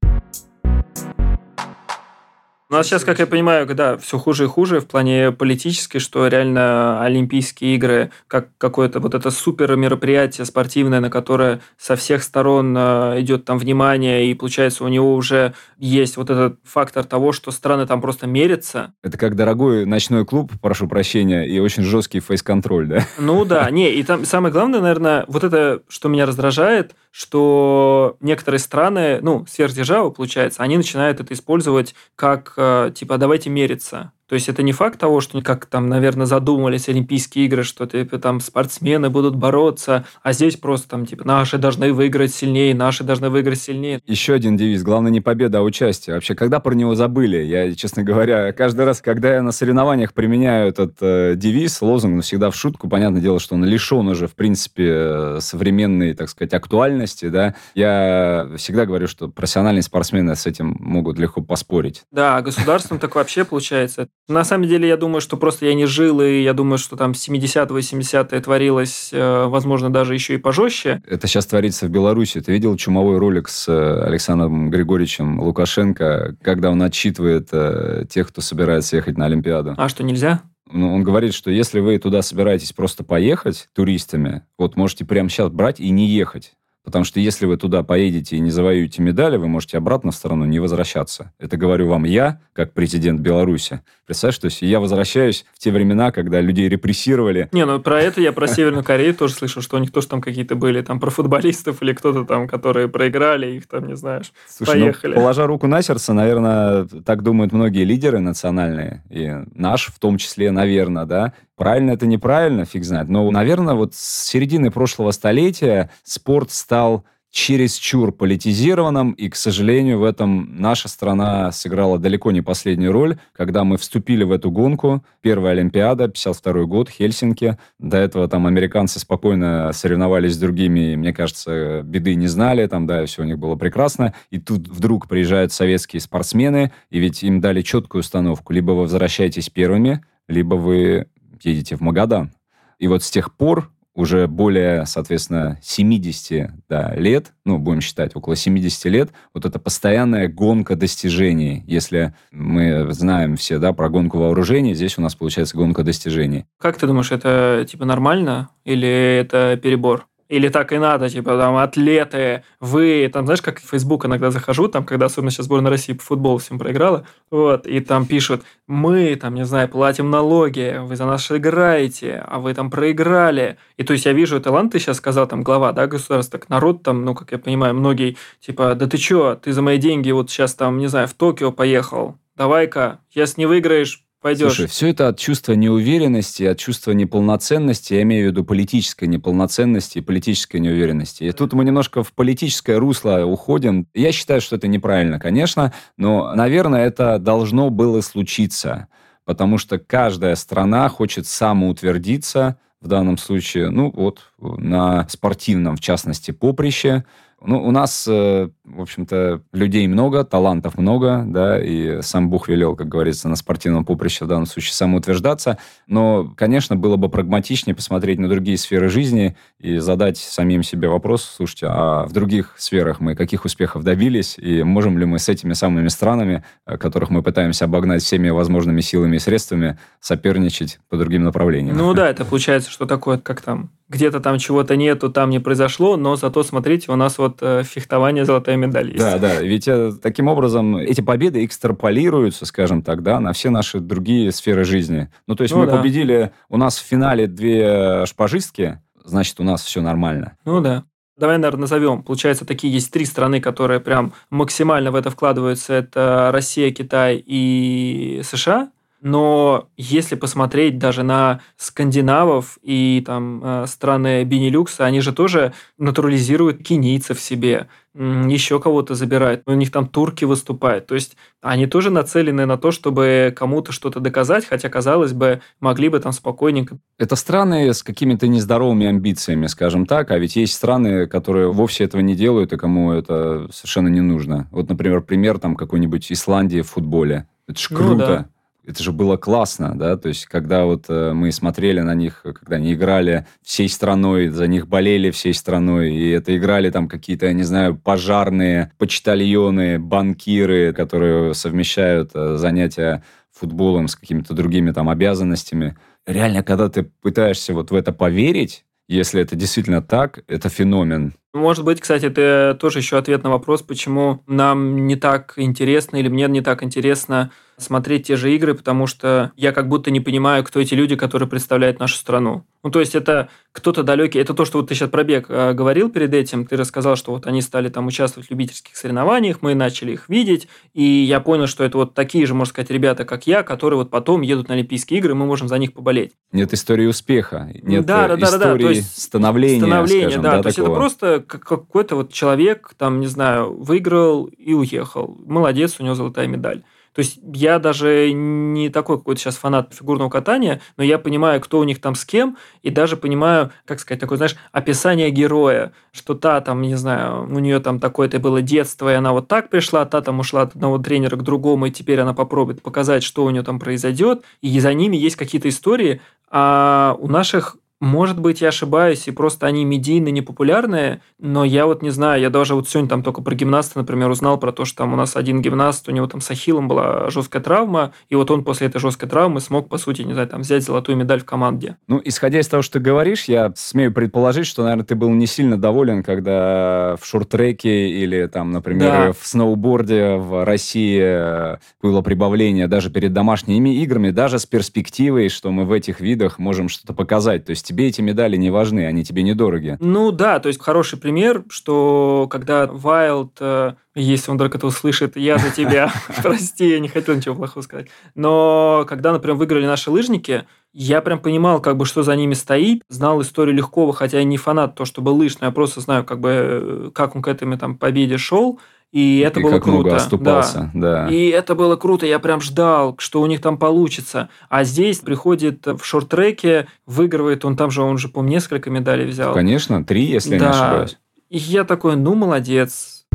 У 2.71 2.73
нас 2.73 2.87
сейчас, 2.87 3.03
как 3.03 3.19
я 3.19 3.27
понимаю, 3.27 3.67
когда 3.67 3.97
все 3.97 4.17
хуже 4.17 4.45
и 4.45 4.47
хуже 4.47 4.79
в 4.79 4.87
плане 4.87 5.33
политической, 5.33 5.99
что 5.99 6.25
реально 6.27 7.03
Олимпийские 7.03 7.75
игры 7.75 8.11
как 8.27 8.47
какое-то 8.57 9.01
вот 9.01 9.13
это 9.13 9.29
супер 9.29 9.75
мероприятие 9.75 10.45
спортивное, 10.45 11.01
на 11.01 11.09
которое 11.09 11.59
со 11.77 11.97
всех 11.97 12.23
сторон 12.23 12.73
э, 12.77 13.19
идет 13.19 13.43
там 13.43 13.57
внимание, 13.57 14.25
и 14.31 14.33
получается 14.35 14.85
у 14.85 14.87
него 14.87 15.15
уже 15.15 15.53
есть 15.79 16.15
вот 16.15 16.29
этот 16.29 16.59
фактор 16.63 17.03
того, 17.03 17.33
что 17.33 17.51
страны 17.51 17.85
там 17.87 17.99
просто 17.99 18.25
мерятся. 18.25 18.93
Это 19.03 19.17
как 19.17 19.35
дорогой 19.35 19.85
ночной 19.85 20.25
клуб, 20.25 20.53
прошу 20.61 20.87
прощения, 20.87 21.43
и 21.43 21.59
очень 21.59 21.83
жесткий 21.83 22.21
фейс-контроль, 22.21 22.87
да? 22.87 23.05
Ну 23.19 23.43
да, 23.43 23.69
не, 23.69 23.91
и 23.91 24.01
там 24.01 24.23
самое 24.23 24.53
главное, 24.53 24.79
наверное, 24.79 25.25
вот 25.27 25.43
это, 25.43 25.81
что 25.89 26.07
меня 26.07 26.25
раздражает, 26.25 26.95
что 27.11 28.17
некоторые 28.21 28.59
страны, 28.59 29.19
ну, 29.21 29.45
сверхдержавы, 29.47 30.11
получается, 30.11 30.63
они 30.63 30.77
начинают 30.77 31.19
это 31.19 31.33
использовать 31.33 31.93
как, 32.15 32.53
э, 32.57 32.91
типа, 32.95 33.17
давайте 33.17 33.49
мериться. 33.49 34.13
То 34.31 34.35
есть 34.35 34.47
это 34.47 34.63
не 34.63 34.71
факт 34.71 34.97
того, 34.97 35.19
что 35.19 35.41
как 35.41 35.65
там, 35.65 35.89
наверное, 35.89 36.25
задумывались 36.25 36.87
Олимпийские 36.87 37.47
игры, 37.47 37.63
что 37.63 37.85
типа 37.85 38.17
там 38.17 38.39
спортсмены 38.39 39.09
будут 39.09 39.35
бороться, 39.35 40.05
а 40.23 40.31
здесь 40.31 40.55
просто 40.55 40.87
там 40.87 41.05
типа 41.05 41.27
наши 41.27 41.57
должны 41.57 41.91
выиграть 41.91 42.33
сильнее, 42.33 42.73
наши 42.73 43.03
должны 43.03 43.29
выиграть 43.29 43.59
сильнее. 43.59 43.99
Еще 44.05 44.33
один 44.33 44.55
девиз. 44.55 44.83
Главное 44.83 45.11
не 45.11 45.19
победа, 45.19 45.59
а 45.59 45.63
участие. 45.63 46.13
Вообще, 46.13 46.33
когда 46.33 46.61
про 46.61 46.73
него 46.73 46.95
забыли? 46.95 47.39
Я, 47.39 47.75
честно 47.75 48.03
говоря, 48.03 48.53
каждый 48.53 48.85
раз, 48.85 49.01
когда 49.01 49.33
я 49.33 49.41
на 49.41 49.51
соревнованиях 49.51 50.13
применяю 50.13 50.69
этот 50.69 50.95
э, 51.01 51.33
девиз, 51.35 51.81
лозунг, 51.81 52.15
ну, 52.15 52.21
всегда 52.21 52.51
в 52.51 52.55
шутку, 52.55 52.87
понятное 52.87 53.21
дело, 53.21 53.37
что 53.37 53.55
он 53.55 53.65
лишен 53.65 54.07
уже, 54.07 54.27
в 54.27 54.35
принципе, 54.35 54.87
э, 54.87 55.37
современной, 55.41 56.13
так 56.13 56.29
сказать, 56.29 56.53
актуальности, 56.53 57.27
да, 57.27 57.55
я 57.75 58.49
всегда 58.55 58.85
говорю, 58.85 59.07
что 59.07 59.27
профессиональные 59.27 59.83
спортсмены 59.83 60.37
с 60.37 60.45
этим 60.45 60.77
могут 60.79 61.19
легко 61.19 61.41
поспорить. 61.41 62.03
Да, 62.13 62.37
а 62.37 62.41
государством 62.41 62.97
так 62.97 63.15
вообще 63.15 63.43
получается 63.43 64.07
на 64.27 64.43
самом 64.43 64.67
деле, 64.67 64.87
я 64.87 64.97
думаю, 64.97 65.21
что 65.21 65.37
просто 65.37 65.65
я 65.65 65.73
не 65.73 65.85
жил, 65.85 66.21
и 66.21 66.41
я 66.41 66.53
думаю, 66.53 66.77
что 66.77 66.95
там 66.95 67.11
70-е, 67.11 67.65
80-е 67.65 68.39
творилось, 68.39 69.09
э, 69.11 69.45
возможно, 69.47 69.91
даже 69.91 70.13
еще 70.13 70.35
и 70.35 70.37
пожестче. 70.37 71.01
Это 71.07 71.27
сейчас 71.27 71.45
творится 71.47 71.87
в 71.87 71.89
Беларуси. 71.89 72.39
Ты 72.39 72.51
видел 72.53 72.77
чумовой 72.77 73.17
ролик 73.17 73.49
с 73.49 73.67
э, 73.67 74.03
Александром 74.03 74.69
Григорьевичем 74.69 75.41
Лукашенко, 75.41 76.35
когда 76.41 76.71
он 76.71 76.81
отчитывает 76.81 77.49
э, 77.51 78.05
тех, 78.09 78.29
кто 78.29 78.41
собирается 78.41 78.95
ехать 78.95 79.17
на 79.17 79.25
Олимпиаду? 79.25 79.75
А 79.77 79.89
что, 79.89 80.03
нельзя? 80.03 80.41
Ну, 80.71 80.93
он 80.93 81.03
говорит, 81.03 81.33
что 81.33 81.51
если 81.51 81.79
вы 81.79 81.97
туда 81.97 82.21
собираетесь 82.21 82.71
просто 82.71 83.03
поехать 83.03 83.67
туристами, 83.73 84.43
вот 84.57 84.77
можете 84.77 85.03
прямо 85.03 85.29
сейчас 85.29 85.49
брать 85.49 85.79
и 85.79 85.89
не 85.89 86.07
ехать. 86.07 86.53
Потому 86.83 87.05
что 87.05 87.19
если 87.19 87.45
вы 87.45 87.57
туда 87.57 87.83
поедете 87.83 88.37
и 88.37 88.39
не 88.39 88.49
завоюете 88.49 89.03
медали, 89.03 89.37
вы 89.37 89.47
можете 89.47 89.77
обратно 89.77 90.11
в 90.11 90.15
страну 90.15 90.45
не 90.45 90.59
возвращаться. 90.59 91.31
Это 91.37 91.55
говорю 91.55 91.87
вам 91.87 92.05
я, 92.05 92.41
как 92.53 92.73
президент 92.73 93.21
Беларуси. 93.21 93.81
Представляешь, 94.05 94.39
то 94.39 94.45
есть 94.45 94.61
я 94.63 94.79
возвращаюсь 94.79 95.45
в 95.53 95.59
те 95.59 95.71
времена, 95.71 96.11
когда 96.11 96.41
людей 96.41 96.67
репрессировали. 96.67 97.49
Не, 97.51 97.65
ну 97.65 97.79
про 97.79 98.01
это 98.01 98.19
я 98.19 98.33
про 98.33 98.47
Северную 98.47 98.83
Корею 98.83 99.13
тоже 99.13 99.35
слышал, 99.35 99.61
что 99.61 99.77
у 99.77 99.79
них 99.79 99.91
тоже 99.91 100.07
там 100.07 100.21
какие-то 100.21 100.55
были, 100.55 100.81
там 100.81 100.99
про 100.99 101.11
футболистов 101.11 101.83
или 101.83 101.93
кто-то 101.93 102.25
там, 102.25 102.47
которые 102.47 102.87
проиграли, 102.87 103.51
их 103.51 103.67
там, 103.67 103.87
не 103.87 103.95
знаешь, 103.95 104.33
Слушай, 104.49 104.79
ну, 104.79 104.85
поехали. 104.85 105.13
Ну, 105.13 105.21
положа 105.21 105.45
руку 105.45 105.67
на 105.67 105.81
сердце, 105.83 106.13
наверное, 106.13 106.85
так 107.05 107.21
думают 107.21 107.53
многие 107.53 107.83
лидеры 107.83 108.19
национальные, 108.19 109.03
и 109.09 109.31
наш 109.53 109.87
в 109.87 109.99
том 109.99 110.17
числе, 110.17 110.51
наверное, 110.51 111.05
да, 111.05 111.33
Правильно 111.61 111.91
это 111.91 112.07
неправильно, 112.07 112.65
фиг 112.65 112.83
знает. 112.83 113.07
Но, 113.07 113.29
наверное, 113.29 113.75
вот 113.75 113.93
с 113.93 114.25
середины 114.25 114.71
прошлого 114.71 115.11
столетия 115.11 115.91
спорт 116.01 116.49
стал 116.49 117.05
чересчур 117.29 118.11
политизированным, 118.11 119.11
и, 119.11 119.29
к 119.29 119.35
сожалению, 119.35 119.99
в 119.99 120.03
этом 120.03 120.59
наша 120.59 120.87
страна 120.87 121.51
сыграла 121.51 121.99
далеко 121.99 122.31
не 122.31 122.41
последнюю 122.41 122.91
роль, 122.91 123.19
когда 123.31 123.63
мы 123.63 123.77
вступили 123.77 124.23
в 124.23 124.31
эту 124.31 124.49
гонку. 124.49 125.05
Первая 125.21 125.51
Олимпиада, 125.51 126.07
52 126.07 126.63
год, 126.63 126.89
Хельсинки. 126.89 127.59
До 127.77 127.97
этого 127.97 128.27
там 128.27 128.47
американцы 128.47 128.97
спокойно 128.97 129.71
соревновались 129.71 130.33
с 130.33 130.39
другими, 130.39 130.93
и, 130.93 130.95
мне 130.95 131.13
кажется, 131.13 131.83
беды 131.83 132.15
не 132.15 132.25
знали, 132.25 132.65
там, 132.65 132.87
да, 132.87 133.05
все 133.05 133.21
у 133.21 133.25
них 133.25 133.37
было 133.37 133.55
прекрасно. 133.55 134.15
И 134.31 134.39
тут 134.39 134.67
вдруг 134.67 135.07
приезжают 135.07 135.53
советские 135.53 135.99
спортсмены, 135.99 136.71
и 136.89 136.97
ведь 136.97 137.21
им 137.21 137.39
дали 137.39 137.61
четкую 137.61 137.99
установку. 137.99 138.51
Либо 138.51 138.71
вы 138.71 138.81
возвращаетесь 138.81 139.51
первыми, 139.51 140.03
либо 140.27 140.55
вы 140.55 141.05
едете 141.43 141.75
в 141.75 141.81
Магадан. 141.81 142.31
И 142.79 142.87
вот 142.87 143.03
с 143.03 143.11
тех 143.11 143.35
пор 143.35 143.71
уже 143.93 144.27
более, 144.27 144.85
соответственно, 144.85 145.59
70 145.61 146.49
да, 146.69 146.93
лет, 146.95 147.33
ну, 147.45 147.57
будем 147.57 147.81
считать, 147.81 148.15
около 148.15 148.35
70 148.35 148.85
лет, 148.85 149.11
вот 149.33 149.45
эта 149.45 149.59
постоянная 149.59 150.27
гонка 150.27 150.75
достижений. 150.75 151.63
Если 151.67 152.13
мы 152.31 152.91
знаем 152.93 153.35
все, 153.35 153.59
да, 153.59 153.73
про 153.73 153.89
гонку 153.89 154.19
вооружений, 154.19 154.73
здесь 154.73 154.97
у 154.97 155.01
нас 155.01 155.15
получается 155.15 155.57
гонка 155.57 155.83
достижений. 155.83 156.45
Как 156.57 156.77
ты 156.77 156.87
думаешь, 156.87 157.11
это, 157.11 157.65
типа, 157.69 157.85
нормально 157.85 158.49
или 158.63 158.87
это 158.87 159.59
перебор? 159.61 160.07
Или 160.31 160.47
так 160.47 160.71
и 160.71 160.77
надо, 160.77 161.09
типа, 161.09 161.37
там, 161.37 161.57
атлеты, 161.57 162.43
вы, 162.61 163.09
там, 163.11 163.25
знаешь, 163.25 163.41
как 163.41 163.59
в 163.59 163.69
Facebook 163.69 164.05
иногда 164.05 164.31
захожу, 164.31 164.69
там, 164.69 164.85
когда 164.85 165.07
особенно 165.07 165.29
сейчас 165.29 165.47
сборная 165.47 165.71
России 165.71 165.91
по 165.91 166.01
футболу 166.01 166.37
всем 166.37 166.57
проиграла, 166.57 167.05
вот, 167.29 167.67
и 167.67 167.81
там 167.81 168.05
пишут, 168.05 168.43
мы, 168.65 169.13
там, 169.17 169.35
не 169.35 169.43
знаю, 169.43 169.67
платим 169.67 170.09
налоги, 170.09 170.79
вы 170.79 170.95
за 170.95 171.05
нас 171.05 171.29
играете, 171.29 172.23
а 172.25 172.39
вы 172.39 172.53
там 172.53 172.71
проиграли. 172.71 173.57
И 173.75 173.83
то 173.83 173.91
есть 173.91 174.05
я 174.05 174.13
вижу, 174.13 174.37
это 174.37 174.51
ладно, 174.51 174.69
ты 174.69 174.79
сейчас 174.79 174.97
сказал, 174.97 175.27
там, 175.27 175.43
глава, 175.43 175.73
да, 175.73 175.85
государства, 175.85 176.39
так 176.39 176.47
народ 176.47 176.81
там, 176.81 177.03
ну, 177.03 177.13
как 177.13 177.33
я 177.33 177.37
понимаю, 177.37 177.75
многие, 177.75 178.15
типа, 178.39 178.73
да 178.75 178.87
ты 178.87 178.97
чё, 178.97 179.35
ты 179.35 179.51
за 179.51 179.61
мои 179.61 179.79
деньги 179.79 180.11
вот 180.11 180.29
сейчас 180.29 180.55
там, 180.55 180.77
не 180.77 180.87
знаю, 180.87 181.09
в 181.09 181.13
Токио 181.13 181.51
поехал, 181.51 182.15
давай-ка, 182.37 182.99
если 183.11 183.41
не 183.41 183.47
выиграешь, 183.47 184.05
пойдешь. 184.21 184.55
Слушай, 184.55 184.67
все 184.67 184.87
это 184.87 185.07
от 185.07 185.17
чувства 185.19 185.53
неуверенности, 185.53 186.43
от 186.43 186.57
чувства 186.57 186.91
неполноценности, 186.91 187.95
я 187.95 188.03
имею 188.03 188.27
в 188.27 188.31
виду 188.31 188.45
политической 188.45 189.05
неполноценности 189.05 189.97
и 189.97 190.01
политической 190.01 190.57
неуверенности. 190.57 191.23
И 191.23 191.31
тут 191.31 191.53
мы 191.53 191.65
немножко 191.65 192.03
в 192.03 192.13
политическое 192.13 192.77
русло 192.77 193.25
уходим. 193.25 193.87
Я 193.93 194.11
считаю, 194.11 194.41
что 194.41 194.55
это 194.55 194.67
неправильно, 194.67 195.19
конечно, 195.19 195.73
но, 195.97 196.33
наверное, 196.35 196.85
это 196.85 197.19
должно 197.19 197.69
было 197.69 198.01
случиться, 198.01 198.87
потому 199.25 199.57
что 199.57 199.79
каждая 199.79 200.35
страна 200.35 200.87
хочет 200.89 201.27
самоутвердиться, 201.27 202.57
в 202.81 202.87
данном 202.87 203.17
случае, 203.17 203.69
ну 203.69 203.91
вот, 203.93 204.21
на 204.39 205.07
спортивном, 205.07 205.75
в 205.75 205.81
частности, 205.81 206.31
поприще, 206.31 207.05
Ну, 207.43 207.59
у 207.67 207.71
нас, 207.71 208.05
э, 208.07 208.49
в 208.63 208.81
общем-то, 208.81 209.41
людей 209.51 209.87
много, 209.87 210.23
талантов 210.23 210.77
много, 210.77 211.23
да, 211.25 211.59
и 211.59 212.01
сам 212.03 212.29
Бог 212.29 212.47
велел, 212.47 212.75
как 212.75 212.87
говорится, 212.87 213.27
на 213.29 213.35
спортивном 213.35 213.83
поприще 213.83 214.25
в 214.25 214.27
данном 214.27 214.45
случае 214.45 214.73
самоутверждаться. 214.73 215.57
Но, 215.87 216.31
конечно, 216.37 216.75
было 216.75 216.97
бы 216.97 217.09
прагматичнее 217.09 217.75
посмотреть 217.75 218.19
на 218.19 218.29
другие 218.29 218.57
сферы 218.57 218.89
жизни 218.89 219.35
и 219.59 219.79
задать 219.79 220.17
самим 220.17 220.61
себе 220.61 220.87
вопрос, 220.87 221.23
слушайте, 221.23 221.65
а 221.69 222.05
в 222.05 222.13
других 222.13 222.53
сферах 222.59 222.99
мы 222.99 223.15
каких 223.15 223.43
успехов 223.43 223.83
добились, 223.83 224.37
и 224.37 224.61
можем 224.61 224.99
ли 224.99 225.05
мы 225.05 225.17
с 225.17 225.27
этими 225.27 225.53
самыми 225.53 225.87
странами, 225.87 226.43
э, 226.67 226.77
которых 226.77 227.09
мы 227.09 227.23
пытаемся 227.23 227.65
обогнать 227.65 228.03
всеми 228.03 228.29
возможными 228.29 228.81
силами 228.81 229.15
и 229.15 229.19
средствами, 229.19 229.79
соперничать 229.99 230.79
по 230.89 230.97
другим 230.97 231.23
направлениям? 231.23 231.75
Ну 231.75 231.93
да, 231.95 232.07
это 232.07 232.23
получается, 232.23 232.69
что 232.69 232.85
такое, 232.85 233.17
как 233.17 233.41
там 233.41 233.71
где-то 233.91 234.21
там 234.21 234.37
чего-то 234.37 234.75
нету, 234.77 235.11
там 235.11 235.29
не 235.29 235.39
произошло, 235.39 235.97
но 235.97 236.15
зато, 236.15 236.43
смотрите, 236.43 236.91
у 236.91 236.95
нас 236.95 237.17
вот 237.17 237.39
э, 237.41 237.63
фехтование 237.63 238.23
золотая 238.23 238.55
медаль 238.55 238.91
есть. 238.91 238.99
Да, 238.99 239.17
да, 239.17 239.41
ведь 239.41 239.67
э, 239.67 239.91
таким 240.01 240.29
образом 240.29 240.77
эти 240.77 241.01
победы 241.01 241.43
экстраполируются, 241.43 242.45
скажем 242.45 242.83
так, 242.83 243.03
да, 243.03 243.19
на 243.19 243.33
все 243.33 243.49
наши 243.49 243.81
другие 243.81 244.31
сферы 244.31 244.63
жизни. 244.63 245.09
Ну, 245.27 245.35
то 245.35 245.43
есть 245.43 245.53
ну, 245.53 245.59
мы 245.59 245.67
да. 245.67 245.75
победили, 245.75 246.31
у 246.47 246.55
нас 246.55 246.77
в 246.77 246.85
финале 246.85 247.27
две 247.27 248.05
шпажистки, 248.05 248.79
значит, 249.03 249.39
у 249.41 249.43
нас 249.43 249.61
все 249.61 249.81
нормально. 249.81 250.37
Ну 250.45 250.61
да. 250.61 250.85
Давай, 251.17 251.37
наверное, 251.37 251.61
назовем. 251.61 252.01
Получается, 252.01 252.45
такие 252.45 252.73
есть 252.73 252.91
три 252.91 253.05
страны, 253.05 253.41
которые 253.41 253.79
прям 253.79 254.13
максимально 254.29 254.91
в 254.91 254.95
это 254.95 255.11
вкладываются. 255.11 255.73
Это 255.73 256.31
Россия, 256.33 256.71
Китай 256.71 257.21
и 257.23 258.21
США. 258.23 258.71
Но 259.01 259.69
если 259.77 260.15
посмотреть 260.15 260.77
даже 260.77 261.01
на 261.01 261.41
скандинавов 261.57 262.59
и 262.61 263.01
там 263.03 263.41
э, 263.43 263.65
страны 263.67 264.23
Бенилюкса, 264.23 264.85
они 264.85 265.01
же 265.01 265.11
тоже 265.11 265.53
натурализируют 265.79 266.63
кенийцев 266.63 267.19
себе, 267.19 267.67
еще 267.93 268.59
кого-то 268.61 268.95
забирают. 268.95 269.41
У 269.47 269.53
них 269.53 269.71
там 269.71 269.87
турки 269.87 270.23
выступают. 270.23 270.85
То 270.85 270.95
есть 270.95 271.17
они 271.41 271.65
тоже 271.65 271.89
нацелены 271.89 272.45
на 272.45 272.57
то, 272.57 272.71
чтобы 272.71 273.33
кому-то 273.35 273.71
что-то 273.71 273.99
доказать, 273.99 274.45
хотя, 274.45 274.69
казалось 274.69 275.13
бы, 275.13 275.41
могли 275.59 275.89
бы 275.89 275.99
там 275.99 276.11
спокойненько. 276.13 276.77
Это 276.99 277.15
страны 277.15 277.73
с 277.73 277.83
какими-то 277.83 278.27
нездоровыми 278.27 278.85
амбициями, 278.85 279.47
скажем 279.47 279.87
так, 279.87 280.11
а 280.11 280.19
ведь 280.19 280.35
есть 280.35 280.53
страны, 280.53 281.07
которые 281.07 281.51
вовсе 281.51 281.83
этого 281.83 282.01
не 282.01 282.15
делают 282.15 282.53
и 282.53 282.57
кому 282.57 282.93
это 282.93 283.49
совершенно 283.51 283.89
не 283.89 284.01
нужно. 284.01 284.47
Вот, 284.51 284.69
например, 284.69 285.01
пример 285.01 285.39
там 285.39 285.55
какой-нибудь 285.55 286.11
Исландии 286.11 286.61
в 286.61 286.69
футболе. 286.69 287.27
Это 287.47 287.59
же 287.59 287.67
круто. 287.67 287.89
Ну, 287.89 287.97
да 287.97 288.27
это 288.65 288.83
же 288.83 288.91
было 288.91 289.17
классно, 289.17 289.77
да, 289.77 289.97
то 289.97 290.09
есть 290.09 290.25
когда 290.25 290.65
вот 290.65 290.85
э, 290.87 291.13
мы 291.13 291.31
смотрели 291.31 291.81
на 291.81 291.95
них, 291.95 292.21
когда 292.23 292.57
они 292.57 292.73
играли 292.73 293.25
всей 293.41 293.67
страной, 293.67 294.29
за 294.29 294.47
них 294.47 294.67
болели 294.67 295.09
всей 295.11 295.33
страной, 295.33 295.93
и 295.93 296.09
это 296.09 296.35
играли 296.37 296.69
там 296.69 296.87
какие-то, 296.87 297.25
я 297.25 297.33
не 297.33 297.43
знаю, 297.43 297.75
пожарные, 297.75 298.71
почтальоны, 298.77 299.79
банкиры, 299.79 300.73
которые 300.73 301.33
совмещают 301.33 302.11
э, 302.13 302.37
занятия 302.37 303.03
футболом 303.31 303.87
с 303.87 303.95
какими-то 303.95 304.33
другими 304.33 304.71
там 304.71 304.89
обязанностями. 304.89 305.75
Реально, 306.05 306.43
когда 306.43 306.69
ты 306.69 306.83
пытаешься 306.83 307.53
вот 307.53 307.71
в 307.71 307.75
это 307.75 307.91
поверить, 307.91 308.65
если 308.87 309.21
это 309.21 309.35
действительно 309.35 309.81
так, 309.81 310.23
это 310.27 310.49
феномен. 310.49 311.13
Может 311.33 311.63
быть, 311.63 311.79
кстати, 311.79 312.05
это 312.05 312.57
тоже 312.59 312.79
еще 312.79 312.97
ответ 312.97 313.23
на 313.23 313.29
вопрос, 313.29 313.61
почему 313.61 314.21
нам 314.27 314.85
не 314.85 314.97
так 314.97 315.33
интересно 315.37 315.95
или 315.97 316.09
мне 316.09 316.27
не 316.27 316.41
так 316.41 316.61
интересно 316.61 317.31
смотреть 317.63 318.07
те 318.07 318.15
же 318.15 318.33
игры, 318.33 318.53
потому 318.53 318.87
что 318.87 319.31
я 319.35 319.51
как 319.51 319.67
будто 319.67 319.91
не 319.91 319.99
понимаю, 319.99 320.43
кто 320.43 320.59
эти 320.59 320.73
люди, 320.73 320.95
которые 320.95 321.29
представляют 321.29 321.79
нашу 321.79 321.95
страну. 321.95 322.43
Ну, 322.63 322.69
то 322.69 322.79
есть 322.79 322.93
это 322.93 323.29
кто-то 323.51 323.83
далекий. 323.83 324.19
Это 324.19 324.33
то, 324.33 324.45
что 324.45 324.59
вот 324.59 324.69
ты 324.69 324.75
сейчас 324.75 324.89
про 324.89 325.03
бег 325.03 325.25
э, 325.29 325.53
говорил 325.53 325.89
перед 325.89 326.13
этим. 326.13 326.45
Ты 326.45 326.55
рассказал, 326.57 326.95
что 326.95 327.11
вот 327.11 327.25
они 327.25 327.41
стали 327.41 327.69
там 327.69 327.87
участвовать 327.87 328.27
в 328.27 328.31
любительских 328.31 328.77
соревнованиях, 328.77 329.41
мы 329.41 329.55
начали 329.55 329.93
их 329.93 330.09
видеть, 330.09 330.47
и 330.73 330.83
я 330.83 331.19
понял, 331.19 331.47
что 331.47 331.63
это 331.63 331.77
вот 331.77 331.93
такие 331.95 332.25
же, 332.25 332.33
можно 332.33 332.51
сказать, 332.51 332.69
ребята, 332.69 333.03
как 333.03 333.25
я, 333.25 333.41
которые 333.43 333.79
вот 333.79 333.89
потом 333.89 334.21
едут 334.21 334.47
на 334.47 334.53
Олимпийские 334.53 334.99
игры, 334.99 335.15
мы 335.15 335.25
можем 335.25 335.47
за 335.47 335.57
них 335.57 335.73
поболеть. 335.73 336.11
Нет 336.31 336.53
истории 336.53 336.85
успеха, 336.85 337.49
нет 337.63 337.85
да, 337.85 338.07
да, 338.07 338.15
да, 338.15 338.25
истории 338.27 338.39
да, 338.39 338.53
да. 338.53 338.57
То 338.59 338.69
есть, 338.69 339.01
становления, 339.01 339.59
становления 339.59 340.01
скажем, 340.03 340.21
да, 340.21 340.31
да, 340.37 340.43
то 340.43 340.47
есть 340.47 340.59
это 340.59 340.69
просто 340.69 341.19
какой-то 341.27 341.95
вот 341.95 342.13
человек, 342.13 342.73
там, 342.77 342.99
не 342.99 343.07
знаю, 343.07 343.53
выиграл 343.53 344.25
и 344.25 344.53
уехал. 344.53 345.17
Молодец, 345.25 345.77
у 345.79 345.83
него 345.83 345.95
золотая 345.95 346.27
медаль. 346.27 346.63
То 346.93 346.99
есть 346.99 347.19
я 347.33 347.59
даже 347.59 348.11
не 348.11 348.69
такой 348.69 348.97
какой-то 348.97 349.21
сейчас 349.21 349.37
фанат 349.37 349.73
фигурного 349.73 350.09
катания, 350.09 350.61
но 350.77 350.83
я 350.83 350.99
понимаю, 350.99 351.39
кто 351.41 351.59
у 351.59 351.63
них 351.63 351.79
там 351.79 351.95
с 351.95 352.05
кем, 352.05 352.37
и 352.63 352.69
даже 352.69 352.97
понимаю, 352.97 353.51
как 353.65 353.79
сказать, 353.79 354.01
такое, 354.01 354.17
знаешь, 354.17 354.35
описание 354.51 355.09
героя, 355.09 355.71
что 355.93 356.15
та 356.15 356.41
там, 356.41 356.61
не 356.61 356.75
знаю, 356.75 357.23
у 357.23 357.39
нее 357.39 357.59
там 357.59 357.79
такое-то 357.79 358.19
было 358.19 358.41
детство, 358.41 358.91
и 358.91 358.95
она 358.95 359.13
вот 359.13 359.27
так 359.27 359.49
пришла, 359.49 359.85
та 359.85 360.01
там 360.01 360.19
ушла 360.19 360.41
от 360.41 360.55
одного 360.55 360.77
тренера 360.79 361.15
к 361.15 361.23
другому, 361.23 361.67
и 361.67 361.71
теперь 361.71 361.99
она 361.99 362.13
попробует 362.13 362.61
показать, 362.61 363.03
что 363.03 363.23
у 363.23 363.29
нее 363.29 363.43
там 363.43 363.59
произойдет, 363.59 364.23
и 364.41 364.59
за 364.59 364.73
ними 364.73 364.97
есть 364.97 365.15
какие-то 365.15 365.47
истории, 365.49 366.01
а 366.29 366.95
у 366.99 367.07
наших 367.07 367.57
может 367.81 368.19
быть, 368.19 368.41
я 368.41 368.49
ошибаюсь, 368.49 369.07
и 369.07 369.11
просто 369.11 369.47
они 369.47 369.65
медийные, 369.65 370.11
непопулярные, 370.11 371.01
но 371.19 371.43
я 371.43 371.65
вот 371.65 371.81
не 371.81 371.89
знаю, 371.89 372.21
я 372.21 372.29
даже 372.29 372.53
вот 372.53 372.69
сегодня 372.69 372.87
там 372.87 373.01
только 373.01 373.23
про 373.23 373.33
гимнаста, 373.33 373.79
например, 373.79 374.09
узнал 374.09 374.37
про 374.37 374.51
то, 374.51 374.65
что 374.65 374.77
там 374.77 374.93
у 374.93 374.95
нас 374.95 375.15
один 375.15 375.41
гимнаст, 375.41 375.89
у 375.89 375.91
него 375.91 376.05
там 376.05 376.21
с 376.21 376.29
ахиллом 376.29 376.67
была 376.67 377.09
жесткая 377.09 377.41
травма, 377.41 377.93
и 378.07 378.15
вот 378.15 378.29
он 378.29 378.43
после 378.43 378.67
этой 378.67 378.79
жесткой 378.79 379.09
травмы 379.09 379.41
смог, 379.41 379.67
по 379.67 379.79
сути, 379.79 380.03
не 380.03 380.13
знаю, 380.13 380.27
там 380.27 380.41
взять 380.41 380.63
золотую 380.63 380.95
медаль 380.95 381.21
в 381.21 381.25
команде. 381.25 381.77
Ну, 381.87 381.99
исходя 382.05 382.39
из 382.39 382.47
того, 382.47 382.61
что 382.61 382.73
ты 382.73 382.79
говоришь, 382.81 383.25
я 383.25 383.51
смею 383.55 383.91
предположить, 383.91 384.45
что, 384.45 384.61
наверное, 384.61 384.85
ты 384.85 384.93
был 384.93 385.09
не 385.09 385.25
сильно 385.25 385.59
доволен, 385.59 386.03
когда 386.03 386.97
в 387.01 387.05
шорт-треке 387.05 387.89
или 387.89 388.27
там, 388.27 388.51
например, 388.51 388.91
да. 388.91 389.11
в 389.11 389.25
сноуборде 389.25 390.17
в 390.17 390.45
России 390.45 390.99
э, 391.01 391.57
было 391.81 392.03
прибавление 392.03 392.67
даже 392.67 392.91
перед 392.91 393.11
домашними 393.11 393.81
играми, 393.81 394.11
даже 394.11 394.37
с 394.37 394.45
перспективой, 394.45 395.29
что 395.29 395.51
мы 395.51 395.65
в 395.65 395.71
этих 395.71 395.99
видах 395.99 396.37
можем 396.37 396.69
что-то 396.69 396.93
показать. 396.93 397.45
То 397.45 397.49
есть 397.49 397.70
тебе 397.71 397.87
эти 397.87 398.01
медали 398.01 398.35
не 398.35 398.49
важны, 398.49 398.85
они 398.85 399.03
тебе 399.03 399.23
недороги. 399.23 399.77
Ну 399.79 400.11
да, 400.11 400.39
то 400.39 400.47
есть 400.47 400.61
хороший 400.61 400.99
пример, 400.99 401.45
что 401.49 402.27
когда 402.29 402.67
Вайлд, 402.67 403.37
э, 403.39 403.73
если 403.95 404.29
он 404.29 404.37
только 404.37 404.57
это 404.57 404.67
услышит, 404.67 405.15
я 405.15 405.37
за 405.37 405.51
тебя, 405.51 405.91
прости, 406.21 406.69
я 406.69 406.79
не 406.79 406.89
хотел 406.89 407.15
ничего 407.15 407.35
плохого 407.35 407.63
сказать, 407.63 407.87
но 408.13 408.85
когда, 408.89 409.13
например, 409.13 409.37
выиграли 409.37 409.65
наши 409.65 409.89
лыжники, 409.89 410.43
я 410.73 411.01
прям 411.01 411.19
понимал, 411.19 411.61
как 411.61 411.77
бы, 411.77 411.85
что 411.85 412.03
за 412.03 412.15
ними 412.15 412.33
стоит, 412.33 412.83
знал 412.89 413.21
историю 413.21 413.55
Легкого, 413.55 413.93
хотя 413.93 414.19
я 414.19 414.23
не 414.25 414.37
фанат 414.37 414.75
то, 414.75 414.85
чтобы 414.85 415.09
лыж, 415.09 415.39
но 415.39 415.47
я 415.47 415.51
просто 415.51 415.79
знаю, 415.79 416.03
как 416.03 416.19
бы, 416.19 416.29
э, 416.29 416.91
как 416.93 417.15
он 417.15 417.21
к 417.21 417.27
этому 417.29 417.57
там 417.57 417.77
победе 417.77 418.17
шел, 418.17 418.59
и 418.91 419.19
это 419.19 419.39
и 419.39 419.43
было 419.43 419.51
как 419.51 419.63
круто. 419.63 419.77
Много 419.77 419.95
оступался, 419.95 420.71
да. 420.73 421.05
да. 421.05 421.09
И 421.09 421.27
это 421.29 421.55
было 421.55 421.77
круто, 421.77 422.05
я 422.05 422.19
прям 422.19 422.41
ждал, 422.41 422.95
что 422.97 423.21
у 423.21 423.25
них 423.25 423.41
там 423.41 423.57
получится. 423.57 424.29
А 424.49 424.63
здесь 424.63 424.99
приходит 424.99 425.65
в 425.65 425.83
шорт-треке, 425.83 426.67
выигрывает, 426.85 427.45
он 427.45 427.55
там 427.55 427.71
же, 427.71 427.83
он 427.83 427.97
же, 427.97 428.09
по 428.09 428.21
несколько 428.21 428.69
медалей 428.69 429.05
взял. 429.05 429.33
Конечно, 429.33 429.83
три, 429.83 430.03
если 430.05 430.31
да. 430.31 430.35
я 430.35 430.41
не 430.41 430.47
ошибаюсь. 430.57 430.97
И 431.29 431.37
я 431.37 431.63
такой, 431.63 431.95
ну, 431.95 432.15
молодец. 432.15 433.05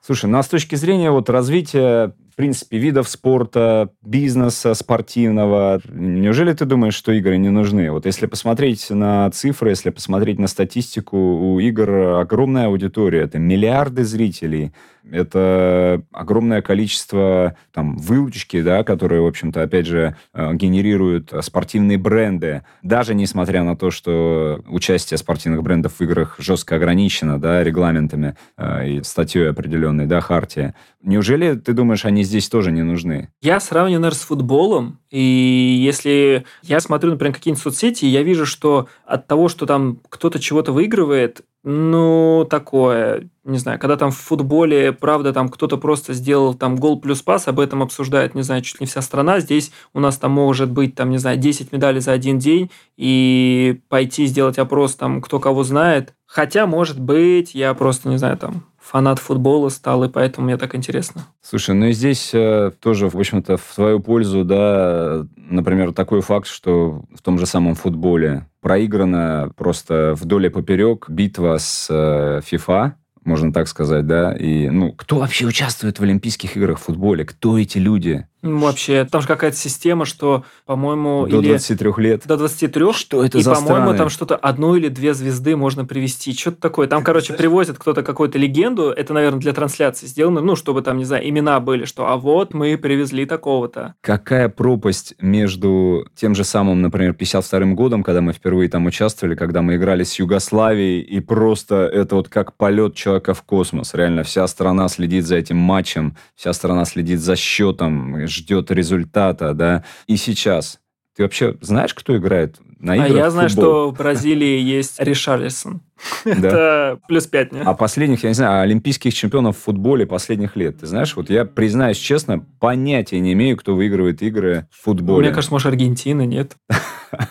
Слушай, 0.00 0.26
ну 0.26 0.38
а 0.38 0.42
с 0.42 0.48
точки 0.48 0.76
зрения 0.76 1.10
вот 1.10 1.28
развития 1.30 2.14
принципе, 2.40 2.78
видов 2.78 3.06
спорта, 3.06 3.90
бизнеса 4.00 4.72
спортивного. 4.72 5.78
Неужели 5.90 6.54
ты 6.54 6.64
думаешь, 6.64 6.94
что 6.94 7.12
игры 7.12 7.36
не 7.36 7.50
нужны? 7.50 7.90
Вот 7.90 8.06
если 8.06 8.24
посмотреть 8.24 8.88
на 8.88 9.30
цифры, 9.30 9.68
если 9.68 9.90
посмотреть 9.90 10.38
на 10.38 10.46
статистику, 10.46 11.18
у 11.18 11.58
игр 11.58 12.18
огромная 12.18 12.68
аудитория, 12.68 13.24
это 13.24 13.38
миллиарды 13.38 14.04
зрителей– 14.04 14.72
это 15.10 16.02
огромное 16.12 16.62
количество 16.62 17.56
там, 17.72 17.96
выучки, 17.96 18.60
да, 18.62 18.84
которые, 18.84 19.22
в 19.22 19.26
общем-то, 19.26 19.62
опять 19.62 19.86
же, 19.86 20.16
э, 20.34 20.54
генерируют 20.54 21.32
спортивные 21.42 21.98
бренды. 21.98 22.62
Даже 22.82 23.14
несмотря 23.14 23.62
на 23.62 23.76
то, 23.76 23.90
что 23.90 24.62
участие 24.68 25.18
спортивных 25.18 25.62
брендов 25.62 25.94
в 25.98 26.00
играх 26.02 26.36
жестко 26.38 26.76
ограничено 26.76 27.40
да, 27.40 27.64
регламентами 27.64 28.36
э, 28.56 28.88
и 28.88 29.02
статьей 29.02 29.50
определенной, 29.50 30.06
да, 30.06 30.20
хартия. 30.20 30.74
Неужели, 31.02 31.54
ты 31.54 31.72
думаешь, 31.72 32.04
они 32.04 32.24
здесь 32.30 32.48
тоже 32.48 32.72
не 32.72 32.82
нужны? 32.82 33.28
Я 33.42 33.60
сравниваю, 33.60 34.00
наверное, 34.00 34.18
с 34.18 34.22
футболом. 34.22 34.98
И 35.10 35.20
если 35.20 36.44
я 36.62 36.80
смотрю, 36.80 37.10
например, 37.10 37.34
какие-нибудь 37.34 37.62
соцсети, 37.62 38.06
я 38.06 38.22
вижу, 38.22 38.46
что 38.46 38.88
от 39.04 39.26
того, 39.26 39.48
что 39.48 39.66
там 39.66 39.98
кто-то 40.08 40.38
чего-то 40.38 40.72
выигрывает, 40.72 41.42
ну, 41.62 42.46
такое, 42.48 43.28
не 43.44 43.58
знаю, 43.58 43.78
когда 43.78 43.98
там 43.98 44.12
в 44.12 44.16
футболе, 44.16 44.92
правда, 44.92 45.34
там 45.34 45.50
кто-то 45.50 45.76
просто 45.76 46.14
сделал 46.14 46.54
там 46.54 46.76
гол 46.76 46.98
плюс 46.98 47.20
пас, 47.20 47.48
об 47.48 47.60
этом 47.60 47.82
обсуждает, 47.82 48.34
не 48.34 48.42
знаю, 48.42 48.62
чуть 48.62 48.80
ли 48.80 48.84
не 48.84 48.86
вся 48.86 49.02
страна. 49.02 49.40
Здесь 49.40 49.70
у 49.92 50.00
нас 50.00 50.16
там 50.16 50.32
может 50.32 50.70
быть, 50.70 50.94
там, 50.94 51.10
не 51.10 51.18
знаю, 51.18 51.36
10 51.36 51.72
медалей 51.72 52.00
за 52.00 52.12
один 52.12 52.38
день, 52.38 52.70
и 52.96 53.80
пойти 53.88 54.24
сделать 54.24 54.58
опрос, 54.58 54.94
там, 54.94 55.20
кто 55.20 55.38
кого 55.38 55.62
знает. 55.62 56.14
Хотя, 56.24 56.66
может 56.66 56.98
быть, 56.98 57.54
я 57.54 57.74
просто, 57.74 58.08
не 58.08 58.16
знаю, 58.16 58.38
там, 58.38 58.64
фанат 58.80 59.18
футбола 59.18 59.68
стал, 59.68 60.04
и 60.04 60.08
поэтому 60.08 60.46
мне 60.46 60.56
так 60.56 60.74
интересно. 60.74 61.26
Слушай, 61.42 61.74
ну 61.74 61.86
и 61.86 61.92
здесь 61.92 62.30
э, 62.32 62.72
тоже, 62.80 63.08
в 63.08 63.16
общем-то, 63.16 63.56
в 63.56 63.74
твою 63.74 64.00
пользу, 64.00 64.44
да, 64.44 65.26
например, 65.36 65.92
такой 65.92 66.22
факт, 66.22 66.46
что 66.46 67.04
в 67.14 67.22
том 67.22 67.38
же 67.38 67.46
самом 67.46 67.74
футболе 67.74 68.46
проиграна 68.60 69.52
просто 69.56 70.14
вдоль 70.18 70.46
и 70.46 70.48
поперек 70.48 71.08
битва 71.08 71.58
с 71.58 71.88
э, 71.90 72.40
FIFA, 72.40 72.92
можно 73.24 73.52
так 73.52 73.68
сказать, 73.68 74.06
да, 74.06 74.34
и, 74.34 74.70
ну, 74.70 74.92
кто 74.92 75.18
вообще 75.18 75.46
участвует 75.46 75.98
в 75.98 76.02
Олимпийских 76.02 76.56
играх 76.56 76.78
в 76.78 76.84
футболе? 76.84 77.24
Кто 77.24 77.58
эти 77.58 77.78
люди? 77.78 78.26
Вообще, 78.42 79.04
там 79.04 79.20
же 79.20 79.26
какая-то 79.26 79.56
система, 79.56 80.04
что, 80.04 80.44
по-моему... 80.64 81.26
До 81.26 81.38
или... 81.38 81.48
23 81.48 81.92
лет. 81.98 82.26
До 82.26 82.36
23. 82.36 82.92
Что 82.92 83.24
это 83.24 83.38
и, 83.38 83.42
за 83.42 83.54
по-моему, 83.54 83.82
страны? 83.82 83.98
там 83.98 84.08
что-то 84.08 84.36
одну 84.36 84.76
или 84.76 84.88
две 84.88 85.12
звезды 85.14 85.56
можно 85.56 85.84
привести. 85.84 86.32
Что-то 86.32 86.60
такое. 86.60 86.86
Там, 86.88 87.04
короче, 87.04 87.34
привозят 87.34 87.78
кто-то 87.78 88.02
какую-то 88.02 88.38
легенду. 88.38 88.90
Это, 88.90 89.12
наверное, 89.12 89.40
для 89.40 89.52
трансляции 89.52 90.06
сделано. 90.06 90.40
Ну, 90.40 90.56
чтобы 90.56 90.82
там, 90.82 90.96
не 90.96 91.04
знаю, 91.04 91.28
имена 91.28 91.60
были, 91.60 91.84
что 91.84 92.06
а 92.06 92.16
вот 92.16 92.54
мы 92.54 92.78
привезли 92.78 93.26
такого-то. 93.26 93.94
Какая 94.00 94.48
пропасть 94.48 95.14
между 95.20 96.06
тем 96.14 96.34
же 96.34 96.44
самым, 96.44 96.80
например, 96.80 97.12
52 97.12 97.74
годом, 97.74 98.02
когда 98.02 98.20
мы 98.20 98.32
впервые 98.32 98.68
там 98.70 98.86
участвовали, 98.86 99.34
когда 99.34 99.60
мы 99.60 99.76
играли 99.76 100.02
с 100.02 100.18
Югославией, 100.18 101.00
и 101.00 101.20
просто 101.20 101.86
это 101.86 102.16
вот 102.16 102.28
как 102.28 102.54
полет 102.54 102.94
человека 102.94 103.34
в 103.34 103.42
космос. 103.42 103.94
Реально, 103.94 104.22
вся 104.22 104.46
страна 104.46 104.88
следит 104.88 105.26
за 105.26 105.36
этим 105.36 105.56
матчем, 105.56 106.16
вся 106.36 106.52
страна 106.52 106.84
следит 106.84 107.20
за 107.20 107.36
счетом, 107.36 108.24
ждет 108.30 108.70
результата, 108.70 109.52
да. 109.54 109.84
И 110.06 110.16
сейчас 110.16 110.80
ты 111.16 111.24
вообще 111.24 111.56
знаешь, 111.60 111.92
кто 111.92 112.16
играет 112.16 112.56
на 112.78 112.94
А 112.94 112.96
играх 112.96 113.10
я 113.18 113.28
в 113.28 113.32
знаю, 113.32 113.48
футбол? 113.50 113.64
что 113.64 113.90
в 113.90 113.98
Бразилии 113.98 114.58
есть 114.60 114.98
Ришарлисон. 115.00 115.82
Это 116.24 116.98
плюс 117.08 117.26
пять 117.26 117.52
мне. 117.52 117.60
А 117.62 117.74
последних, 117.74 118.22
я 118.22 118.30
не 118.30 118.34
знаю, 118.34 118.62
олимпийских 118.62 119.12
чемпионов 119.12 119.58
в 119.58 119.60
футболе 119.60 120.06
последних 120.06 120.56
лет. 120.56 120.78
Ты 120.80 120.86
знаешь, 120.86 121.14
вот 121.16 121.28
я 121.28 121.44
признаюсь 121.44 121.98
честно, 121.98 122.38
понятия 122.58 123.20
не 123.20 123.34
имею, 123.34 123.56
кто 123.58 123.74
выигрывает 123.74 124.22
игры 124.22 124.66
в 124.70 124.82
футболе. 124.82 125.26
Мне 125.26 125.34
кажется, 125.34 125.52
может, 125.52 125.66
Аргентина, 125.66 126.24
нет? 126.24 126.56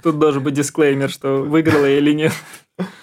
Тут 0.04 0.20
должен 0.20 0.44
быть 0.44 0.54
дисклеймер, 0.54 1.10
что 1.10 1.38
выиграла 1.38 1.86
я 1.86 1.98
или 1.98 2.12
нет. 2.14 2.34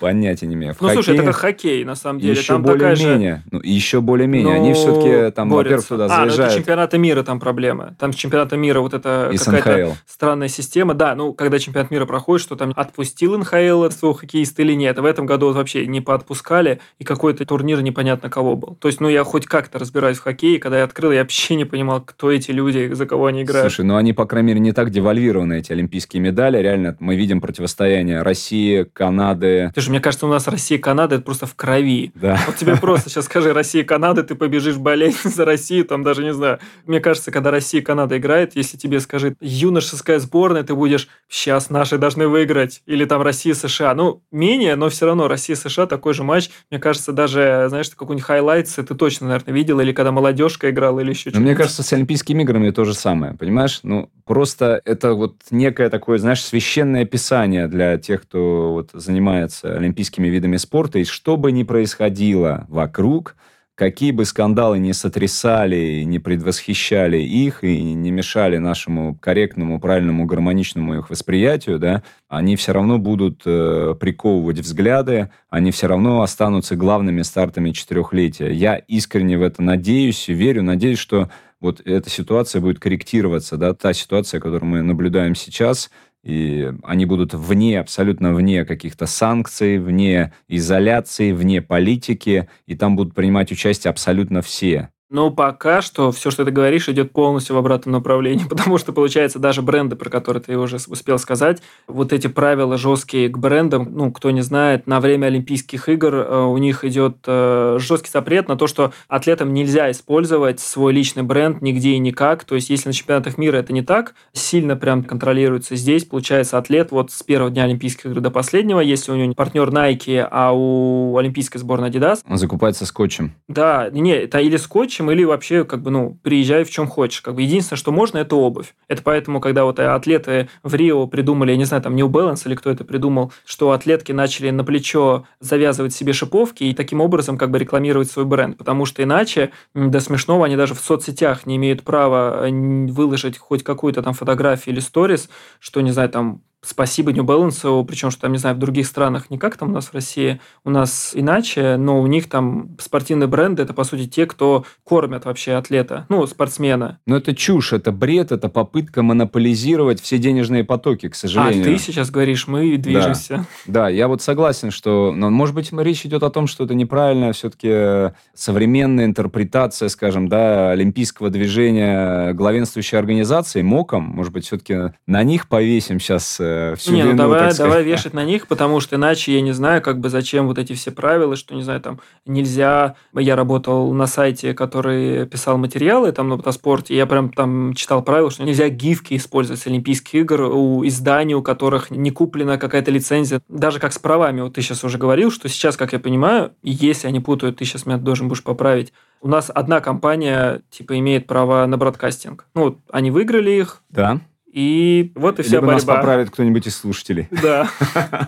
Понятия 0.01 0.47
не 0.47 0.55
имею. 0.55 0.75
В 0.75 0.81
Ну, 0.81 0.89
слушай, 0.91 1.15
это 1.15 1.25
как 1.25 1.37
хоккей, 1.37 1.85
на 1.85 1.95
самом 1.95 2.21
деле. 2.21 2.33
еще 2.33 2.55
же... 2.55 2.59
более-менее. 2.59 3.43
Ну, 3.51 3.61
еще 3.63 4.01
более-менее. 4.01 4.55
Они 4.55 4.69
Ну, 4.71 4.75
все-таки 4.75 5.35
там, 5.35 5.51
во-первых, 5.51 5.87
туда 5.87 6.07
а, 6.07 6.09
ну 6.09 6.15
это 6.15 6.25
заезжают. 6.27 6.55
чемпионата 6.55 6.99
мира 6.99 7.23
там 7.23 7.41
проблема. 7.41 7.95
Там 7.99 8.13
с 8.13 8.17
чемпионата 8.17 8.57
мира 8.57 8.81
вот 8.81 8.95
это 8.95 9.33
какая-то 9.45 9.97
странная 10.07 10.49
система. 10.49 10.95
Да, 10.95 11.15
ну, 11.15 11.33
когда 11.33 11.59
чемпионат 11.59 11.91
мира 11.91 12.07
проходит, 12.07 12.43
что 12.43 12.57
там 12.57 12.73
отпустил 12.77 13.37
НХЛ 13.39 13.89
своего 13.91 14.15
хоккеиста 14.15 14.63
или 14.63 14.75
нет. 14.75 14.99
В 14.99 15.05
этом 15.05 15.27
году 15.27 15.47
вот 15.47 15.57
вообще 15.57 15.87
не 15.87 16.01
поотпускали, 16.01 16.81
и 16.99 17.05
какой-то 17.05 17.45
турнир 17.45 17.81
непонятно 17.83 18.31
кого 18.31 18.57
был. 18.57 18.77
То 18.77 18.89
есть, 18.89 19.01
ну, 19.01 19.09
я 19.09 19.25
хоть 19.25 19.47
как-то 19.47 19.79
разбираюсь 19.79 20.19
в 20.19 20.23
хоккее, 20.23 20.59
когда 20.59 20.79
я 20.79 20.85
открыл, 20.85 21.13
я 21.13 21.21
вообще 21.21 21.55
не 21.57 21.65
понимал, 21.65 22.01
кто 22.01 22.31
эти 22.31 22.51
люди, 22.51 22.93
за 22.93 23.07
кого 23.07 23.27
они 23.27 23.43
играют. 23.43 23.73
Слушай, 23.73 23.87
ну 23.87 23.97
они, 23.97 24.13
по 24.13 24.27
крайней 24.27 24.49
мере, 24.49 24.61
не 24.61 24.73
так 24.73 24.91
девальвированы, 24.91 25.59
эти 25.59 25.73
олимпийские 25.73 26.23
медали. 26.23 26.59
Реально, 26.59 26.97
мы 27.01 27.17
видим 27.17 27.41
противостояние 27.41 28.23
России, 28.23 28.87
Канады. 28.93 29.66
Ты 29.75 29.81
же, 29.81 29.91
мне 29.91 30.01
кажется, 30.01 30.27
у 30.27 30.29
нас 30.29 30.47
Россия 30.49 30.79
и 30.79 30.81
Канада 30.81 31.17
это 31.17 31.25
просто 31.25 31.47
в 31.47 31.55
крови. 31.55 32.13
Да. 32.15 32.39
Вот 32.47 32.57
тебе 32.57 32.77
просто 32.77 33.11
сейчас 33.11 33.27
скажи 33.27 33.53
Россия 33.53 33.83
и 33.83 33.85
Канада, 33.85 34.23
ты 34.23 34.35
побежишь 34.35 34.77
болеть 34.77 35.17
за 35.25 35.45
Россию, 35.45 35.85
там 35.85 36.03
даже 36.03 36.23
не 36.25 36.33
знаю. 36.33 36.59
Мне 36.87 37.01
кажется, 37.01 37.31
когда 37.31 37.51
Россия 37.51 37.81
и 37.81 37.85
Канада 37.85 38.17
играет, 38.19 38.57
если 38.57 38.77
тебе 38.77 39.01
скажет 39.01 39.37
юношеская 39.41 40.19
сборная, 40.19 40.63
ты 40.63 40.75
будешь 40.75 41.09
сейчас 41.29 41.71
наши 41.71 41.99
должны 41.99 42.29
выиграть. 42.29 42.83
Или 42.87 43.05
там 43.05 43.23
Россия 43.23 43.55
США. 43.55 43.95
Ну, 43.95 44.23
менее, 44.31 44.77
но 44.77 44.89
все 44.89 45.07
равно 45.07 45.29
Россия 45.29 45.57
США 45.57 45.87
такой 45.87 46.15
же 46.15 46.23
матч. 46.23 46.51
Мне 46.71 46.81
кажется, 46.81 47.13
даже, 47.13 47.67
знаешь, 47.69 47.91
какой-нибудь 47.91 48.25
highlights 48.25 48.75
ты 48.75 48.83
точно, 48.95 49.29
наверное, 49.29 49.55
видел. 49.55 49.81
Или 49.81 49.93
когда 49.93 50.13
молодежка 50.13 50.71
играла, 50.71 51.01
или 51.01 51.11
еще 51.11 51.31
Но 51.31 51.41
мне 51.41 51.47
что-нибудь. 51.47 51.57
кажется, 51.59 51.83
с 51.83 51.93
Олимпийскими 51.93 52.43
играми 52.43 52.71
то 52.71 52.85
же 52.85 52.95
самое, 52.95 53.35
понимаешь? 53.35 53.81
Ну, 53.83 54.11
просто 54.25 54.81
это 54.85 55.15
вот 55.15 55.37
некое 55.51 55.89
такое, 55.89 56.19
знаешь, 56.19 56.43
священное 56.43 57.05
писание 57.05 57.69
для 57.69 57.97
тех, 57.99 58.23
кто 58.23 58.73
вот 58.73 58.91
занимается 58.93 59.56
олимпийскими 59.65 60.29
видами 60.29 60.57
спорта. 60.57 60.99
И 60.99 61.05
что 61.05 61.37
бы 61.37 61.53
ни 61.53 61.63
происходило 61.63 62.67
вокруг, 62.69 63.37
какие 63.77 64.11
бы 64.11 64.25
скандалы 64.25 64.79
не 64.79 64.93
сотрясали, 64.95 66.03
не 66.05 66.19
предвосхищали 66.19 67.19
их 67.19 67.63
и 67.63 67.81
не 67.83 68.11
мешали 68.11 68.57
нашему 68.57 69.15
корректному, 69.17 69.79
правильному, 69.79 70.25
гармоничному 70.25 70.97
их 70.97 71.11
восприятию, 71.11 71.79
да, 71.79 72.03
они 72.29 72.57
все 72.57 72.73
равно 72.73 72.99
будут 72.99 73.43
э, 73.45 73.95
приковывать 74.01 74.59
взгляды, 74.59 75.31
они 75.51 75.71
все 75.71 75.87
равно 75.87 76.23
останутся 76.23 76.75
главными 76.75 77.23
стартами 77.23 77.71
четырехлетия. 77.71 78.51
Я 78.51 78.77
искренне 78.77 79.37
в 79.37 79.43
это 79.43 79.63
надеюсь 79.63 80.27
верю, 80.27 80.63
надеюсь, 80.63 80.99
что 80.99 81.29
вот 81.61 81.81
эта 81.85 82.09
ситуация 82.11 82.61
будет 82.61 82.79
корректироваться, 82.79 83.57
да, 83.57 83.75
та 83.75 83.93
ситуация, 83.93 84.41
которую 84.41 84.71
мы 84.71 84.83
наблюдаем 84.83 85.35
сейчас, 85.35 85.91
и 86.27 86.73
они 86.83 87.07
будут 87.07 87.35
вне, 87.35 87.79
абсолютно 87.79 88.35
вне 88.35 88.65
каких-то 88.65 89.07
санкций, 89.07 89.79
вне 89.79 90.33
изоляции, 90.49 91.31
вне 91.31 91.63
политики, 91.63 92.49
и 92.67 92.75
там 92.75 92.97
будут 92.97 93.15
принимать 93.15 93.53
участие 93.53 93.93
абсолютно 93.93 94.43
все. 94.43 94.91
Но 95.09 95.31
пока 95.31 95.83
что 95.83 96.11
все, 96.11 96.31
что 96.31 96.45
ты 96.45 96.51
говоришь, 96.51 96.89
идет 96.89 97.13
полностью 97.13 97.55
в 97.55 97.59
обратном 97.59 97.93
направлении, 97.93 98.45
потому 98.49 98.79
что, 98.79 98.93
получается, 98.93 99.39
даже 99.39 99.63
бренды, 99.63 99.97
про 99.97 100.11
которые 100.11 100.43
ты 100.43 100.59
уже 100.59 100.77
успел 100.89 101.19
сказать, 101.19 101.63
вот 101.87 102.13
эти 102.13 102.27
правила 102.27 102.77
жесткие 102.77 103.29
к 103.29 103.39
брендам, 103.39 103.89
ну, 103.93 104.11
кто 104.11 104.31
не 104.31 104.41
знает, 104.41 104.87
на 104.87 105.01
время 105.01 105.27
Олимпийских 105.27 105.89
игр 105.89 106.15
э, 106.15 106.45
у 106.45 106.59
них 106.59 106.85
идет 106.85 107.19
э, 107.27 107.79
жесткий 107.81 108.11
запрет 108.11 108.49
на 108.49 108.57
то, 108.57 108.67
что 108.67 108.93
атлетам 109.09 109.55
нельзя 109.55 109.91
использовать 109.91 110.61
свой 110.61 110.93
личный 110.93 111.23
бренд 111.23 111.63
нигде 111.63 111.91
и 111.91 111.99
никак. 111.99 112.45
То 112.45 112.55
есть, 112.55 112.71
если 112.71 112.89
на 112.89 112.93
чемпионатах 112.93 113.39
мира 113.39 113.59
это 113.59 113.73
не 113.73 113.83
так, 113.83 114.15
сильно 114.33 114.77
прям 114.77 115.05
контролируется 115.05 115.77
здесь, 115.77 116.05
получается, 116.05 116.59
атлет 116.59 116.91
вот 116.91 117.13
с 117.13 117.23
первого 117.23 117.51
дня 117.51 117.65
Олимпийских 117.65 118.07
игр 118.07 118.21
до 118.21 118.31
последнего, 118.31 118.81
если 118.81 119.13
у 119.13 119.17
него 119.17 119.35
партнер 119.35 119.69
Nike, 119.69 120.27
а 120.31 120.53
у 120.53 121.17
олимпийской 121.17 121.59
сборной 121.59 121.91
Adidas, 121.91 122.21
закупается 122.29 122.87
скотчем. 122.87 123.35
да, 123.49 123.89
не, 123.91 124.13
это 124.13 124.39
или 124.39 124.57
скотчем, 124.97 125.11
или 125.11 125.25
вообще, 125.25 125.65
как 125.65 125.83
бы, 125.83 125.91
ну, 125.91 126.19
приезжай 126.23 126.65
в 126.65 126.71
чем 126.71 126.87
хочешь. 126.89 127.21
Как 127.21 127.35
бы 127.35 127.43
единственное, 127.43 127.79
что 127.79 127.93
можно, 127.93 128.19
это 128.19 128.37
обувь. 128.37 128.75
Это 128.89 129.03
поэтому, 129.03 129.41
когда 129.41 129.65
вот 129.65 129.79
атлеты 129.79 130.49
в 130.63 130.75
Рио 130.75 131.07
придумали, 131.07 131.53
я 131.53 131.57
не 131.57 131.65
знаю, 131.65 131.83
там 131.83 131.95
New 131.95 132.09
Balance 132.09 132.43
или 132.47 132.55
кто 132.55 132.71
это 132.71 132.85
придумал, 132.85 133.33
что 133.45 133.73
атлетки 133.73 134.13
начали 134.13 134.51
на 134.51 134.65
плечо 134.65 135.25
завязывать 135.41 135.95
себе 135.95 136.13
шиповки 136.13 136.65
и 136.65 136.75
таким 136.75 137.01
образом 137.01 137.37
как 137.39 137.51
бы 137.51 137.59
рекламировать 137.59 138.11
свой 138.11 138.25
бренд. 138.25 138.57
Потому 138.57 138.87
что 138.87 139.03
иначе, 139.03 139.51
до 139.75 140.01
смешного, 140.01 140.47
они 140.47 140.57
даже 140.57 140.75
в 140.75 140.81
соцсетях 140.81 141.47
не 141.47 141.57
имеют 141.57 141.83
права 141.83 142.47
м, 142.49 142.87
выложить 142.87 143.39
хоть 143.39 143.63
какую-то 143.63 144.03
там 144.03 144.15
фотографию 144.15 144.75
или 144.75 144.81
сторис, 144.81 145.29
что, 145.61 145.81
не 145.81 145.93
знаю, 145.93 146.09
там 146.09 146.43
Спасибо 146.67 147.13
New 147.13 147.25
Balance, 147.25 147.85
причем, 147.85 148.11
что 148.11 148.23
там, 148.23 148.33
не 148.33 148.39
знаю, 148.39 148.57
в 148.57 148.59
других 148.59 148.87
странах 148.87 149.31
не 149.31 149.39
как 149.39 149.57
там 149.57 149.69
у 149.69 149.73
нас 149.73 149.87
в 149.87 149.95
России, 149.95 150.41
у 150.65 150.71
нас 150.71 151.13
иначе, 151.15 151.77
но 151.77 152.01
у 152.01 152.07
них 152.09 152.29
там 152.29 152.77
спортивные 152.81 153.29
бренды, 153.29 153.63
это, 153.63 153.73
по 153.73 153.85
сути, 153.85 154.09
те, 154.09 154.27
кто 154.27 154.65
кормят 154.83 155.25
вообще 155.27 155.53
атлета, 155.53 156.07
ну, 156.09 156.27
спортсмена. 156.27 156.99
Но 157.07 157.17
это 157.17 157.37
чушь, 157.37 157.73
это 157.73 157.93
бред, 157.93 158.33
это 158.33 158.49
попытка 158.49 159.03
монополизировать 159.03 160.01
все 160.01 160.19
денежные 160.19 160.65
потоки, 160.65 161.09
к 161.09 161.13
А 161.13 161.17
сожалению. 161.17 161.65
ты 161.65 161.79
сейчас 161.79 162.11
говоришь, 162.11 162.49
мы 162.49 162.77
движемся. 162.77 163.47
Да, 163.67 163.89
я 163.89 164.09
вот 164.09 164.21
согласен, 164.21 164.73
что, 164.73 165.13
ну, 165.15 165.31
может 165.31 165.55
быть, 165.55 165.73
речь 165.73 166.05
идет 166.05 166.25
о 166.25 166.31
том, 166.31 166.49
что 166.49 166.65
это 166.65 166.75
неправильная 166.75 167.33
все-таки 167.33 168.13
современная 168.35 169.05
интерпретация, 169.05 169.89
скажем, 169.89 170.29
да, 170.29 170.71
олимпийского 170.71 171.31
движения 171.31 172.33
главенствующей 172.33 172.99
организации 172.99 173.63
МОКом. 173.63 174.03
Может 174.03 174.33
быть, 174.33 174.47
все-таки 174.47 174.93
на 175.07 175.23
них 175.23 175.49
повесим 175.49 176.01
сейчас 176.01 176.39
э, 176.41 176.56
всю 176.77 176.93
не, 176.93 177.03
ну 177.03 177.09
вину, 177.09 177.19
давай, 177.19 177.41
так 177.41 177.53
сказать. 177.53 177.71
давай 177.71 177.85
вешать 177.85 178.15
на 178.15 178.25
них, 178.25 178.47
потому 178.47 178.81
что 178.81 178.97
иначе 178.97 179.35
я 179.35 179.41
не 179.41 179.53
знаю, 179.53 179.83
как 179.83 180.01
бы 180.01 180.09
зачем 180.09 180.47
вот 180.47 180.59
эти 180.59 180.73
все 180.75 180.91
правила, 180.91 181.37
что, 181.37 181.55
не 181.55 181.63
знаю, 181.63 181.81
там 181.81 182.01
нельзя... 182.25 182.97
Я 183.15 183.37
работал 183.37 183.93
на 183.93 184.07
сайте, 184.07 184.55
который 184.55 185.27
писал 185.27 185.59
материалы 185.59 186.13
там 186.13 186.29
на 186.29 186.37
мотоспорте, 186.37 186.95
и 186.95 186.97
я 186.97 187.07
прям 187.07 187.31
там 187.31 187.75
читал 187.75 188.03
правила, 188.03 188.31
что 188.31 188.45
нельзя 188.45 188.69
гифки 188.69 189.17
использовать 189.17 189.61
с 189.61 189.67
Олимпийских 189.67 190.15
игр 190.15 190.43
у 190.43 190.87
изданий, 190.87 191.35
у 191.35 191.43
которых 191.43 191.91
не 191.91 192.11
куплена 192.11 192.59
какая-то 192.59 192.91
лицензия. 192.91 193.41
Даже 193.49 193.79
как 193.79 193.93
с 193.93 193.99
правами, 193.99 194.41
вот 194.41 194.55
ты 194.55 194.63
сейчас 194.63 194.85
уже 194.85 194.99
говорил, 194.99 195.31
что 195.31 195.49
сейчас, 195.49 195.77
как 195.77 195.93
я 195.93 195.99
понимаю, 195.99 196.53
если 196.63 197.09
они 197.09 197.21
путают, 197.21 197.57
ты 197.57 197.65
сейчас 197.65 197.87
меня 197.87 197.99
должен 197.99 198.29
будешь 198.29 198.43
поправить, 198.43 198.93
у 199.21 199.29
нас 199.29 199.51
одна 199.53 199.81
компания, 199.81 200.63
типа, 200.71 200.99
имеет 200.99 201.27
право 201.27 201.67
на 201.67 201.77
бродкастинг. 201.77 202.47
Ну, 202.55 202.63
вот 202.63 202.79
они 202.91 203.11
выиграли 203.11 203.51
их, 203.51 203.83
Да. 203.91 204.21
И 204.57 205.13
вот 205.15 205.39
и 205.39 205.43
вся 205.43 205.57
Либо 205.57 205.67
нас 205.73 205.85
борьба. 205.85 206.01
поправит 206.01 206.31
кто-нибудь 206.31 206.67
из 206.67 206.77
слушателей. 206.77 207.29
Да. 207.43 207.69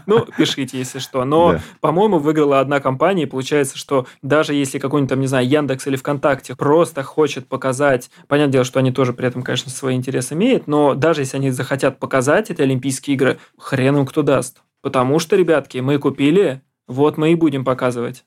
Ну, 0.05 0.27
пишите, 0.37 0.77
если 0.77 0.99
что. 0.99 1.25
Но, 1.25 1.53
Да. 1.53 1.61
по-моему, 1.81 2.19
выиграла 2.19 2.61
одна 2.61 2.81
компания, 2.81 3.23
и 3.23 3.27
получается, 3.27 3.79
что 3.79 4.07
даже 4.21 4.53
если 4.53 4.79
какой-нибудь 4.79 5.09
там, 5.09 5.21
не 5.21 5.27
знаю, 5.27 5.49
Яндекс 5.49 5.87
или 5.87 5.97
ВКонтакте 5.97 6.55
просто 6.55 7.03
хочет 7.03 7.49
показать, 7.49 8.11
понятное 8.29 8.53
дело, 8.53 8.65
что 8.65 8.79
они 8.79 8.93
тоже 8.93 9.15
при 9.15 9.27
этом, 9.27 9.43
конечно, 9.43 9.71
свои 9.71 9.97
интересы 9.97 10.35
имеют, 10.35 10.67
но 10.67 10.93
даже 10.95 11.23
если 11.23 11.39
они 11.39 11.51
захотят 11.51 11.99
показать 11.99 12.51
эти 12.51 12.61
Олимпийские 12.61 13.15
игры, 13.15 13.39
хрен 13.57 13.97
им 13.97 14.05
кто 14.05 14.21
даст. 14.23 14.61
Потому 14.83 15.21
что, 15.21 15.35
ребятки, 15.35 15.79
мы 15.79 15.97
купили, 15.99 16.61
вот 16.87 17.17
мы 17.17 17.33
и 17.33 17.37
будем 17.37 17.65
показывать. 17.65 18.25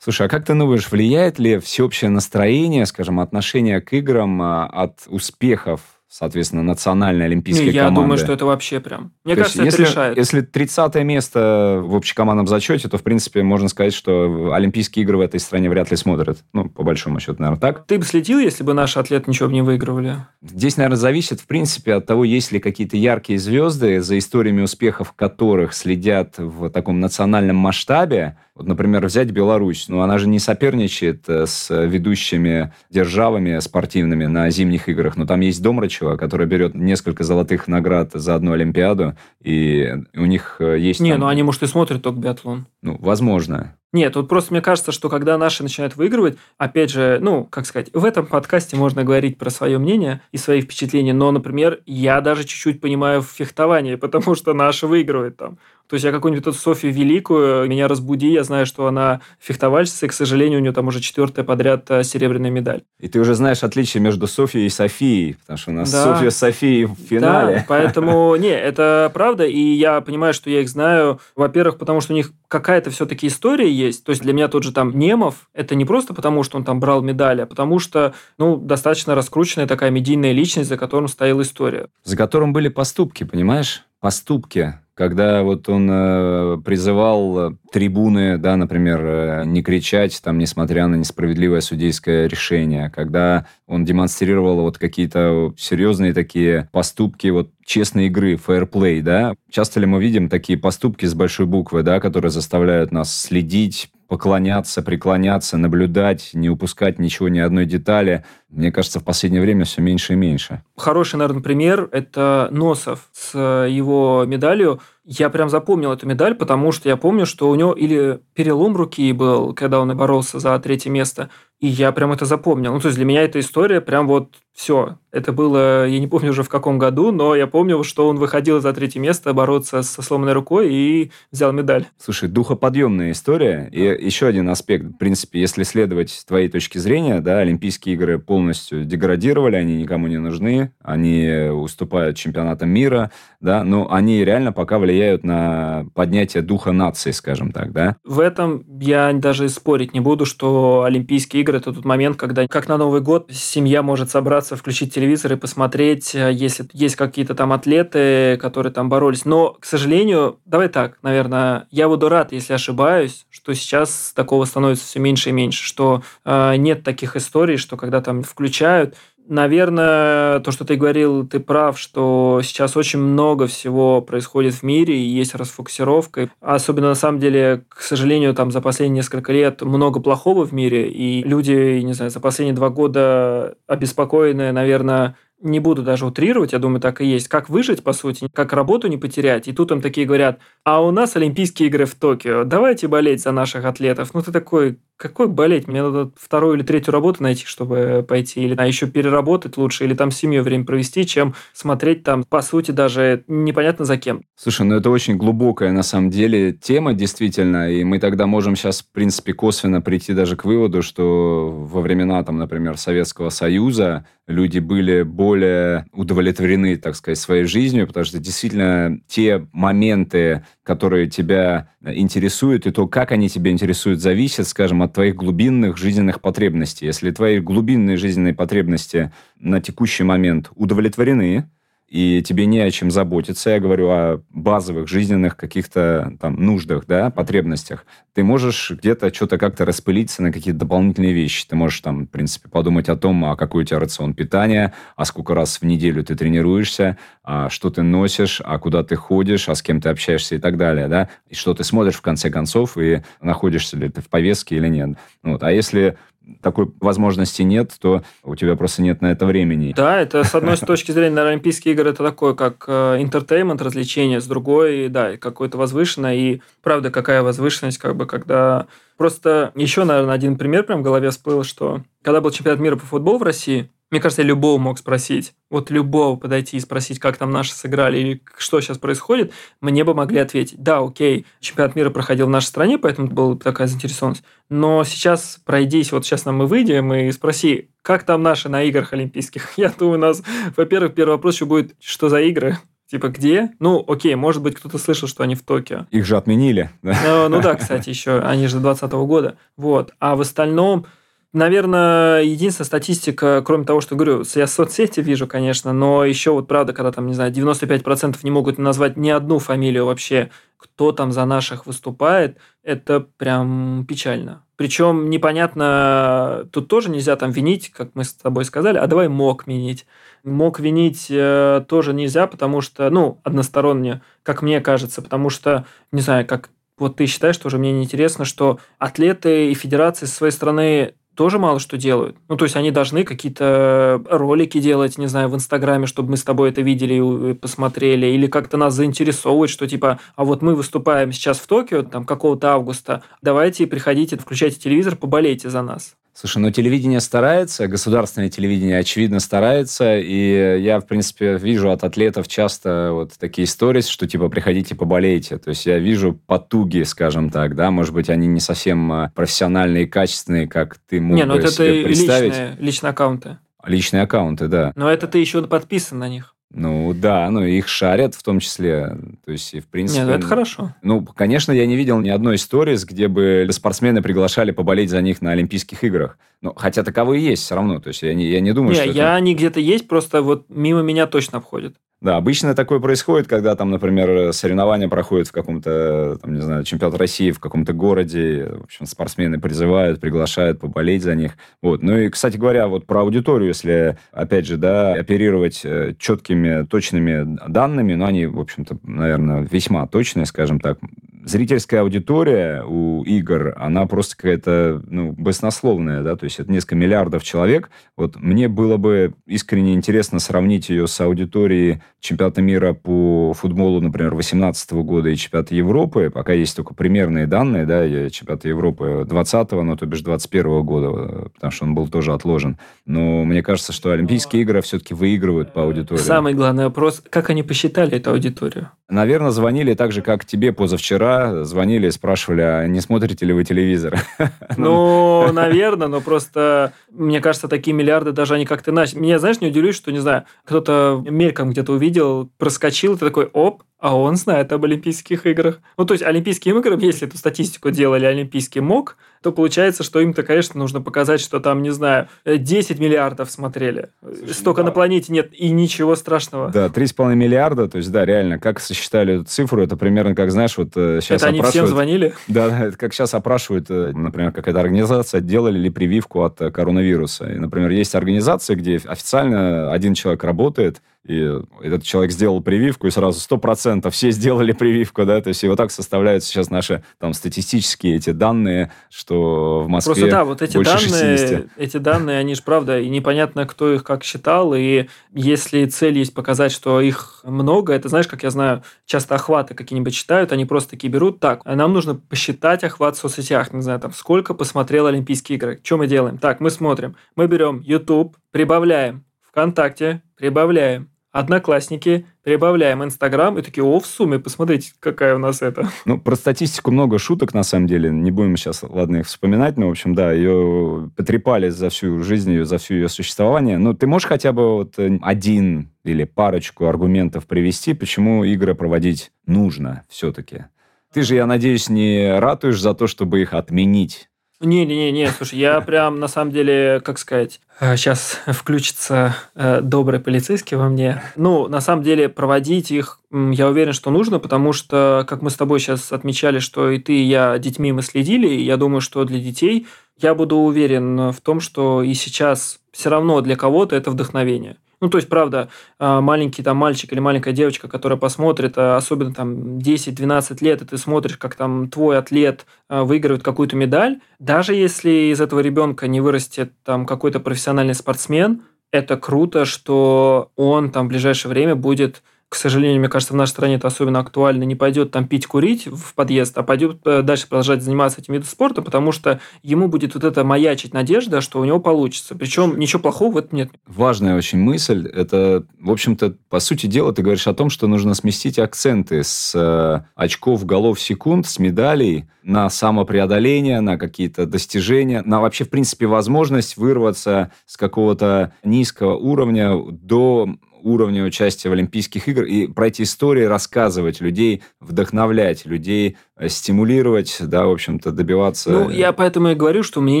Слушай, 0.02 0.26
а 0.26 0.28
как 0.28 0.44
ты 0.44 0.54
думаешь, 0.54 0.90
влияет 0.90 1.38
ли 1.38 1.60
всеобщее 1.60 2.10
настроение, 2.10 2.86
скажем, 2.86 3.20
отношение 3.20 3.80
к 3.80 3.92
играм 3.92 4.42
а, 4.42 4.66
от 4.66 5.02
успехов 5.06 5.80
соответственно, 6.12 6.62
национальной 6.62 7.24
олимпийской 7.24 7.68
Не, 7.68 7.70
я 7.70 7.84
команды. 7.84 8.00
думаю, 8.02 8.18
что 8.18 8.32
это 8.34 8.44
вообще 8.44 8.80
прям. 8.80 9.12
Мне 9.24 9.34
То 9.34 9.42
кажется, 9.42 9.62
есть, 9.62 9.74
это 9.74 9.82
если, 9.82 9.92
решает. 9.92 10.16
Если 10.18 10.40
30 10.42 10.94
место 10.96 11.80
в 11.82 11.96
общекомандном 11.96 12.46
зачете, 12.46 12.86
то, 12.90 12.98
в 12.98 13.02
принципе, 13.02 13.42
можно 13.42 13.68
сказать, 13.68 13.94
что 13.94 14.52
Олимпийские 14.52 15.04
игры 15.04 15.16
в 15.16 15.22
этой 15.22 15.40
стране 15.40 15.70
вряд 15.70 15.90
ли 15.90 15.96
смотрят. 15.96 16.44
Ну, 16.52 16.68
по 16.68 16.82
большому 16.82 17.18
счету, 17.18 17.36
наверное, 17.38 17.60
так. 17.60 17.86
Ты 17.86 17.98
бы 17.98 18.04
следил, 18.04 18.38
если 18.40 18.62
бы 18.62 18.74
наши 18.74 18.98
атлеты 18.98 19.30
ничего 19.30 19.48
бы 19.48 19.54
не 19.54 19.62
выигрывали? 19.62 20.16
Здесь, 20.42 20.76
наверное, 20.76 20.98
зависит, 20.98 21.40
в 21.40 21.46
принципе, 21.46 21.94
от 21.94 22.04
того, 22.04 22.24
есть 22.24 22.52
ли 22.52 22.60
какие-то 22.60 22.98
яркие 22.98 23.38
звезды, 23.38 24.02
за 24.02 24.18
историями 24.18 24.60
успехов 24.60 25.14
которых 25.14 25.72
следят 25.72 26.34
в 26.36 26.68
таком 26.68 27.00
национальном 27.00 27.56
масштабе. 27.56 28.36
Вот, 28.54 28.66
например, 28.66 29.06
взять 29.06 29.30
Беларусь. 29.30 29.86
Ну, 29.88 30.02
она 30.02 30.18
же 30.18 30.28
не 30.28 30.38
соперничает 30.38 31.26
э, 31.28 31.46
с 31.46 31.70
ведущими 31.70 32.72
державами 32.90 33.58
спортивными 33.60 34.26
на 34.26 34.50
зимних 34.50 34.88
играх. 34.90 35.16
Но 35.16 35.26
там 35.26 35.40
есть 35.40 35.62
Домрачева, 35.62 36.16
которая 36.16 36.46
берет 36.46 36.74
несколько 36.74 37.24
золотых 37.24 37.66
наград 37.66 38.10
за 38.12 38.34
одну 38.34 38.52
Олимпиаду, 38.52 39.16
и 39.42 39.94
у 40.14 40.26
них 40.26 40.56
э, 40.58 40.78
есть... 40.78 41.00
Не, 41.00 41.12
там- 41.12 41.20
ну 41.20 41.26
они, 41.28 41.42
может, 41.42 41.62
и 41.62 41.66
смотрят 41.66 42.02
только 42.02 42.20
биатлон. 42.20 42.66
Ну, 42.82 42.98
возможно. 43.00 43.74
Нет, 43.94 44.16
вот 44.16 44.26
просто 44.26 44.54
мне 44.54 44.62
кажется, 44.62 44.90
что 44.90 45.10
когда 45.10 45.36
наши 45.36 45.62
начинают 45.62 45.96
выигрывать, 45.96 46.38
опять 46.56 46.90
же, 46.90 47.18
ну, 47.20 47.44
как 47.44 47.66
сказать, 47.66 47.90
в 47.92 48.06
этом 48.06 48.26
подкасте 48.26 48.74
можно 48.74 49.04
говорить 49.04 49.36
про 49.36 49.50
свое 49.50 49.78
мнение 49.78 50.22
и 50.32 50.38
свои 50.38 50.62
впечатления, 50.62 51.12
но, 51.12 51.30
например, 51.30 51.80
я 51.84 52.22
даже 52.22 52.44
чуть-чуть 52.44 52.80
понимаю 52.80 53.20
в 53.20 53.26
фехтовании, 53.26 53.94
потому 53.96 54.34
что 54.34 54.54
наши 54.54 54.86
выигрывают 54.86 55.36
там. 55.36 55.58
То 55.88 55.94
есть 55.94 56.04
я 56.04 56.12
какую-нибудь 56.12 56.42
эту 56.46 56.52
Софью 56.56 56.92
Великую, 56.92 57.68
меня 57.68 57.88
разбуди, 57.88 58.32
я 58.32 58.44
знаю, 58.44 58.66
что 58.66 58.86
она 58.86 59.20
фехтовальщица, 59.38 60.06
и, 60.06 60.08
к 60.08 60.12
сожалению, 60.12 60.58
у 60.58 60.62
нее 60.62 60.72
там 60.72 60.88
уже 60.88 61.00
четвертая 61.00 61.44
подряд 61.44 61.90
э, 61.90 62.02
серебряная 62.02 62.50
медаль. 62.50 62.82
И 62.98 63.08
ты 63.08 63.20
уже 63.20 63.34
знаешь 63.34 63.62
отличие 63.62 64.02
между 64.02 64.26
Софьей 64.26 64.66
и 64.66 64.70
Софией, 64.70 65.34
потому 65.34 65.58
что 65.58 65.70
у 65.70 65.74
нас 65.74 65.92
Да. 65.92 66.04
Софья 66.04 66.30
с 66.30 66.36
Софией 66.36 66.84
в 66.84 66.94
финале. 66.94 67.56
Да, 67.56 67.64
поэтому, 67.68 68.34
не, 68.36 68.48
это 68.48 69.10
правда, 69.12 69.44
и 69.44 69.60
я 69.60 70.00
понимаю, 70.00 70.34
что 70.34 70.50
я 70.50 70.60
их 70.60 70.68
знаю, 70.68 71.20
во-первых, 71.36 71.78
потому 71.78 72.00
что 72.00 72.12
у 72.12 72.16
них 72.16 72.32
какая-то 72.52 72.90
все-таки 72.90 73.28
история 73.28 73.72
есть, 73.72 74.04
то 74.04 74.10
есть 74.10 74.20
для 74.20 74.34
меня 74.34 74.46
тот 74.46 74.62
же 74.62 74.72
там 74.72 74.98
Немов, 74.98 75.48
это 75.54 75.74
не 75.74 75.86
просто 75.86 76.12
потому, 76.12 76.42
что 76.42 76.58
он 76.58 76.64
там 76.64 76.80
брал 76.80 77.00
медали, 77.00 77.40
а 77.40 77.46
потому 77.46 77.78
что, 77.78 78.12
ну, 78.36 78.58
достаточно 78.58 79.14
раскрученная 79.14 79.66
такая 79.66 79.90
медийная 79.90 80.32
личность, 80.32 80.68
за 80.68 80.76
которым 80.76 81.08
стояла 81.08 81.40
история. 81.40 81.88
За 82.04 82.14
которым 82.14 82.52
были 82.52 82.68
поступки, 82.68 83.24
понимаешь? 83.24 83.84
Поступки. 84.00 84.74
Когда 84.94 85.42
вот 85.42 85.70
он 85.70 85.88
э, 85.90 86.58
призывал 86.62 87.38
э, 87.38 87.56
трибуны, 87.72 88.36
да, 88.36 88.56
например, 88.56 89.00
э, 89.02 89.42
не 89.46 89.62
кричать, 89.62 90.20
там, 90.22 90.36
несмотря 90.36 90.86
на 90.86 90.96
несправедливое 90.96 91.62
судейское 91.62 92.26
решение, 92.26 92.90
когда 92.90 93.46
он 93.66 93.86
демонстрировал 93.86 94.60
вот 94.60 94.76
какие-то 94.76 95.54
серьезные 95.56 96.12
такие 96.12 96.68
поступки, 96.72 97.28
вот 97.28 97.48
честной 97.64 98.06
игры, 98.06 98.36
фэрплей, 98.36 99.00
да. 99.02 99.34
Часто 99.50 99.80
ли 99.80 99.86
мы 99.86 100.00
видим 100.00 100.28
такие 100.28 100.58
поступки 100.58 101.06
с 101.06 101.14
большой 101.14 101.46
буквы, 101.46 101.82
да, 101.82 102.00
которые 102.00 102.30
заставляют 102.30 102.92
нас 102.92 103.14
следить, 103.14 103.90
поклоняться, 104.08 104.82
преклоняться, 104.82 105.56
наблюдать, 105.56 106.30
не 106.34 106.50
упускать 106.50 106.98
ничего, 106.98 107.28
ни 107.28 107.38
одной 107.38 107.64
детали. 107.64 108.24
Мне 108.50 108.70
кажется, 108.70 109.00
в 109.00 109.04
последнее 109.04 109.40
время 109.40 109.64
все 109.64 109.80
меньше 109.80 110.12
и 110.12 110.16
меньше. 110.16 110.62
Хороший, 110.76 111.16
наверное, 111.16 111.42
пример– 111.42 111.88
это 111.92 112.48
Носов 112.50 113.08
с 113.12 113.34
его 113.34 114.24
медалью. 114.26 114.80
Я 115.04 115.30
прям 115.30 115.48
запомнил 115.48 115.92
эту 115.92 116.06
медаль, 116.06 116.36
потому 116.36 116.70
что 116.70 116.88
я 116.88 116.96
помню, 116.96 117.26
что 117.26 117.50
у 117.50 117.54
него 117.56 117.72
или 117.72 118.20
перелом 118.34 118.76
руки 118.76 119.12
был, 119.12 119.52
когда 119.52 119.80
он 119.80 119.96
боролся 119.96 120.38
за 120.38 120.56
третье 120.60 120.90
место, 120.90 121.28
и 121.58 121.66
я 121.66 121.92
прям 121.92 122.12
это 122.12 122.24
запомнил. 122.24 122.72
Ну, 122.72 122.80
то 122.80 122.88
есть 122.88 122.96
для 122.96 123.04
меня 123.04 123.22
эта 123.22 123.38
история 123.38 123.80
прям 123.80 124.08
вот 124.08 124.34
все. 124.52 124.98
Это 125.12 125.32
было, 125.32 125.86
я 125.86 125.98
не 126.00 126.06
помню 126.06 126.30
уже 126.30 126.42
в 126.42 126.48
каком 126.48 126.78
году, 126.78 127.12
но 127.12 127.36
я 127.36 127.46
помню, 127.46 127.82
что 127.84 128.08
он 128.08 128.16
выходил 128.16 128.60
за 128.60 128.72
третье 128.72 128.98
место 128.98 129.32
бороться 129.32 129.82
со 129.82 130.02
сломанной 130.02 130.32
рукой 130.32 130.72
и 130.72 131.12
взял 131.30 131.52
медаль. 131.52 131.86
Слушай, 131.98 132.28
духоподъемная 132.28 133.12
история. 133.12 133.68
И 133.70 133.80
еще 133.80 134.26
один 134.26 134.48
аспект. 134.48 134.84
В 134.86 134.96
принципе, 134.96 135.40
если 135.40 135.62
следовать 135.62 136.24
твоей 136.26 136.48
точке 136.48 136.80
зрения, 136.80 137.20
да, 137.20 137.38
Олимпийские 137.38 137.94
игры 137.94 138.18
полностью 138.18 138.84
деградировали, 138.84 139.56
они 139.56 139.76
никому 139.76 140.08
не 140.08 140.18
нужны, 140.18 140.72
они 140.82 141.48
уступают 141.52 142.16
чемпионатам 142.16 142.70
мира, 142.70 143.12
да, 143.40 143.62
но 143.62 143.92
они 143.92 144.24
реально 144.24 144.52
пока 144.52 144.78
влияют 144.92 145.24
на 145.24 145.86
поднятие 145.94 146.42
духа 146.42 146.72
нации, 146.72 147.12
скажем 147.12 147.50
так, 147.50 147.72
да. 147.72 147.96
В 148.04 148.20
этом 148.20 148.64
я 148.78 149.12
даже 149.14 149.48
спорить 149.48 149.94
не 149.94 150.00
буду, 150.00 150.26
что 150.26 150.82
Олимпийские 150.82 151.42
игры– 151.42 151.58
это 151.58 151.72
тот 151.72 151.84
момент, 151.86 152.18
когда, 152.18 152.46
как 152.46 152.68
на 152.68 152.76
Новый 152.76 153.00
год, 153.00 153.30
семья 153.32 153.82
может 153.82 154.10
собраться, 154.10 154.54
включить 154.56 154.92
телевизор 154.94 155.32
и 155.32 155.36
посмотреть, 155.36 156.14
э, 156.14 156.30
если 156.32 156.66
есть 156.74 156.96
какие-то 156.96 157.34
там 157.34 157.52
атлеты, 157.52 158.36
которые 158.40 158.72
там 158.72 158.90
боролись. 158.90 159.24
Но, 159.24 159.56
к 159.58 159.64
сожалению, 159.64 160.38
давай 160.44 160.68
так, 160.68 160.98
наверное, 161.02 161.66
я 161.70 161.88
буду 161.88 162.10
рад, 162.10 162.32
если 162.32 162.52
ошибаюсь, 162.52 163.24
что 163.30 163.54
сейчас 163.54 164.12
такого 164.14 164.44
становится 164.44 164.84
все 164.84 165.00
меньше 165.00 165.30
и 165.30 165.32
меньше, 165.32 165.64
что 165.64 166.02
э, 166.24 166.56
нет 166.56 166.82
таких 166.82 167.16
историй, 167.16 167.56
что 167.56 167.78
когда 167.78 168.02
там 168.02 168.22
включают, 168.22 168.96
Наверное, 169.32 170.40
то, 170.40 170.50
что 170.50 170.66
ты 170.66 170.76
говорил, 170.76 171.26
ты 171.26 171.40
прав, 171.40 171.78
что 171.78 172.42
сейчас 172.44 172.76
очень 172.76 172.98
много 172.98 173.46
всего 173.46 174.02
происходит 174.02 174.52
в 174.52 174.62
мире, 174.62 174.94
и 174.94 175.06
есть 175.06 175.34
расфокусировка. 175.34 176.28
Особенно, 176.42 176.88
на 176.88 176.94
самом 176.94 177.18
деле, 177.18 177.64
к 177.70 177.80
сожалению, 177.80 178.34
там 178.34 178.50
за 178.50 178.60
последние 178.60 178.96
несколько 178.96 179.32
лет 179.32 179.62
много 179.62 180.00
плохого 180.00 180.44
в 180.44 180.52
мире, 180.52 180.90
и 180.90 181.22
люди, 181.22 181.80
не 181.80 181.94
знаю, 181.94 182.10
за 182.10 182.20
последние 182.20 182.54
два 182.54 182.68
года 182.68 183.54
обеспокоены, 183.66 184.52
наверное, 184.52 185.16
не 185.42 185.60
буду 185.60 185.82
даже 185.82 186.06
утрировать, 186.06 186.52
я 186.52 186.58
думаю, 186.58 186.80
так 186.80 187.00
и 187.00 187.06
есть. 187.06 187.28
Как 187.28 187.48
выжить, 187.48 187.82
по 187.82 187.92
сути, 187.92 188.28
как 188.32 188.52
работу 188.52 188.88
не 188.88 188.96
потерять. 188.96 189.48
И 189.48 189.52
тут 189.52 189.70
им 189.70 189.80
такие 189.80 190.06
говорят, 190.06 190.38
а 190.64 190.82
у 190.82 190.90
нас 190.90 191.16
Олимпийские 191.16 191.68
игры 191.68 191.84
в 191.84 191.94
Токио, 191.94 192.44
давайте 192.44 192.88
болеть 192.88 193.22
за 193.22 193.32
наших 193.32 193.64
атлетов. 193.64 194.14
Ну 194.14 194.22
ты 194.22 194.32
такой, 194.32 194.78
какой 194.96 195.26
болеть? 195.26 195.66
Мне 195.66 195.82
надо 195.82 196.12
вторую 196.16 196.56
или 196.56 196.62
третью 196.62 196.92
работу 196.92 197.22
найти, 197.22 197.44
чтобы 197.44 198.04
пойти. 198.08 198.44
Или 198.44 198.54
а 198.56 198.66
еще 198.66 198.86
переработать 198.86 199.56
лучше, 199.56 199.84
или 199.84 199.94
там 199.94 200.12
с 200.12 200.16
семьей 200.16 200.42
время 200.42 200.64
провести, 200.64 201.04
чем 201.06 201.34
смотреть 201.52 202.04
там, 202.04 202.22
по 202.22 202.40
сути, 202.40 202.70
даже 202.70 203.24
непонятно 203.26 203.84
за 203.84 203.96
кем. 203.96 204.22
Слушай, 204.36 204.64
ну 204.66 204.76
это 204.76 204.90
очень 204.90 205.16
глубокая, 205.16 205.72
на 205.72 205.82
самом 205.82 206.10
деле, 206.10 206.52
тема, 206.52 206.94
действительно, 206.94 207.70
и 207.70 207.82
мы 207.82 207.98
тогда 207.98 208.26
можем 208.26 208.54
сейчас, 208.54 208.82
в 208.82 208.92
принципе, 208.92 209.32
косвенно 209.32 209.80
прийти 209.80 210.12
даже 210.12 210.36
к 210.36 210.44
выводу, 210.44 210.82
что 210.82 211.50
во 211.50 211.80
времена, 211.80 212.22
там, 212.22 212.38
например, 212.38 212.76
Советского 212.76 213.30
Союза 213.30 214.06
люди 214.26 214.58
были 214.58 215.02
более 215.02 215.86
удовлетворены, 215.92 216.76
так 216.76 216.96
сказать, 216.96 217.18
своей 217.18 217.44
жизнью, 217.44 217.86
потому 217.86 218.04
что 218.04 218.18
действительно 218.18 219.00
те 219.06 219.46
моменты, 219.52 220.44
которые 220.62 221.08
тебя 221.10 221.70
интересуют, 221.84 222.66
и 222.66 222.70
то, 222.70 222.86
как 222.86 223.12
они 223.12 223.28
тебя 223.28 223.50
интересуют, 223.50 224.00
зависят, 224.00 224.46
скажем, 224.46 224.82
от 224.82 224.94
твоих 224.94 225.16
глубинных 225.16 225.76
жизненных 225.76 226.20
потребностей. 226.20 226.86
Если 226.86 227.10
твои 227.10 227.40
глубинные 227.40 227.96
жизненные 227.96 228.34
потребности 228.34 229.12
на 229.38 229.60
текущий 229.60 230.04
момент 230.04 230.50
удовлетворены, 230.54 231.50
и 231.92 232.22
тебе 232.22 232.46
не 232.46 232.58
о 232.60 232.70
чем 232.70 232.90
заботиться, 232.90 233.50
я 233.50 233.60
говорю 233.60 233.90
о 233.90 234.22
базовых 234.30 234.88
жизненных 234.88 235.36
каких-то 235.36 236.16
там 236.18 236.36
нуждах, 236.36 236.86
да, 236.86 237.10
потребностях, 237.10 237.84
ты 238.14 238.24
можешь 238.24 238.70
где-то 238.70 239.12
что-то 239.12 239.36
как-то 239.36 239.66
распылиться 239.66 240.22
на 240.22 240.32
какие-то 240.32 240.60
дополнительные 240.60 241.12
вещи. 241.12 241.46
Ты 241.46 241.54
можешь 241.54 241.82
там, 241.82 242.06
в 242.06 242.06
принципе, 242.06 242.48
подумать 242.48 242.88
о 242.88 242.96
том, 242.96 243.22
а 243.26 243.36
какой 243.36 243.64
у 243.64 243.66
тебя 243.66 243.78
рацион 243.78 244.14
питания, 244.14 244.72
а 244.96 245.04
сколько 245.04 245.34
раз 245.34 245.58
в 245.58 245.64
неделю 245.64 246.02
ты 246.02 246.14
тренируешься, 246.14 246.96
а 247.24 247.50
что 247.50 247.68
ты 247.68 247.82
носишь, 247.82 248.40
а 248.42 248.58
куда 248.58 248.82
ты 248.82 248.96
ходишь, 248.96 249.50
а 249.50 249.54
с 249.54 249.60
кем 249.60 249.82
ты 249.82 249.90
общаешься 249.90 250.36
и 250.36 250.38
так 250.38 250.56
далее, 250.56 250.88
да, 250.88 251.10
и 251.28 251.34
что 251.34 251.52
ты 251.52 251.62
смотришь 251.62 251.96
в 251.96 252.00
конце 252.00 252.30
концов, 252.30 252.78
и 252.78 253.02
находишься 253.20 253.76
ли 253.76 253.90
ты 253.90 254.00
в 254.00 254.08
повестке 254.08 254.56
или 254.56 254.68
нет. 254.68 254.96
Вот. 255.22 255.42
А 255.42 255.52
если 255.52 255.98
такой 256.40 256.72
возможности 256.80 257.42
нет, 257.42 257.72
то 257.80 258.02
у 258.22 258.34
тебя 258.36 258.56
просто 258.56 258.82
нет 258.82 259.02
на 259.02 259.12
это 259.12 259.26
времени. 259.26 259.72
Да, 259.76 260.00
это 260.00 260.24
с 260.24 260.34
одной 260.34 260.56
точки 260.56 260.92
зрения, 260.92 261.10
наверное, 261.10 261.32
Олимпийские 261.32 261.74
игры 261.74 261.90
это 261.90 262.02
такое, 262.02 262.34
как 262.34 262.68
интертеймент, 262.68 263.60
развлечение, 263.60 264.20
с 264.20 264.26
другой, 264.26 264.88
да, 264.88 265.16
какое-то 265.16 265.58
возвышенное. 265.58 266.14
И 266.14 266.40
правда, 266.62 266.90
какая 266.90 267.22
возвышенность, 267.22 267.78
как 267.78 267.96
бы, 267.96 268.06
когда... 268.06 268.66
Просто 268.96 269.50
еще, 269.56 269.84
наверное, 269.84 270.14
один 270.14 270.36
пример 270.36 270.62
прям 270.62 270.80
в 270.80 270.82
голове 270.84 271.10
всплыл, 271.10 271.42
что 271.42 271.82
когда 272.02 272.20
был 272.20 272.30
чемпионат 272.30 272.60
мира 272.60 272.76
по 272.76 272.86
футболу 272.86 273.18
в 273.18 273.22
России, 273.22 273.68
мне 273.92 274.00
кажется, 274.00 274.22
я 274.22 274.28
любого 274.28 274.58
мог 274.58 274.78
спросить. 274.78 275.34
Вот 275.50 275.70
любого 275.70 276.16
подойти 276.16 276.56
и 276.56 276.60
спросить, 276.60 276.98
как 276.98 277.18
там 277.18 277.30
наши 277.30 277.52
сыграли 277.52 277.98
или 277.98 278.22
что 278.38 278.60
сейчас 278.62 278.78
происходит, 278.78 279.32
мне 279.60 279.84
бы 279.84 279.92
могли 279.92 280.18
ответить. 280.18 280.60
Да, 280.60 280.78
окей, 280.78 281.26
чемпионат 281.40 281.76
мира 281.76 281.90
проходил 281.90 282.26
в 282.26 282.30
нашей 282.30 282.46
стране, 282.46 282.78
поэтому 282.78 283.08
была 283.08 283.36
такая 283.36 283.68
заинтересованность. 283.68 284.24
Но 284.48 284.82
сейчас 284.84 285.40
пройдись, 285.44 285.92
вот 285.92 286.06
сейчас 286.06 286.24
нам 286.24 286.38
мы 286.38 286.46
выйдем 286.46 286.92
и 286.94 287.12
спроси, 287.12 287.68
как 287.82 288.04
там 288.04 288.22
наши 288.22 288.48
на 288.48 288.62
играх 288.62 288.94
олимпийских? 288.94 289.52
Я 289.58 289.68
думаю, 289.78 289.98
у 289.98 290.00
нас, 290.00 290.22
во-первых, 290.56 290.94
первый 290.94 291.12
вопрос 291.12 291.34
еще 291.34 291.44
будет, 291.44 291.74
что 291.78 292.08
за 292.08 292.22
игры? 292.22 292.56
Типа, 292.90 293.08
где? 293.08 293.50
Ну, 293.58 293.84
окей, 293.86 294.14
может 294.14 294.42
быть, 294.42 294.54
кто-то 294.54 294.78
слышал, 294.78 295.06
что 295.06 295.22
они 295.22 295.34
в 295.34 295.42
Токио. 295.42 295.86
Их 295.90 296.06
же 296.06 296.16
отменили. 296.16 296.70
Ну, 296.80 297.28
ну 297.28 297.42
да, 297.42 297.56
кстати, 297.56 297.90
еще, 297.90 298.20
они 298.20 298.46
же 298.46 298.58
2020 298.58 298.92
года. 299.06 299.36
Вот. 299.58 299.92
А 299.98 300.16
в 300.16 300.22
остальном, 300.22 300.86
Наверное, 301.32 302.22
единственная 302.22 302.66
статистика, 302.66 303.42
кроме 303.42 303.64
того, 303.64 303.80
что 303.80 303.96
говорю, 303.96 304.22
я 304.34 304.46
соцсети 304.46 305.00
вижу, 305.00 305.26
конечно, 305.26 305.72
но 305.72 306.04
еще 306.04 306.32
вот 306.32 306.46
правда, 306.46 306.74
когда 306.74 306.92
там, 306.92 307.06
не 307.06 307.14
знаю, 307.14 307.32
95% 307.32 308.18
не 308.22 308.30
могут 308.30 308.58
назвать 308.58 308.98
ни 308.98 309.08
одну 309.08 309.38
фамилию 309.38 309.86
вообще, 309.86 310.30
кто 310.58 310.92
там 310.92 311.10
за 311.10 311.24
наших 311.24 311.64
выступает, 311.64 312.36
это 312.62 313.00
прям 313.00 313.86
печально. 313.88 314.44
Причем 314.56 315.08
непонятно, 315.08 316.46
тут 316.52 316.68
тоже 316.68 316.90
нельзя 316.90 317.16
там 317.16 317.30
винить, 317.30 317.70
как 317.70 317.92
мы 317.94 318.04
с 318.04 318.12
тобой 318.12 318.44
сказали, 318.44 318.76
а 318.76 318.86
давай 318.86 319.08
мог 319.08 319.46
винить. 319.46 319.86
Мог 320.24 320.60
винить 320.60 321.06
э, 321.08 321.64
тоже 321.66 321.94
нельзя, 321.94 322.26
потому 322.26 322.60
что, 322.60 322.90
ну, 322.90 323.20
односторонне, 323.24 324.02
как 324.22 324.42
мне 324.42 324.60
кажется, 324.60 325.00
потому 325.00 325.30
что, 325.30 325.64
не 325.92 326.02
знаю, 326.02 326.26
как 326.26 326.50
вот 326.78 326.96
ты 326.96 327.06
считаешь, 327.06 327.38
тоже 327.38 327.58
мне 327.58 327.72
неинтересно, 327.72 328.24
что 328.24 328.60
атлеты 328.78 329.50
и 329.50 329.54
федерации 329.54 330.06
со 330.06 330.14
своей 330.14 330.32
стороны 330.32 330.94
тоже 331.14 331.38
мало 331.38 331.58
что 331.58 331.76
делают. 331.76 332.16
Ну, 332.28 332.36
то 332.36 332.44
есть 332.44 332.56
они 332.56 332.70
должны 332.70 333.04
какие-то 333.04 334.02
ролики 334.08 334.58
делать, 334.60 334.98
не 334.98 335.06
знаю, 335.06 335.28
в 335.28 335.34
Инстаграме, 335.34 335.86
чтобы 335.86 336.10
мы 336.10 336.16
с 336.16 336.24
тобой 336.24 336.50
это 336.50 336.62
видели 336.62 337.30
и 337.30 337.34
посмотрели, 337.34 338.06
или 338.06 338.26
как-то 338.26 338.56
нас 338.56 338.74
заинтересовывать, 338.74 339.50
что 339.50 339.66
типа, 339.66 340.00
а 340.16 340.24
вот 340.24 340.42
мы 340.42 340.54
выступаем 340.54 341.12
сейчас 341.12 341.38
в 341.38 341.46
Токио, 341.46 341.82
там, 341.82 342.04
какого-то 342.04 342.52
августа, 342.52 343.02
давайте 343.20 343.66
приходите, 343.66 344.16
включайте 344.16 344.58
телевизор, 344.58 344.96
поболейте 344.96 345.50
за 345.50 345.62
нас. 345.62 345.96
Слушай, 346.14 346.38
ну 346.38 346.50
телевидение 346.50 347.00
старается, 347.00 347.68
государственное 347.68 348.28
телевидение, 348.28 348.78
очевидно, 348.78 349.18
старается, 349.18 349.96
и 349.96 350.60
я, 350.60 350.78
в 350.78 350.86
принципе, 350.86 351.38
вижу 351.38 351.70
от 351.70 351.84
атлетов 351.84 352.28
часто 352.28 352.90
вот 352.92 353.12
такие 353.18 353.46
истории, 353.46 353.80
что 353.80 354.06
типа 354.06 354.28
приходите 354.28 354.74
поболейте. 354.74 355.38
То 355.38 355.48
есть 355.48 355.64
я 355.64 355.78
вижу 355.78 356.12
потуги, 356.26 356.82
скажем 356.82 357.30
так, 357.30 357.54
да, 357.54 357.70
может 357.70 357.94
быть, 357.94 358.10
они 358.10 358.26
не 358.26 358.40
совсем 358.40 358.92
а, 358.92 359.12
профессиональные 359.14 359.84
и 359.84 359.86
качественные, 359.86 360.48
как 360.48 360.76
ты 360.86 361.00
мог 361.00 361.16
не, 361.16 361.24
ну, 361.24 361.34
бы 361.34 361.40
это 361.40 361.50
себе 361.50 361.82
представить. 361.84 362.32
Личные, 362.32 362.56
личные 362.58 362.90
аккаунты. 362.90 363.38
Личные 363.64 364.02
аккаунты, 364.02 364.48
да. 364.48 364.72
Но 364.76 364.90
это 364.90 365.08
ты 365.08 365.18
еще 365.18 365.42
подписан 365.46 365.98
на 365.98 366.08
них. 366.08 366.34
Ну 366.54 366.92
да, 366.94 367.30
ну 367.30 367.42
их 367.42 367.66
шарят 367.68 368.14
в 368.14 368.22
том 368.22 368.40
числе. 368.40 368.96
То 369.24 369.32
есть, 369.32 369.54
и 369.54 369.60
в 369.60 369.66
принципе... 369.66 370.00
Нет, 370.00 370.08
ну 370.08 370.14
это 370.14 370.26
хорошо. 370.26 370.74
Ну, 370.82 371.02
конечно, 371.04 371.52
я 371.52 371.66
не 371.66 371.76
видел 371.76 372.00
ни 372.00 372.10
одной 372.10 372.36
истории, 372.36 372.76
где 372.84 373.08
бы 373.08 373.48
спортсмены 373.50 374.02
приглашали 374.02 374.50
поболеть 374.50 374.90
за 374.90 375.00
них 375.00 375.22
на 375.22 375.32
Олимпийских 375.32 375.82
играх. 375.82 376.18
Ну, 376.42 376.52
хотя 376.54 376.82
таковые 376.82 377.24
есть 377.24 377.42
все 377.42 377.54
равно. 377.54 377.80
То 377.80 377.88
есть, 377.88 378.02
я 378.02 378.12
не, 378.14 378.28
я 378.28 378.40
не 378.40 378.52
думаю, 378.52 378.74
не, 378.74 378.80
что... 378.80 378.90
я 378.90 378.90
это... 378.90 379.14
они 379.14 379.34
где-то 379.34 379.60
есть, 379.60 379.88
просто 379.88 380.22
вот 380.22 380.46
мимо 380.50 380.82
меня 380.82 381.06
точно 381.06 381.38
обходят. 381.38 381.76
Да, 382.02 382.16
обычно 382.16 382.56
такое 382.56 382.80
происходит, 382.80 383.28
когда 383.28 383.54
там, 383.54 383.70
например, 383.70 384.32
соревнования 384.32 384.88
проходят 384.88 385.28
в 385.28 385.32
каком-то, 385.32 386.18
там, 386.20 386.34
не 386.34 386.40
знаю, 386.40 386.64
чемпионат 386.64 386.98
России 386.98 387.30
в 387.30 387.38
каком-то 387.38 387.72
городе, 387.72 388.48
в 388.58 388.64
общем, 388.64 388.86
спортсмены 388.86 389.38
призывают, 389.38 390.00
приглашают 390.00 390.58
поболеть 390.58 391.04
за 391.04 391.14
них. 391.14 391.36
Вот. 391.62 391.84
Ну 391.84 391.96
и, 391.96 392.08
кстати 392.08 392.36
говоря, 392.36 392.66
вот 392.66 392.86
про 392.86 393.02
аудиторию, 393.02 393.48
если, 393.48 393.98
опять 394.10 394.46
же, 394.46 394.56
да, 394.56 394.94
оперировать 394.94 395.60
э, 395.64 395.94
четкими, 395.96 396.66
точными 396.66 397.38
данными, 397.48 397.94
ну, 397.94 398.04
они, 398.04 398.26
в 398.26 398.40
общем-то, 398.40 398.78
наверное, 398.82 399.46
весьма 399.48 399.86
точные, 399.86 400.26
скажем 400.26 400.58
так, 400.58 400.78
зрительская 401.24 401.82
аудитория 401.82 402.62
у 402.64 403.02
игр, 403.04 403.54
она 403.56 403.86
просто 403.86 404.16
какая-то, 404.16 404.82
ну, 404.86 405.12
баснословная, 405.12 406.02
да, 406.02 406.16
то 406.16 406.24
есть 406.24 406.40
это 406.40 406.50
несколько 406.50 406.74
миллиардов 406.74 407.22
человек. 407.22 407.70
Вот 407.96 408.16
мне 408.16 408.48
было 408.48 408.76
бы 408.76 409.14
искренне 409.26 409.74
интересно 409.74 410.18
сравнить 410.18 410.68
ее 410.68 410.86
с 410.86 411.00
аудиторией 411.00 411.82
чемпионата 412.00 412.42
мира 412.42 412.72
по 412.72 413.32
футболу, 413.34 413.80
например, 413.80 414.14
18 414.14 414.72
года 414.72 415.08
и 415.08 415.16
чемпионата 415.16 415.54
Европы. 415.54 416.10
Пока 416.12 416.32
есть 416.32 416.56
только 416.56 416.74
примерные 416.74 417.26
данные, 417.26 417.66
да, 417.66 417.86
чемпионата 418.10 418.48
Европы 418.48 419.06
20-го, 419.08 419.62
ну, 419.62 419.76
то 419.76 419.86
бишь 419.86 420.00
21 420.00 420.62
года, 420.62 421.30
потому 421.34 421.50
что 421.50 421.64
он 421.64 421.74
был 421.74 421.88
тоже 421.88 422.12
отложен. 422.12 422.58
Но 422.86 423.24
мне 423.24 423.42
кажется, 423.42 423.72
что 423.72 423.92
Олимпийские 423.92 424.42
игры 424.42 424.62
все-таки 424.62 424.94
выигрывают 424.94 425.52
по 425.52 425.62
аудитории. 425.62 426.00
Самый 426.00 426.34
главный 426.34 426.64
вопрос, 426.64 427.02
как 427.08 427.30
они 427.30 427.42
посчитали 427.42 427.96
эту 427.96 428.10
аудиторию? 428.10 428.70
Наверное, 428.88 429.30
звонили 429.30 429.74
так 429.74 429.92
же, 429.92 430.02
как 430.02 430.24
тебе 430.24 430.52
позавчера, 430.52 431.11
звонили 431.44 431.86
и 431.86 431.90
спрашивали, 431.90 432.40
а 432.42 432.66
не 432.66 432.80
смотрите 432.80 433.24
ли 433.26 433.32
вы 433.32 433.44
телевизор? 433.44 433.98
Ну, 434.56 435.32
наверное, 435.32 435.88
но 435.88 436.00
просто, 436.00 436.72
мне 436.90 437.20
кажется, 437.20 437.48
такие 437.48 437.74
миллиарды 437.74 438.12
даже 438.12 438.34
они 438.34 438.44
как-то 438.44 438.70
иначе. 438.70 438.98
Меня, 438.98 439.18
знаешь, 439.18 439.40
не 439.40 439.48
удивлюсь, 439.48 439.76
что, 439.76 439.90
не 439.90 439.98
знаю, 439.98 440.24
кто-то 440.44 441.02
мельком 441.08 441.50
где-то 441.50 441.72
увидел, 441.72 442.30
проскочил, 442.38 442.96
ты 442.96 443.06
такой, 443.06 443.26
оп, 443.32 443.62
а 443.82 443.96
он 443.96 444.14
знает 444.14 444.52
об 444.52 444.64
Олимпийских 444.64 445.26
играх. 445.26 445.60
Ну, 445.76 445.84
то 445.84 445.94
есть, 445.94 446.04
Олимпийским 446.04 446.56
играм, 446.56 446.78
если 446.78 447.08
эту 447.08 447.18
статистику 447.18 447.70
делали 447.70 448.04
Олимпийский 448.04 448.60
МОК, 448.60 448.96
то 449.22 449.32
получается, 449.32 449.82
что 449.82 450.00
им-то, 450.00 450.22
конечно, 450.22 450.58
нужно 450.58 450.80
показать, 450.80 451.20
что 451.20 451.40
там, 451.40 451.62
не 451.62 451.70
знаю, 451.70 452.08
10 452.24 452.78
миллиардов 452.78 453.30
смотрели. 453.30 453.88
Слушай, 454.00 454.34
Столько 454.34 454.62
да. 454.62 454.66
на 454.66 454.72
планете 454.72 455.12
нет, 455.12 455.30
и 455.32 455.50
ничего 455.50 455.96
страшного. 455.96 456.50
Да, 456.50 456.66
3,5 456.66 457.14
миллиарда, 457.16 457.68
то 457.68 457.78
есть, 457.78 457.90
да, 457.90 458.04
реально, 458.04 458.38
как 458.38 458.60
сосчитали 458.60 459.16
эту 459.16 459.24
цифру, 459.24 459.60
это 459.60 459.76
примерно, 459.76 460.14
как, 460.14 460.30
знаешь, 460.30 460.56
вот 460.56 460.74
сейчас 460.74 461.10
э, 461.10 461.14
Это 461.14 461.26
они 461.26 461.42
всем 461.42 461.66
звонили? 461.66 462.14
Да, 462.28 462.66
это 462.66 462.76
как 462.76 462.94
сейчас 462.94 463.14
опрашивают, 463.14 463.66
э, 463.68 463.90
например, 463.92 464.30
какая-то 464.30 464.60
организация, 464.60 465.20
делали 465.20 465.58
ли 465.58 465.70
прививку 465.70 466.22
от 466.22 466.40
э, 466.40 466.52
коронавируса. 466.52 467.26
И, 467.32 467.34
например, 467.36 467.70
есть 467.70 467.96
организации, 467.96 468.54
где 468.54 468.76
официально 468.76 469.72
один 469.72 469.94
человек 469.94 470.22
работает, 470.22 470.82
и 471.04 471.40
этот 471.60 471.82
человек 471.82 472.12
сделал 472.12 472.40
прививку, 472.40 472.86
и 472.86 472.90
сразу 472.90 473.18
100% 473.18 473.90
все 473.90 474.10
сделали 474.12 474.52
прививку, 474.52 475.04
да, 475.04 475.20
то 475.20 475.28
есть 475.28 475.42
и 475.42 475.48
вот 475.48 475.56
так 475.56 475.72
составляются 475.72 476.28
сейчас 476.28 476.48
наши 476.48 476.84
там 476.98 477.12
статистические 477.12 477.96
эти 477.96 478.10
данные, 478.10 478.70
что 478.88 479.62
в 479.62 479.68
Москве 479.68 479.94
Просто 479.94 480.10
да, 480.10 480.24
вот 480.24 480.42
эти 480.42 480.62
данные, 480.62 481.18
60. 481.18 481.46
эти 481.56 481.76
данные, 481.78 482.18
они 482.18 482.36
же, 482.36 482.42
правда, 482.42 482.78
и 482.78 482.88
непонятно, 482.88 483.46
кто 483.46 483.72
их 483.72 483.82
как 483.82 484.04
считал, 484.04 484.54
и 484.54 484.86
если 485.12 485.64
цель 485.66 485.98
есть 485.98 486.14
показать, 486.14 486.52
что 486.52 486.80
их 486.80 487.20
много, 487.24 487.72
это, 487.72 487.88
знаешь, 487.88 488.06
как 488.06 488.22
я 488.22 488.30
знаю, 488.30 488.62
часто 488.86 489.16
охваты 489.16 489.54
какие-нибудь 489.54 489.94
считают, 489.94 490.30
они 490.30 490.44
просто 490.44 490.70
такие 490.70 490.92
берут, 490.92 491.18
так, 491.18 491.44
нам 491.44 491.72
нужно 491.72 491.96
посчитать 491.96 492.62
охват 492.62 492.96
в 492.96 493.00
соцсетях, 493.00 493.52
не 493.52 493.62
знаю, 493.62 493.80
там, 493.80 493.92
сколько 493.92 494.34
посмотрел 494.34 494.86
Олимпийские 494.86 495.36
игры, 495.36 495.60
что 495.64 495.78
мы 495.78 495.88
делаем? 495.88 496.18
Так, 496.18 496.38
мы 496.38 496.50
смотрим, 496.50 496.94
мы 497.16 497.26
берем 497.26 497.60
YouTube, 497.60 498.16
прибавляем 498.30 499.04
ВКонтакте, 499.32 500.02
прибавляем 500.16 500.91
Одноклассники, 501.12 502.06
прибавляем 502.24 502.82
Инстаграм 502.82 503.38
и 503.38 503.42
такие, 503.42 503.62
о, 503.62 503.78
в 503.80 503.86
сумме, 503.86 504.18
посмотрите, 504.18 504.72
какая 504.80 505.14
у 505.14 505.18
нас 505.18 505.42
это. 505.42 505.68
Ну, 505.84 506.00
про 506.00 506.16
статистику 506.16 506.70
много 506.70 506.98
шуток, 506.98 507.34
на 507.34 507.42
самом 507.42 507.66
деле. 507.66 507.90
Не 507.90 508.10
будем 508.10 508.38
сейчас, 508.38 508.62
ладно, 508.62 508.96
их 508.96 509.06
вспоминать, 509.06 509.58
но, 509.58 509.68
в 509.68 509.72
общем, 509.72 509.94
да, 509.94 510.10
ее 510.10 510.90
потрепали 510.96 511.50
за 511.50 511.68
всю 511.68 512.02
жизнь 512.02 512.30
ее, 512.30 512.46
за 512.46 512.56
всю 512.56 512.74
ее 512.74 512.88
существование. 512.88 513.58
Но 513.58 513.74
ты 513.74 513.86
можешь 513.86 514.08
хотя 514.08 514.32
бы 514.32 514.54
вот 514.54 514.78
э, 514.78 514.98
один 515.02 515.70
или 515.84 516.04
парочку 516.04 516.66
аргументов 516.66 517.26
привести, 517.26 517.74
почему 517.74 518.24
игры 518.24 518.54
проводить 518.54 519.12
нужно 519.26 519.84
все-таки? 519.90 520.46
Ты 520.94 521.02
же, 521.02 521.14
я 521.14 521.26
надеюсь, 521.26 521.68
не 521.68 522.18
ратуешь 522.18 522.60
за 522.60 522.72
то, 522.72 522.86
чтобы 522.86 523.20
их 523.20 523.34
отменить. 523.34 524.08
Не-не-не, 524.42 525.08
слушай, 525.10 525.38
я 525.38 525.60
прям 525.62 526.00
на 526.00 526.08
самом 526.08 526.32
деле, 526.32 526.80
как 526.84 526.98
сказать, 526.98 527.40
сейчас 527.60 528.20
э, 528.26 528.32
включится 528.32 529.14
э, 529.34 529.60
добрый 529.60 530.00
полицейский 530.00 530.56
во 530.56 530.68
мне. 530.68 531.02
Ну, 531.16 531.48
на 531.48 531.60
самом 531.60 531.82
деле, 531.82 532.08
проводить 532.08 532.70
их, 532.70 533.00
я 533.10 533.48
уверен, 533.48 533.72
что 533.72 533.90
нужно, 533.90 534.18
потому 534.18 534.52
что, 534.52 535.06
как 535.08 535.22
мы 535.22 535.30
с 535.30 535.36
тобой 535.36 535.60
сейчас 535.60 535.92
отмечали, 535.92 536.40
что 536.40 536.70
и 536.70 536.78
ты, 536.78 536.94
и 536.94 537.04
я 537.04 537.38
детьми 537.38 537.72
мы 537.72 537.82
следили, 537.82 538.28
и 538.28 538.42
я 538.42 538.56
думаю, 538.56 538.80
что 538.80 539.04
для 539.04 539.20
детей 539.20 539.66
я 540.00 540.14
буду 540.14 540.36
уверен 540.36 541.12
в 541.12 541.20
том, 541.20 541.40
что 541.40 541.82
и 541.82 541.94
сейчас 541.94 542.58
все 542.72 542.90
равно 542.90 543.20
для 543.20 543.36
кого-то 543.36 543.76
это 543.76 543.90
вдохновение. 543.90 544.56
Ну, 544.82 544.88
то 544.88 544.98
есть, 544.98 545.08
правда, 545.08 545.48
а, 545.78 546.00
маленький 546.00 546.42
там 546.42 546.56
мальчик 546.56 546.92
или 546.92 546.98
маленькая 546.98 547.32
девочка, 547.32 547.68
которая 547.68 547.96
посмотрит, 547.96 548.54
а, 548.56 548.76
особенно 548.76 549.14
там 549.14 549.58
10-12 549.58 550.42
лет, 550.42 550.60
и 550.60 550.64
ты 550.64 550.76
смотришь, 550.76 551.16
как 551.16 551.36
там 551.36 551.70
твой 551.70 551.96
атлет 551.96 552.46
а, 552.68 552.82
выигрывает 552.82 553.22
какую-то 553.22 553.54
медаль, 553.54 554.00
даже 554.18 554.54
если 554.54 555.12
из 555.12 555.20
этого 555.20 555.38
ребенка 555.38 555.86
не 555.86 556.00
вырастет 556.00 556.52
там 556.64 556.84
какой-то 556.84 557.20
профессиональный 557.20 557.74
спортсмен, 557.74 558.42
это 558.72 558.96
круто, 558.96 559.44
что 559.44 560.32
он 560.34 560.72
там 560.72 560.86
в 560.86 560.88
ближайшее 560.88 561.30
время 561.30 561.54
будет 561.54 562.02
к 562.32 562.34
сожалению, 562.34 562.78
мне 562.80 562.88
кажется, 562.88 563.12
в 563.12 563.16
нашей 563.16 563.32
стране 563.32 563.56
это 563.56 563.66
особенно 563.66 563.98
актуально, 563.98 564.44
не 564.44 564.54
пойдет 564.54 564.90
там 564.90 565.06
пить, 565.06 565.26
курить 565.26 565.66
в 565.66 565.92
подъезд, 565.94 566.38
а 566.38 566.42
пойдет 566.42 566.78
э, 566.86 567.02
дальше 567.02 567.28
продолжать 567.28 567.62
заниматься 567.62 568.00
этим 568.00 568.14
видом 568.14 568.26
спорта, 568.26 568.62
потому 568.62 568.90
что 568.90 569.20
ему 569.42 569.68
будет 569.68 569.92
вот 569.92 570.02
эта 570.02 570.24
маячить 570.24 570.72
надежда, 570.72 571.20
что 571.20 571.40
у 571.40 571.44
него 571.44 571.60
получится. 571.60 572.14
Причем 572.14 572.58
ничего 572.58 572.80
плохого 572.80 573.12
в 573.12 573.16
этом 573.18 573.36
нет. 573.36 573.50
Важная 573.66 574.16
очень 574.16 574.38
мысль. 574.38 574.88
Это, 574.88 575.44
в 575.60 575.70
общем-то, 575.70 576.14
по 576.30 576.40
сути 576.40 576.64
дела, 576.64 576.94
ты 576.94 577.02
говоришь 577.02 577.26
о 577.26 577.34
том, 577.34 577.50
что 577.50 577.66
нужно 577.66 577.92
сместить 577.92 578.38
акценты 578.38 579.04
с 579.04 579.34
э, 579.34 579.84
очков, 579.94 580.46
голов, 580.46 580.80
секунд, 580.80 581.26
с 581.26 581.38
медалей 581.38 582.06
на 582.22 582.48
самопреодоление, 582.48 583.60
на 583.60 583.76
какие-то 583.76 584.24
достижения, 584.24 585.02
на 585.04 585.20
вообще, 585.20 585.44
в 585.44 585.50
принципе, 585.50 585.86
возможность 585.86 586.56
вырваться 586.56 587.30
с 587.44 587.58
какого-то 587.58 588.32
низкого 588.42 588.96
уровня 588.96 589.54
до 589.70 590.36
уровня 590.62 591.04
участия 591.04 591.48
в 591.48 591.52
Олимпийских 591.52 592.08
играх 592.08 592.28
и 592.28 592.46
про 592.46 592.68
эти 592.68 592.82
истории 592.82 593.24
рассказывать 593.24 594.00
людей, 594.00 594.42
вдохновлять 594.60 595.44
людей, 595.44 595.96
э, 596.16 596.28
стимулировать, 596.28 597.16
да, 597.20 597.46
в 597.46 597.50
общем-то, 597.50 597.92
добиваться... 597.92 598.50
Ну, 598.50 598.70
я 598.70 598.92
поэтому 598.92 599.28
и 599.28 599.34
говорю, 599.34 599.62
что 599.62 599.80
мне 599.80 600.00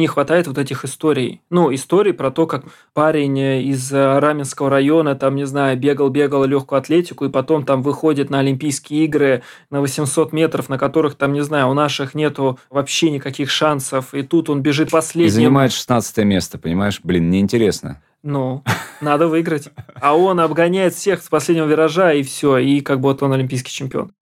не 0.00 0.06
хватает 0.06 0.46
вот 0.46 0.58
этих 0.58 0.84
историй. 0.84 1.40
Ну, 1.50 1.74
историй 1.74 2.12
про 2.12 2.30
то, 2.30 2.46
как 2.46 2.64
парень 2.94 3.38
из 3.38 3.92
Раменского 3.92 4.70
района, 4.70 5.14
там, 5.14 5.34
не 5.36 5.46
знаю, 5.46 5.78
бегал-бегал 5.78 6.44
легкую 6.44 6.78
атлетику, 6.78 7.24
и 7.24 7.28
потом 7.28 7.64
там 7.64 7.82
выходит 7.82 8.30
на 8.30 8.38
Олимпийские 8.38 9.04
игры 9.04 9.42
на 9.70 9.80
800 9.80 10.32
метров, 10.32 10.68
на 10.68 10.78
которых, 10.78 11.14
там, 11.14 11.32
не 11.32 11.42
знаю, 11.42 11.68
у 11.68 11.74
наших 11.74 12.14
нету 12.14 12.58
вообще 12.70 13.10
никаких 13.10 13.50
шансов, 13.50 14.14
и 14.14 14.22
тут 14.22 14.50
он 14.50 14.62
бежит 14.62 14.90
последним. 14.90 15.28
И 15.28 15.30
занимает 15.30 15.72
16 15.72 16.18
место, 16.18 16.58
понимаешь? 16.58 17.00
Блин, 17.02 17.30
неинтересно. 17.30 18.00
Ну, 18.24 18.62
надо 19.00 19.26
выиграть. 19.26 19.70
А 20.00 20.16
он 20.16 20.38
обгоняет 20.38 20.94
всех 20.94 21.22
с 21.22 21.28
последнего 21.28 21.66
виража, 21.66 22.12
и 22.12 22.22
все, 22.22 22.58
и 22.58 22.80
как 22.80 23.00
бы 23.00 23.08
вот 23.08 23.20
он 23.24 23.32
олимпийский 23.32 23.72
чемпион. 23.72 24.12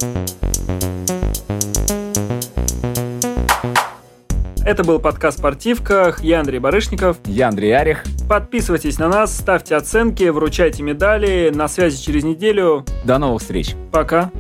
Это 4.64 4.84
был 4.84 5.00
подкаст 5.00 5.38
«Спортивка». 5.38 6.14
Я 6.20 6.40
Андрей 6.40 6.60
Барышников. 6.60 7.18
Я 7.26 7.48
Андрей 7.48 7.76
Арих. 7.76 8.04
Подписывайтесь 8.26 8.98
на 8.98 9.08
нас, 9.08 9.36
ставьте 9.36 9.76
оценки, 9.76 10.24
вручайте 10.24 10.82
медали. 10.82 11.52
На 11.54 11.68
связи 11.68 12.02
через 12.02 12.24
неделю. 12.24 12.86
До 13.04 13.18
новых 13.18 13.42
встреч. 13.42 13.74
Пока. 13.92 14.30